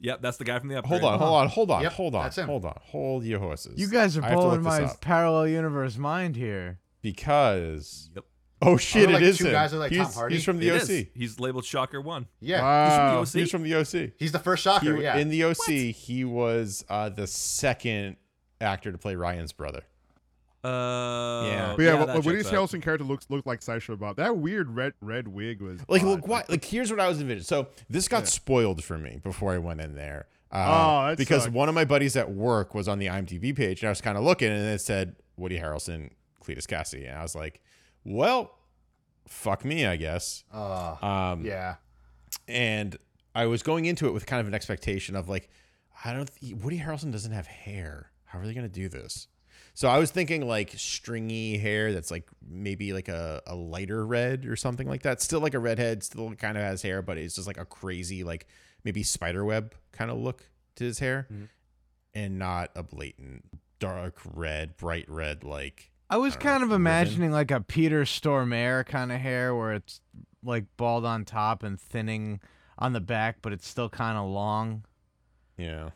[0.00, 1.00] Yep, that's the guy from the upgrade.
[1.00, 2.46] Hold on, hold on, hold on, Yep, hold on, that's him.
[2.46, 3.78] hold on, hold your horses.
[3.80, 6.78] You guys are I have to blowing look this my up parallel universe mind here.
[7.02, 8.24] because Yep.
[8.60, 9.04] Oh shit!
[9.06, 9.52] there, like, it is two him.
[9.52, 10.34] guys that are like he's, Tom Hardy?
[10.34, 10.90] he's from the It OC.
[10.90, 11.06] is.
[11.14, 12.26] He's labeled Shocker One.
[12.40, 13.20] Yeah, Wow.
[13.20, 13.74] He's from the He's from the
[14.06, 14.12] OC.
[14.18, 14.96] he's the first He, shocker.
[15.00, 18.16] yeah, In the OC, he was uh, the second
[18.60, 19.82] actor to play Ryan's brother.
[20.64, 21.74] Uh, Yeah.
[21.76, 22.50] But yeah, that what, what Woody checks.
[22.50, 24.16] Harrelson character looks looked like Sideshow Bob.
[24.16, 26.06] That weird red red wig was Like, odd.
[26.08, 26.44] look, why?
[26.48, 27.44] Like, here's what I was envisioning.
[27.44, 30.26] So this got spoiled for me before I went in there.
[30.50, 31.54] Uh, Oh, because sucked.
[31.54, 34.16] one of my buddies at work was on the IMDb page, and I was kind
[34.18, 36.10] of looking, and it said Woody Harrelson,
[36.42, 37.60] Cletus Kasady, and I was like,
[38.04, 38.56] well,
[39.26, 40.44] fuck me, I guess.
[40.52, 41.76] uh, Um, yeah.
[42.48, 42.96] and
[43.34, 45.48] I was going into it with kind of an expectation of like,
[46.04, 46.30] I don't.
[46.40, 48.10] Th- Woody Harrelson doesn't have hair.
[48.24, 49.28] How are they gonna do this?
[49.78, 54.44] So I was thinking like stringy hair that's like maybe like a, a lighter red
[54.44, 55.22] or something like that.
[55.22, 58.24] Still like a redhead, still kind of has hair, but it's just like a crazy
[58.24, 58.48] like
[58.82, 60.42] maybe spider web kind of look
[60.74, 61.44] to his hair, mm-hmm.
[62.12, 63.44] and not a blatant
[63.78, 65.92] dark red, bright red like.
[66.10, 66.82] I was I don't know, kind of ribbon.
[66.82, 70.00] imagining like a Peter Stormare kind of hair where it's
[70.42, 72.40] like bald on top and thinning
[72.78, 74.84] on the back, but it's still kind of long.
[75.56, 75.90] Yeah,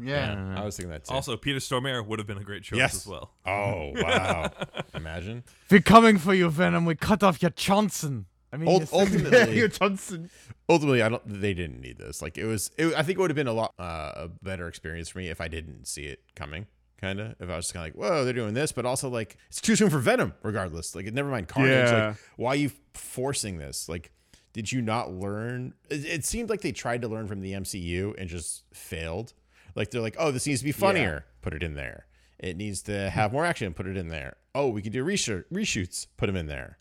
[0.00, 0.34] Yeah.
[0.34, 0.56] don't.
[0.56, 1.14] I was thinking that too.
[1.14, 2.94] Also, Peter Stormare would have been a great choice Yes.
[2.94, 3.32] as well.
[3.46, 4.50] oh wow,
[4.94, 5.44] imagine.
[5.70, 6.84] We're coming for you, Venom.
[6.84, 8.26] We cut off your Johnson.
[8.52, 9.26] I mean, Ult- your signature.
[9.26, 10.30] ultimately, Yeah, Johnson.
[10.70, 13.30] ultimately i don't they didn't need this like it was it, i think it would
[13.30, 16.20] have been a lot uh, a better experience for me if i didn't see it
[16.36, 16.66] coming
[17.00, 19.08] kind of if i was just kind of like whoa they're doing this but also
[19.08, 22.08] like it's too soon for venom regardless like never mind carnage Yeah.
[22.08, 24.12] like why are you forcing this like
[24.52, 28.14] did you not learn it, it seemed like they tried to learn from the mcu
[28.18, 29.32] and just failed
[29.78, 32.06] like they're like oh this needs to be funnier put it in there
[32.38, 35.44] it needs to have more action put it in there oh we can do reshoot,
[35.52, 36.78] reshoots put them in there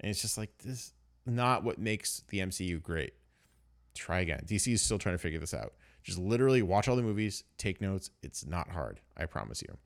[0.00, 0.92] and it's just like this
[1.26, 3.12] not what makes the mcu great
[3.96, 4.42] try again.
[4.46, 5.74] DC is still trying to figure this out.
[6.04, 8.10] Just literally watch all the movies, take notes.
[8.22, 9.00] It's not hard.
[9.16, 9.76] I promise you.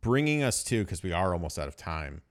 [0.00, 2.22] Bringing us to, because we are almost out of time,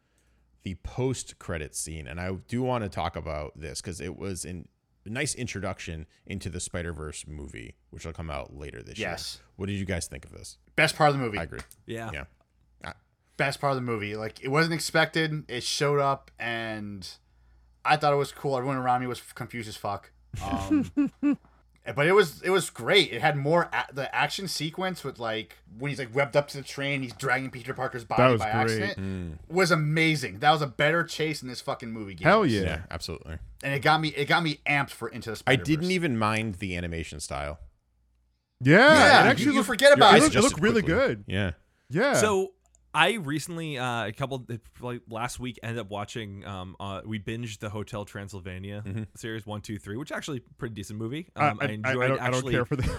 [0.63, 2.07] the post credit scene.
[2.07, 4.67] And I do want to talk about this because it was in,
[5.05, 9.09] nice introduction into the Spider Verse movie, which will come out later this year.
[9.09, 9.39] Yes.
[9.55, 10.57] What did you guys think of this?
[10.75, 11.37] Best part of the movie.
[11.37, 11.59] I agree.
[11.85, 12.09] Yeah.
[12.13, 12.23] Yeah.
[13.37, 14.17] Best part of the movie.
[14.17, 15.45] Like it wasn't expected.
[15.47, 17.07] It showed up, and
[17.85, 18.57] I thought it was cool.
[18.57, 20.11] Everyone around me was confused as fuck.
[20.43, 20.91] Um,
[21.95, 23.13] but it was it was great.
[23.13, 26.57] It had more a- the action sequence with like when he's like webbed up to
[26.57, 28.81] the train, he's dragging Peter Parker's body by great.
[28.81, 29.39] accident.
[29.47, 30.39] Was amazing.
[30.39, 32.15] That was a better chase in this fucking movie.
[32.15, 32.61] Gives Hell yeah.
[32.61, 33.37] Yeah, absolutely.
[33.63, 35.61] And it got me it got me amped for into the Spider.
[35.61, 37.59] I didn't even mind the animation style.
[38.61, 40.17] Yeah, Yeah, it you- actually you looked- forget about it.
[40.17, 40.23] it.
[40.23, 41.23] Looked, it looked really good.
[41.27, 41.51] Yeah.
[41.89, 42.13] Yeah.
[42.15, 42.53] So
[42.93, 44.47] I recently, uh, a couple
[44.81, 46.45] like last week, ended up watching.
[46.45, 48.83] Um, uh, we binged the Hotel Transylvania
[49.15, 51.29] series one, two, three, which actually pretty decent movie.
[51.35, 52.53] I, Um, I, I, I, enjoyed I don't, I don't actually.
[52.53, 52.89] care for that.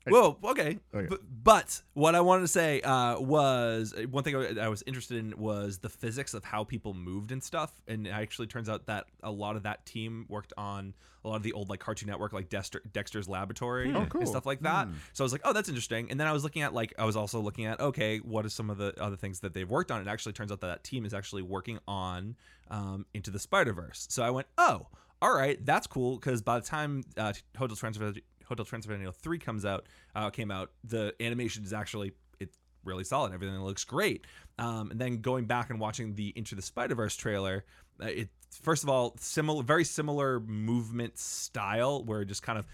[0.08, 0.78] Whoa, okay.
[0.94, 1.06] Okay.
[1.08, 4.82] But, but what I wanted to say uh, was uh, one thing I I was
[4.86, 7.72] interested in was the physics of how people moved and stuff.
[7.88, 11.36] And it actually turns out that a lot of that team worked on a lot
[11.36, 14.22] of the old like Cartoon Network, like Dexter, Dexter's Laboratory Oh, cool.
[14.22, 14.88] and stuff like that.
[15.12, 16.10] So I was like, oh, that's interesting.
[16.10, 18.48] And then I was looking at like I was also looking at okay, what are
[18.50, 20.00] some of the other things that they've worked on?
[20.00, 22.34] It actually turns out that that team is actually working on
[22.70, 24.06] um, Into the Spider Verse.
[24.10, 24.88] So I went, oh,
[25.20, 28.22] all right, that's cool because by the time uh, Hotel Transylvania
[28.52, 33.32] Hotel Transylvania 3 comes out, uh, came out, the animation is actually it's really solid.
[33.32, 34.26] Everything looks great.
[34.58, 37.64] Um, and then going back and watching the Into the Spider Verse trailer,
[38.02, 42.66] uh, it first of all similar, very similar movement style, where just kind of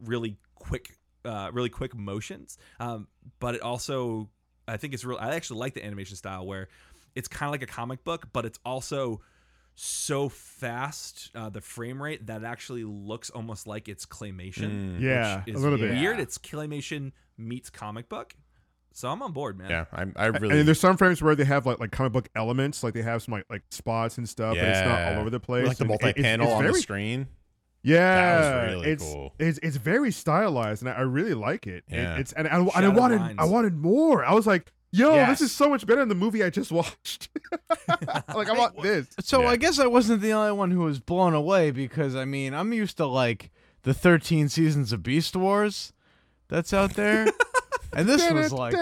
[0.00, 2.56] really quick, uh, really quick motions.
[2.80, 3.08] Um,
[3.38, 4.30] but it also,
[4.66, 5.18] I think it's real.
[5.20, 6.68] I actually like the animation style where
[7.14, 9.20] it's kind of like a comic book, but it's also
[9.78, 15.42] so fast uh, the frame rate that it actually looks almost like it's claymation Yeah,
[15.44, 15.90] which a is little bit.
[15.92, 16.22] weird Yeah.
[16.22, 18.34] it's claymation meets comic book
[18.92, 19.84] so i'm on board man Yeah.
[19.92, 20.58] I'm, I really.
[20.60, 23.22] And there's some frames where they have like like comic book elements, like they have
[23.22, 25.66] some like like spots and stuff, but it's not all over the place.
[25.68, 27.26] like the and it- it's- multi-panel it's on the screen.
[27.82, 29.34] Yeah, That was really it's, cool.
[29.38, 31.84] It's it's very stylized, and I, I really like it.
[31.88, 32.16] It- Yeah.
[32.16, 33.36] it's and, I- and I wanted lines.
[33.38, 34.24] I wanted more.
[34.24, 35.38] I was like, yo, Yes.
[35.38, 37.28] this is so much better than the movie I just watched.
[37.88, 39.06] like I want this.
[39.20, 39.48] So Yeah.
[39.48, 42.72] I guess I wasn't the only one who was blown away because I mean I'm
[42.72, 43.50] used to like
[43.82, 45.92] the 13 seasons of Beast Wars
[46.48, 47.26] that's out there,
[47.92, 48.72] and this was like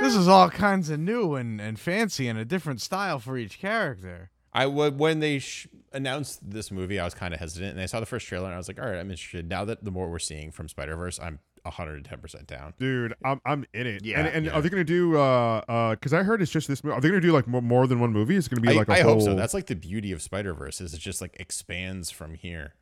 [0.00, 3.58] this is all kinds of new and, and fancy and a different style for each
[3.58, 4.30] character.
[4.52, 7.86] I would when they sh- announced this movie, I was kind of hesitant, and I
[7.86, 9.90] saw the first trailer, and I was like, "All right, I'm interested." Now that the
[9.90, 12.74] more we're seeing from Spider Verse, I'm 110 percent down.
[12.78, 14.04] Dude, I'm I'm in it.
[14.04, 14.52] Yeah, and, and yeah.
[14.52, 15.90] are they gonna do uh uh?
[15.90, 16.96] Because I heard it's just this movie.
[16.96, 18.36] Are they gonna do like more, more than one movie?
[18.36, 19.14] It's gonna be I, like a I whole.
[19.14, 19.34] hope so.
[19.34, 22.74] That's like the beauty of Spider Verse is it just like expands from here,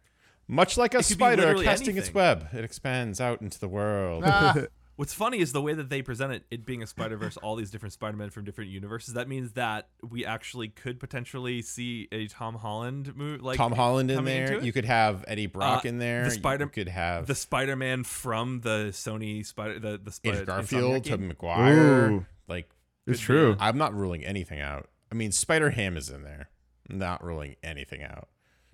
[0.46, 2.48] much like a It spider literally casting its web.
[2.52, 4.24] It expands out into the world.
[4.26, 4.54] Ah,
[4.98, 7.54] What's funny is the way that they present it, it being a Spider Verse, all
[7.54, 9.14] these different Spider Men from different universes.
[9.14, 14.10] That means that we actually could potentially see a Tom Holland movie, like Tom Holland
[14.10, 14.60] in there.
[14.60, 16.24] You could have Eddie Brock Uh, in there.
[16.24, 20.38] the Spider- you could have the Spider Man from the Sony Spider, the the Spider
[20.38, 22.10] Andrew Garfield, Tobey Maguire.
[22.10, 22.26] Ooh.
[22.48, 22.68] Like
[23.06, 23.56] It's Could be true.
[23.60, 24.90] I'm not ruling anything out.
[25.12, 26.50] I mean, Spider Ham is in there.
[26.90, 28.28] I'm not ruling anything out.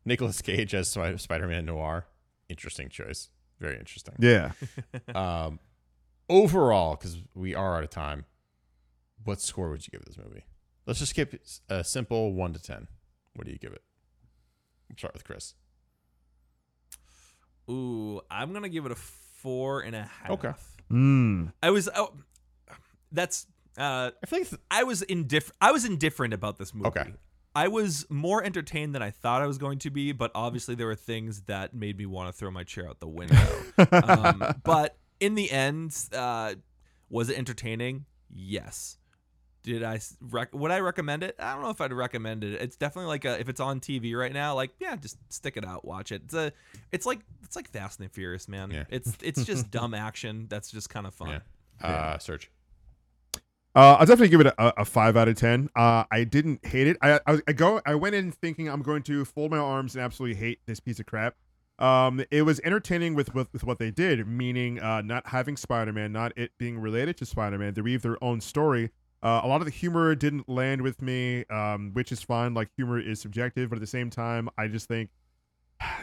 [0.06, 2.06] Nicolas Cage as Spider Man Noir.
[2.48, 3.28] Interesting choice.
[3.60, 4.14] Very interesting.
[4.20, 4.52] Yeah.
[5.14, 5.59] Um,
[6.28, 8.24] overall, because we are out of time,
[9.24, 10.44] what score would you give this movie?
[10.86, 11.34] Let's just skip
[11.68, 12.88] a simple one to ten.
[13.34, 13.82] What do you give it?
[14.88, 15.55] We'll start with Chris.
[17.70, 20.30] Ooh, I'm gonna give it a four and a half.
[20.30, 20.52] Okay.
[20.90, 21.52] Mm.
[21.62, 21.88] I was.
[21.94, 22.12] Oh,
[23.12, 23.46] that's.
[23.76, 25.56] Uh, I feel like th- I was indifferent.
[25.60, 26.88] I was indifferent about this movie.
[26.88, 27.12] Okay.
[27.56, 30.88] I was more entertained than I thought I was going to be, but obviously there
[30.88, 33.36] were things that made me want to throw my chair out the window.
[33.92, 36.55] um, but in the end, uh,
[37.11, 38.07] was it entertaining?
[38.32, 38.99] Yes.
[39.62, 41.36] Did I rec- would I recommend it?
[41.39, 42.61] I don't know if I'd recommend it.
[42.61, 45.65] It's definitely like a, if it's on TV right now, like yeah, just stick it
[45.65, 46.23] out, watch it.
[46.27, 46.53] It's a,
[46.93, 48.70] it's like it's like Fast and Furious, man.
[48.70, 48.85] Yeah.
[48.91, 51.41] It's it's just dumb action that's just kind of fun.
[51.81, 51.86] yeah.
[51.86, 52.51] Uh, Serge.
[53.77, 55.70] Uh, I'll definitely give it a, a five out of ten.
[55.74, 56.97] Uh, I didn't hate it.
[57.01, 57.81] I, I, I go.
[57.86, 61.01] I went in thinking I'm going to fold my arms and absolutely hate this piece
[61.01, 61.36] of crap.
[61.78, 66.12] Um, it was entertaining with with, with what they did, meaning uh, not having Spider-Man,
[66.12, 67.74] not it being related to Spider-Man.
[67.74, 68.90] They weave their own story.
[69.22, 72.55] Uh, a lot of the humor didn't land with me, um, which is fine.
[72.55, 75.10] Like humor is subjective, but at the same time, I just think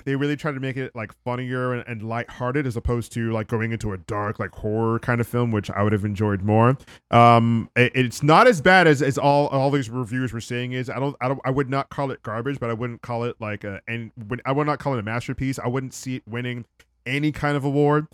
[0.06, 3.48] they really tried to make it like funnier and, and lighthearted as opposed to like
[3.48, 6.77] going into a dark like horror kind of film, which I would have enjoyed more.
[7.10, 10.89] Um, it- it's not as bad as, as all all these reviews were saying is.
[10.89, 13.35] I don't I don't I would not call it garbage, but I wouldn't call it
[13.39, 15.60] like a and would I would not call it a masterpiece.
[15.60, 16.65] I wouldn't see it winning
[17.06, 18.07] any kind of award.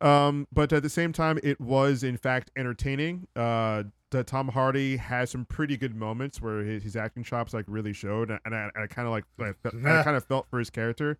[0.00, 3.28] Um, but at the same time, it was in fact entertaining.
[3.36, 7.64] Uh, the Tom Hardy has some pretty good moments where his, his acting chops like
[7.66, 9.52] really showed, and I, I kind of like I,
[9.98, 11.18] I kind of felt for his character.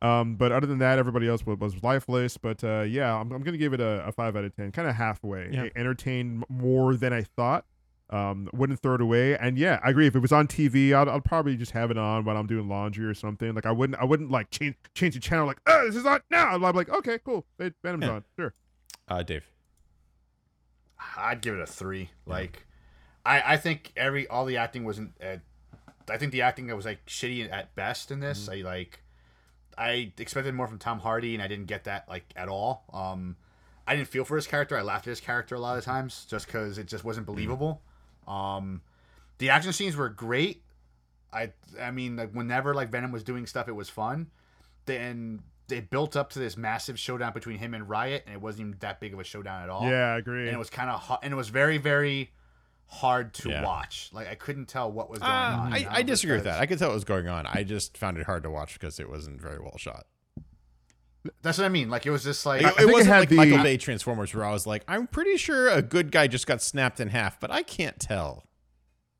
[0.00, 2.36] Um, but other than that, everybody else was, was lifeless.
[2.38, 4.88] But uh, yeah, I'm, I'm gonna give it a, a five out of ten, kind
[4.88, 5.50] of halfway.
[5.52, 5.64] Yeah.
[5.64, 7.64] It entertained more than I thought.
[8.10, 9.36] Um, wouldn't throw it away.
[9.36, 10.06] And yeah, I agree.
[10.06, 12.66] If it was on TV, I'd, I'd probably just have it on while I'm doing
[12.66, 13.54] laundry or something.
[13.54, 15.46] Like I wouldn't, I wouldn't like change change the channel.
[15.46, 16.48] Like, oh, this is on now.
[16.54, 17.44] I'm like, okay, cool.
[17.58, 18.10] It, Venom's Yeah.
[18.12, 18.24] on.
[18.38, 18.54] Sure.
[19.08, 19.50] Uh, Dave.
[21.16, 22.10] I'd give it a three.
[22.26, 22.66] Like,
[23.24, 25.12] I I think every all the acting wasn't.
[25.22, 25.36] Uh,
[26.10, 28.48] I think the acting was like shitty at best in this.
[28.48, 29.00] I like.
[29.76, 32.84] I expected more from Tom Hardy, and I didn't get that like at all.
[32.92, 33.36] Um,
[33.86, 34.76] I didn't feel for his character.
[34.76, 37.80] I laughed at his character a lot of times just because it just wasn't believable.
[38.26, 38.82] Um,
[39.38, 40.62] the action scenes were great.
[41.32, 44.28] I I mean, like whenever like Venom was doing stuff, it was fun.
[44.86, 48.68] Then they built up to this massive showdown between him and Riot, and it wasn't
[48.68, 50.46] even that big of a showdown at all Yeah, I agree.
[50.46, 52.30] and it was kind of hot, and it was very, very
[52.86, 53.64] hard to Yeah.
[53.64, 54.08] watch.
[54.12, 55.72] Like I couldn't tell what was going Uh, on.
[55.74, 56.58] I, I disagree with that.
[56.60, 57.46] I could tell what was going on.
[57.46, 60.06] I just found it hard to watch because it wasn't very well shot.
[61.42, 61.90] That's what I mean.
[61.90, 63.76] Like it was just like It, think it it wasn't had like the- Michael Bay
[63.76, 67.08] Transformers where I was like, I'm pretty sure a good guy just got snapped in
[67.08, 68.44] half, but I can't tell.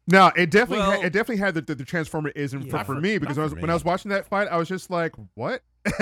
[0.06, 2.70] No, it definitely Well- had, it definitely had the, the, the transformerism Yeah.
[2.70, 4.48] for, Not for for- me because when I was when I was watching that fight,
[4.48, 5.62] I was just like, what?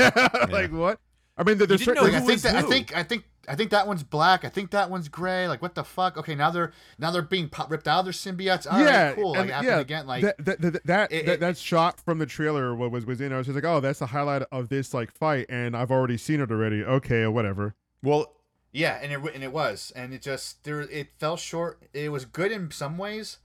[0.51, 0.99] like what?
[1.39, 3.71] I mean, there- there's certain like, I think that I think I think I think
[3.71, 4.45] that one's black.
[4.45, 5.47] I think that one's gray.
[5.49, 6.17] Like what the fuck?
[6.17, 8.67] Okay, now they're now they're being pop, ripped out of their symbiotes.
[8.71, 9.33] All right, yeah, cool.
[9.33, 10.07] Like and yeah, again.
[10.07, 13.21] Like that that that that, it- that, that shot from the trailer wa- was was
[13.21, 13.33] in.
[13.33, 16.17] I was just like, oh, that's the highlight of this like fight, and I've already
[16.17, 16.83] seen it already.
[16.83, 17.75] Okay, whatever.
[18.03, 18.33] Well,
[18.73, 21.83] yeah, and it and it was, and it just there it fell short.
[21.93, 23.39] It was good in some ways,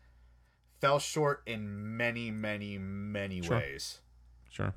[0.80, 3.58] fell short in many, many, many Sure.
[3.58, 4.00] ways.
[4.50, 4.74] sure.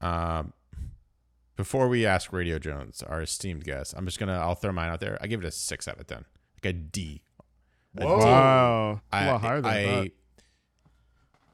[0.00, 0.52] Um,
[1.56, 5.00] before we ask Radio Jones, our esteemed guest, I'm just gonna I'll throw mine out
[5.00, 5.18] there.
[5.20, 6.24] I give it a six out of ten,
[6.62, 7.22] like a D.
[7.98, 8.18] A Whoa.
[8.20, 8.24] D.
[8.24, 10.10] Wow, a I, lot higher than I, that.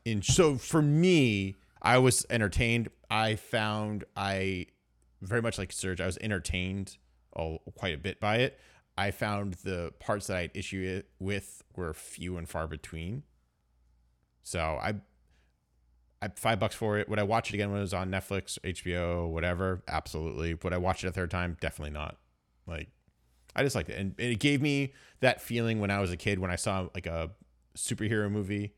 [0.04, 2.88] in so for me, I was entertained.
[3.10, 4.66] I found I
[5.22, 6.00] very much like Serge.
[6.00, 6.96] I was entertained
[7.36, 8.58] oh, quite a bit by it.
[8.96, 13.22] I found the parts that I had issue i- with were few and far between.
[14.42, 14.94] So I,
[16.20, 17.08] I five bucks for it.
[17.08, 19.82] Would I watch it again when it was on Netflix, HBO, whatever?
[19.86, 20.54] Absolutely.
[20.54, 21.56] Would I watch it a third time?
[21.60, 22.16] Definitely not.
[22.66, 22.88] Like,
[23.54, 26.38] I just liked it, and it gave me that feeling when I was a kid
[26.38, 27.30] when I saw like a
[27.76, 28.74] superhero movie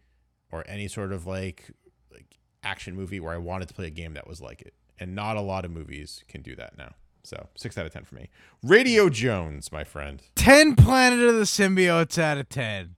[0.52, 1.70] or any sort of like
[2.12, 4.74] like action movie where I wanted to play a game that was like it.
[4.98, 6.92] And not a lot of movies can do that now.
[7.22, 8.28] So six out of ten for me.
[8.62, 10.22] Radio Jones, my friend.
[10.36, 12.96] 10 Planet of the Symbiotes out of 10.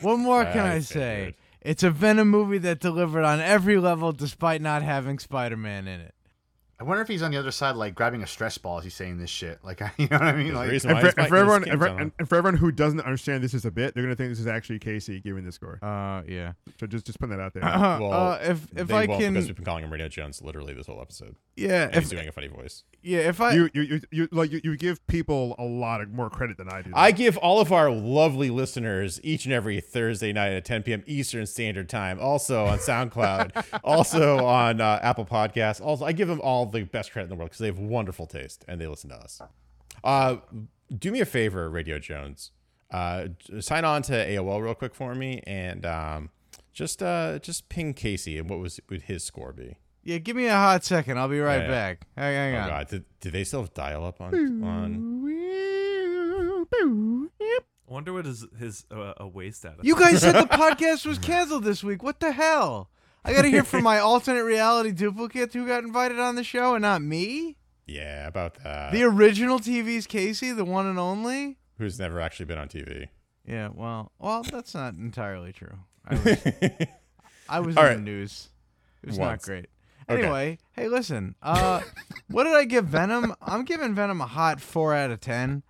[0.00, 1.16] What more can I I say?
[1.16, 1.34] figured.
[1.62, 6.00] It's a Venom movie that delivered on every level despite not having Spider Man in
[6.00, 6.14] it.
[6.80, 8.94] I wonder if he's on the other side, like grabbing a stress ball as he's
[8.94, 9.58] saying this shit.
[9.62, 10.54] Like, you know what I mean?
[10.54, 13.00] Like, And for, he's and for everyone, and for, and, and for everyone who doesn't
[13.00, 15.78] understand this is a bit, they're gonna think this is actually Casey giving the score.
[15.82, 16.52] Uh, yeah.
[16.78, 17.64] So just just putting that out there.
[17.64, 20.08] Uh, Well, uh, if if they I won't can, because we've been calling him Radio
[20.08, 21.36] Jones literally this whole episode.
[21.56, 22.84] yeah, And he's doing a funny voice.
[23.02, 26.10] yeah, if I you, you you you like you, you give people a lot of
[26.10, 26.92] more credit than I do.
[26.94, 31.02] I give all of our lovely listeners each and every Thursday night at 10 p.m.
[31.06, 35.80] Eastern Standard Time, also on SoundCloud, also on uh, Apple Podcasts.
[35.84, 38.26] Also, I give them all the best credit in the world because they have wonderful
[38.26, 39.40] taste and they listen to us.
[40.02, 40.36] Uh,
[40.96, 42.50] do me a favor, Radio Jones.
[42.90, 43.28] Uh,
[43.60, 46.30] sign on to AOL real quick for me and um,
[46.72, 49.76] just uh, just ping Casey and what was would his score be?
[50.02, 51.18] yeah, give me a hot second.
[51.18, 51.68] I'll be right Yeah, yeah.
[51.70, 52.06] back.
[52.16, 52.68] Hang, hang Oh on.
[52.68, 55.20] God, did, did they still have dial up on on?
[56.82, 59.84] I wonder what his his uh, a waste at.
[59.84, 62.02] You guys said the podcast was canceled this week.
[62.02, 62.88] What the hell?
[63.24, 66.74] I got to hear from my alternate reality duplicate who got invited on the show
[66.74, 67.56] and not me.
[67.86, 68.92] Yeah, about that.
[68.92, 71.58] The original TV's Casey, the one and only.
[71.78, 73.08] Who's never actually been on TV.
[73.44, 75.76] Yeah, well, well, that's not entirely true.
[76.06, 76.38] I was,
[77.48, 77.94] I was in right.
[77.96, 78.48] the news.
[79.02, 79.42] It was Once.
[79.42, 79.66] not great.
[80.08, 80.22] Okay.
[80.22, 81.34] Anyway, hey, listen.
[81.42, 81.80] Uh,
[82.28, 83.34] what did I give Venom?
[83.42, 85.62] I'm giving Venom a hot four out of ten.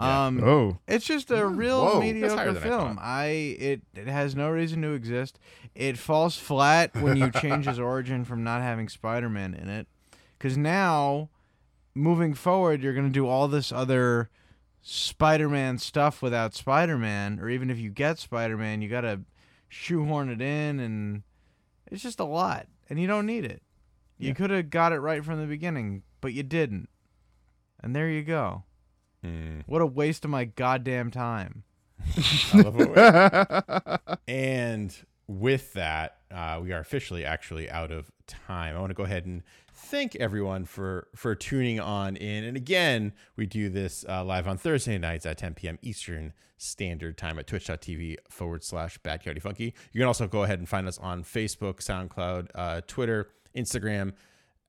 [0.00, 0.26] Yeah.
[0.26, 2.98] Um, Oh, It's just a real Whoa, mediocre than I film.
[3.00, 5.38] I, it it has no reason to exist.
[5.74, 9.86] It falls flat when you change his origin from not having Spider-Man in it,
[10.38, 11.28] because now,
[11.94, 14.30] moving forward, you're gonna do all this other
[14.80, 19.20] Spider-Man stuff without Spider-Man, or even if you get Spider-Man, you gotta
[19.68, 21.22] shoehorn it in, and
[21.90, 23.62] it's just a lot, and you don't need it.
[24.18, 24.34] You Yeah.
[24.34, 26.88] could have got it right from the beginning, but you didn't,
[27.80, 28.64] and there you go.
[29.22, 29.60] Hmm.
[29.66, 31.64] What a waste of my goddamn time.
[32.52, 34.18] I love it.
[34.28, 34.94] and
[35.26, 38.76] with that, uh, we are officially actually out of time.
[38.76, 39.42] I want to go ahead and
[39.72, 42.44] thank everyone for for tuning on in.
[42.44, 45.78] And again, we do this uh, live on Thursday nights at 10 p.m.
[45.82, 49.74] Eastern Standard Time at twitch.tv forward slash Coyote Funky.
[49.92, 54.12] You can also go ahead and find us on Facebook, SoundCloud, uh, Twitter, Instagram,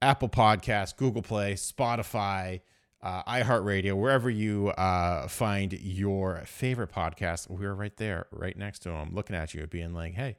[0.02, 2.62] Apple Podcasts, Google Play, Spotify,
[3.04, 8.90] uh, iHeartRadio, wherever you uh, find your favorite podcast, we're right there, right next to
[8.90, 10.38] them, looking at you, being like, hey,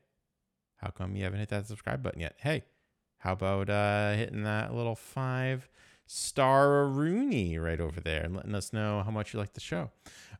[0.76, 2.36] how come you haven't hit that subscribe button yet?
[2.38, 2.64] Hey,
[3.18, 5.68] how about uh, hitting that little five
[6.06, 9.90] star Rooney right over there and letting us know how much you like the show?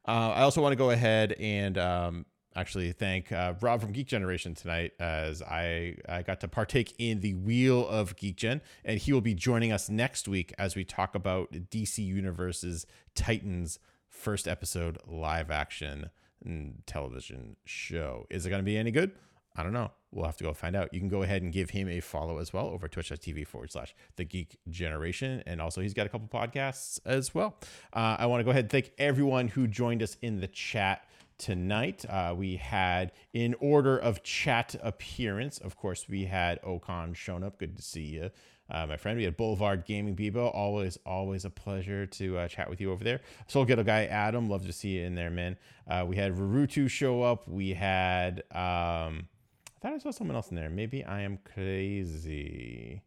[0.09, 2.26] Uh, I also want to go ahead and um,
[2.56, 7.20] actually thank uh, Rob from Geek Generation tonight as I, I got to partake in
[7.20, 10.85] the Wheel of Geek Gen, and he will be joining us next week as we
[10.85, 13.78] talk about DC Universe's Titans
[14.09, 16.10] first episode live action
[16.47, 18.26] mm, television show.
[18.31, 19.12] Is it going to be any good?
[19.56, 19.93] I don't know.
[20.10, 20.93] We'll have to go find out.
[20.93, 23.94] You can go ahead and give him a follow as well over twitch.tv forward slash
[24.16, 25.43] the geek generation.
[25.47, 27.56] And also, he's got a couple podcasts as well.
[27.93, 31.06] Uh, I want to go ahead and thank everyone who joined us in the chat
[31.39, 32.05] tonight.
[32.09, 37.59] Uh, we had, in order of chat appearance, of course, we had Okan shown up.
[37.59, 38.31] Good to see you.
[38.70, 40.51] Uh, my friend, we had Boulevard Gaming Bebo.
[40.55, 43.20] Always, always a pleasure to uh, chat with you over there.
[43.47, 45.56] Soul Ghetto Guy Adam, love to see you in there, man.
[45.86, 47.47] Uh, we had Rurutu show up.
[47.47, 49.28] We had, um,
[49.69, 50.70] I thought I saw someone else in there.
[50.70, 53.02] Maybe I am crazy.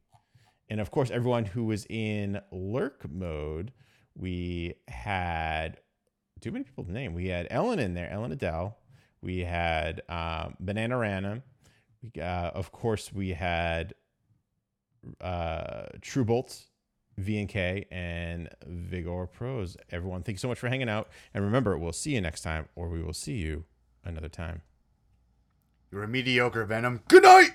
[0.70, 3.72] And of course, everyone who was in lurk mode,
[4.16, 5.80] we had
[6.38, 7.14] too many people to name.
[7.14, 8.78] We had Ellen in there, Ellen Adele.
[9.22, 11.44] We had um, Banana Rana.
[12.02, 13.94] We, uh, of course, we had
[15.22, 16.68] uh, True Bolts,
[17.20, 19.78] VNK, and Vigor Pros.
[19.92, 21.10] Everyone, thank you so much for hanging out.
[21.34, 23.66] And remember, we'll see you next time, or we will see you
[24.04, 24.62] another time.
[25.92, 27.02] You're a mediocre Venom.
[27.08, 27.52] Good night.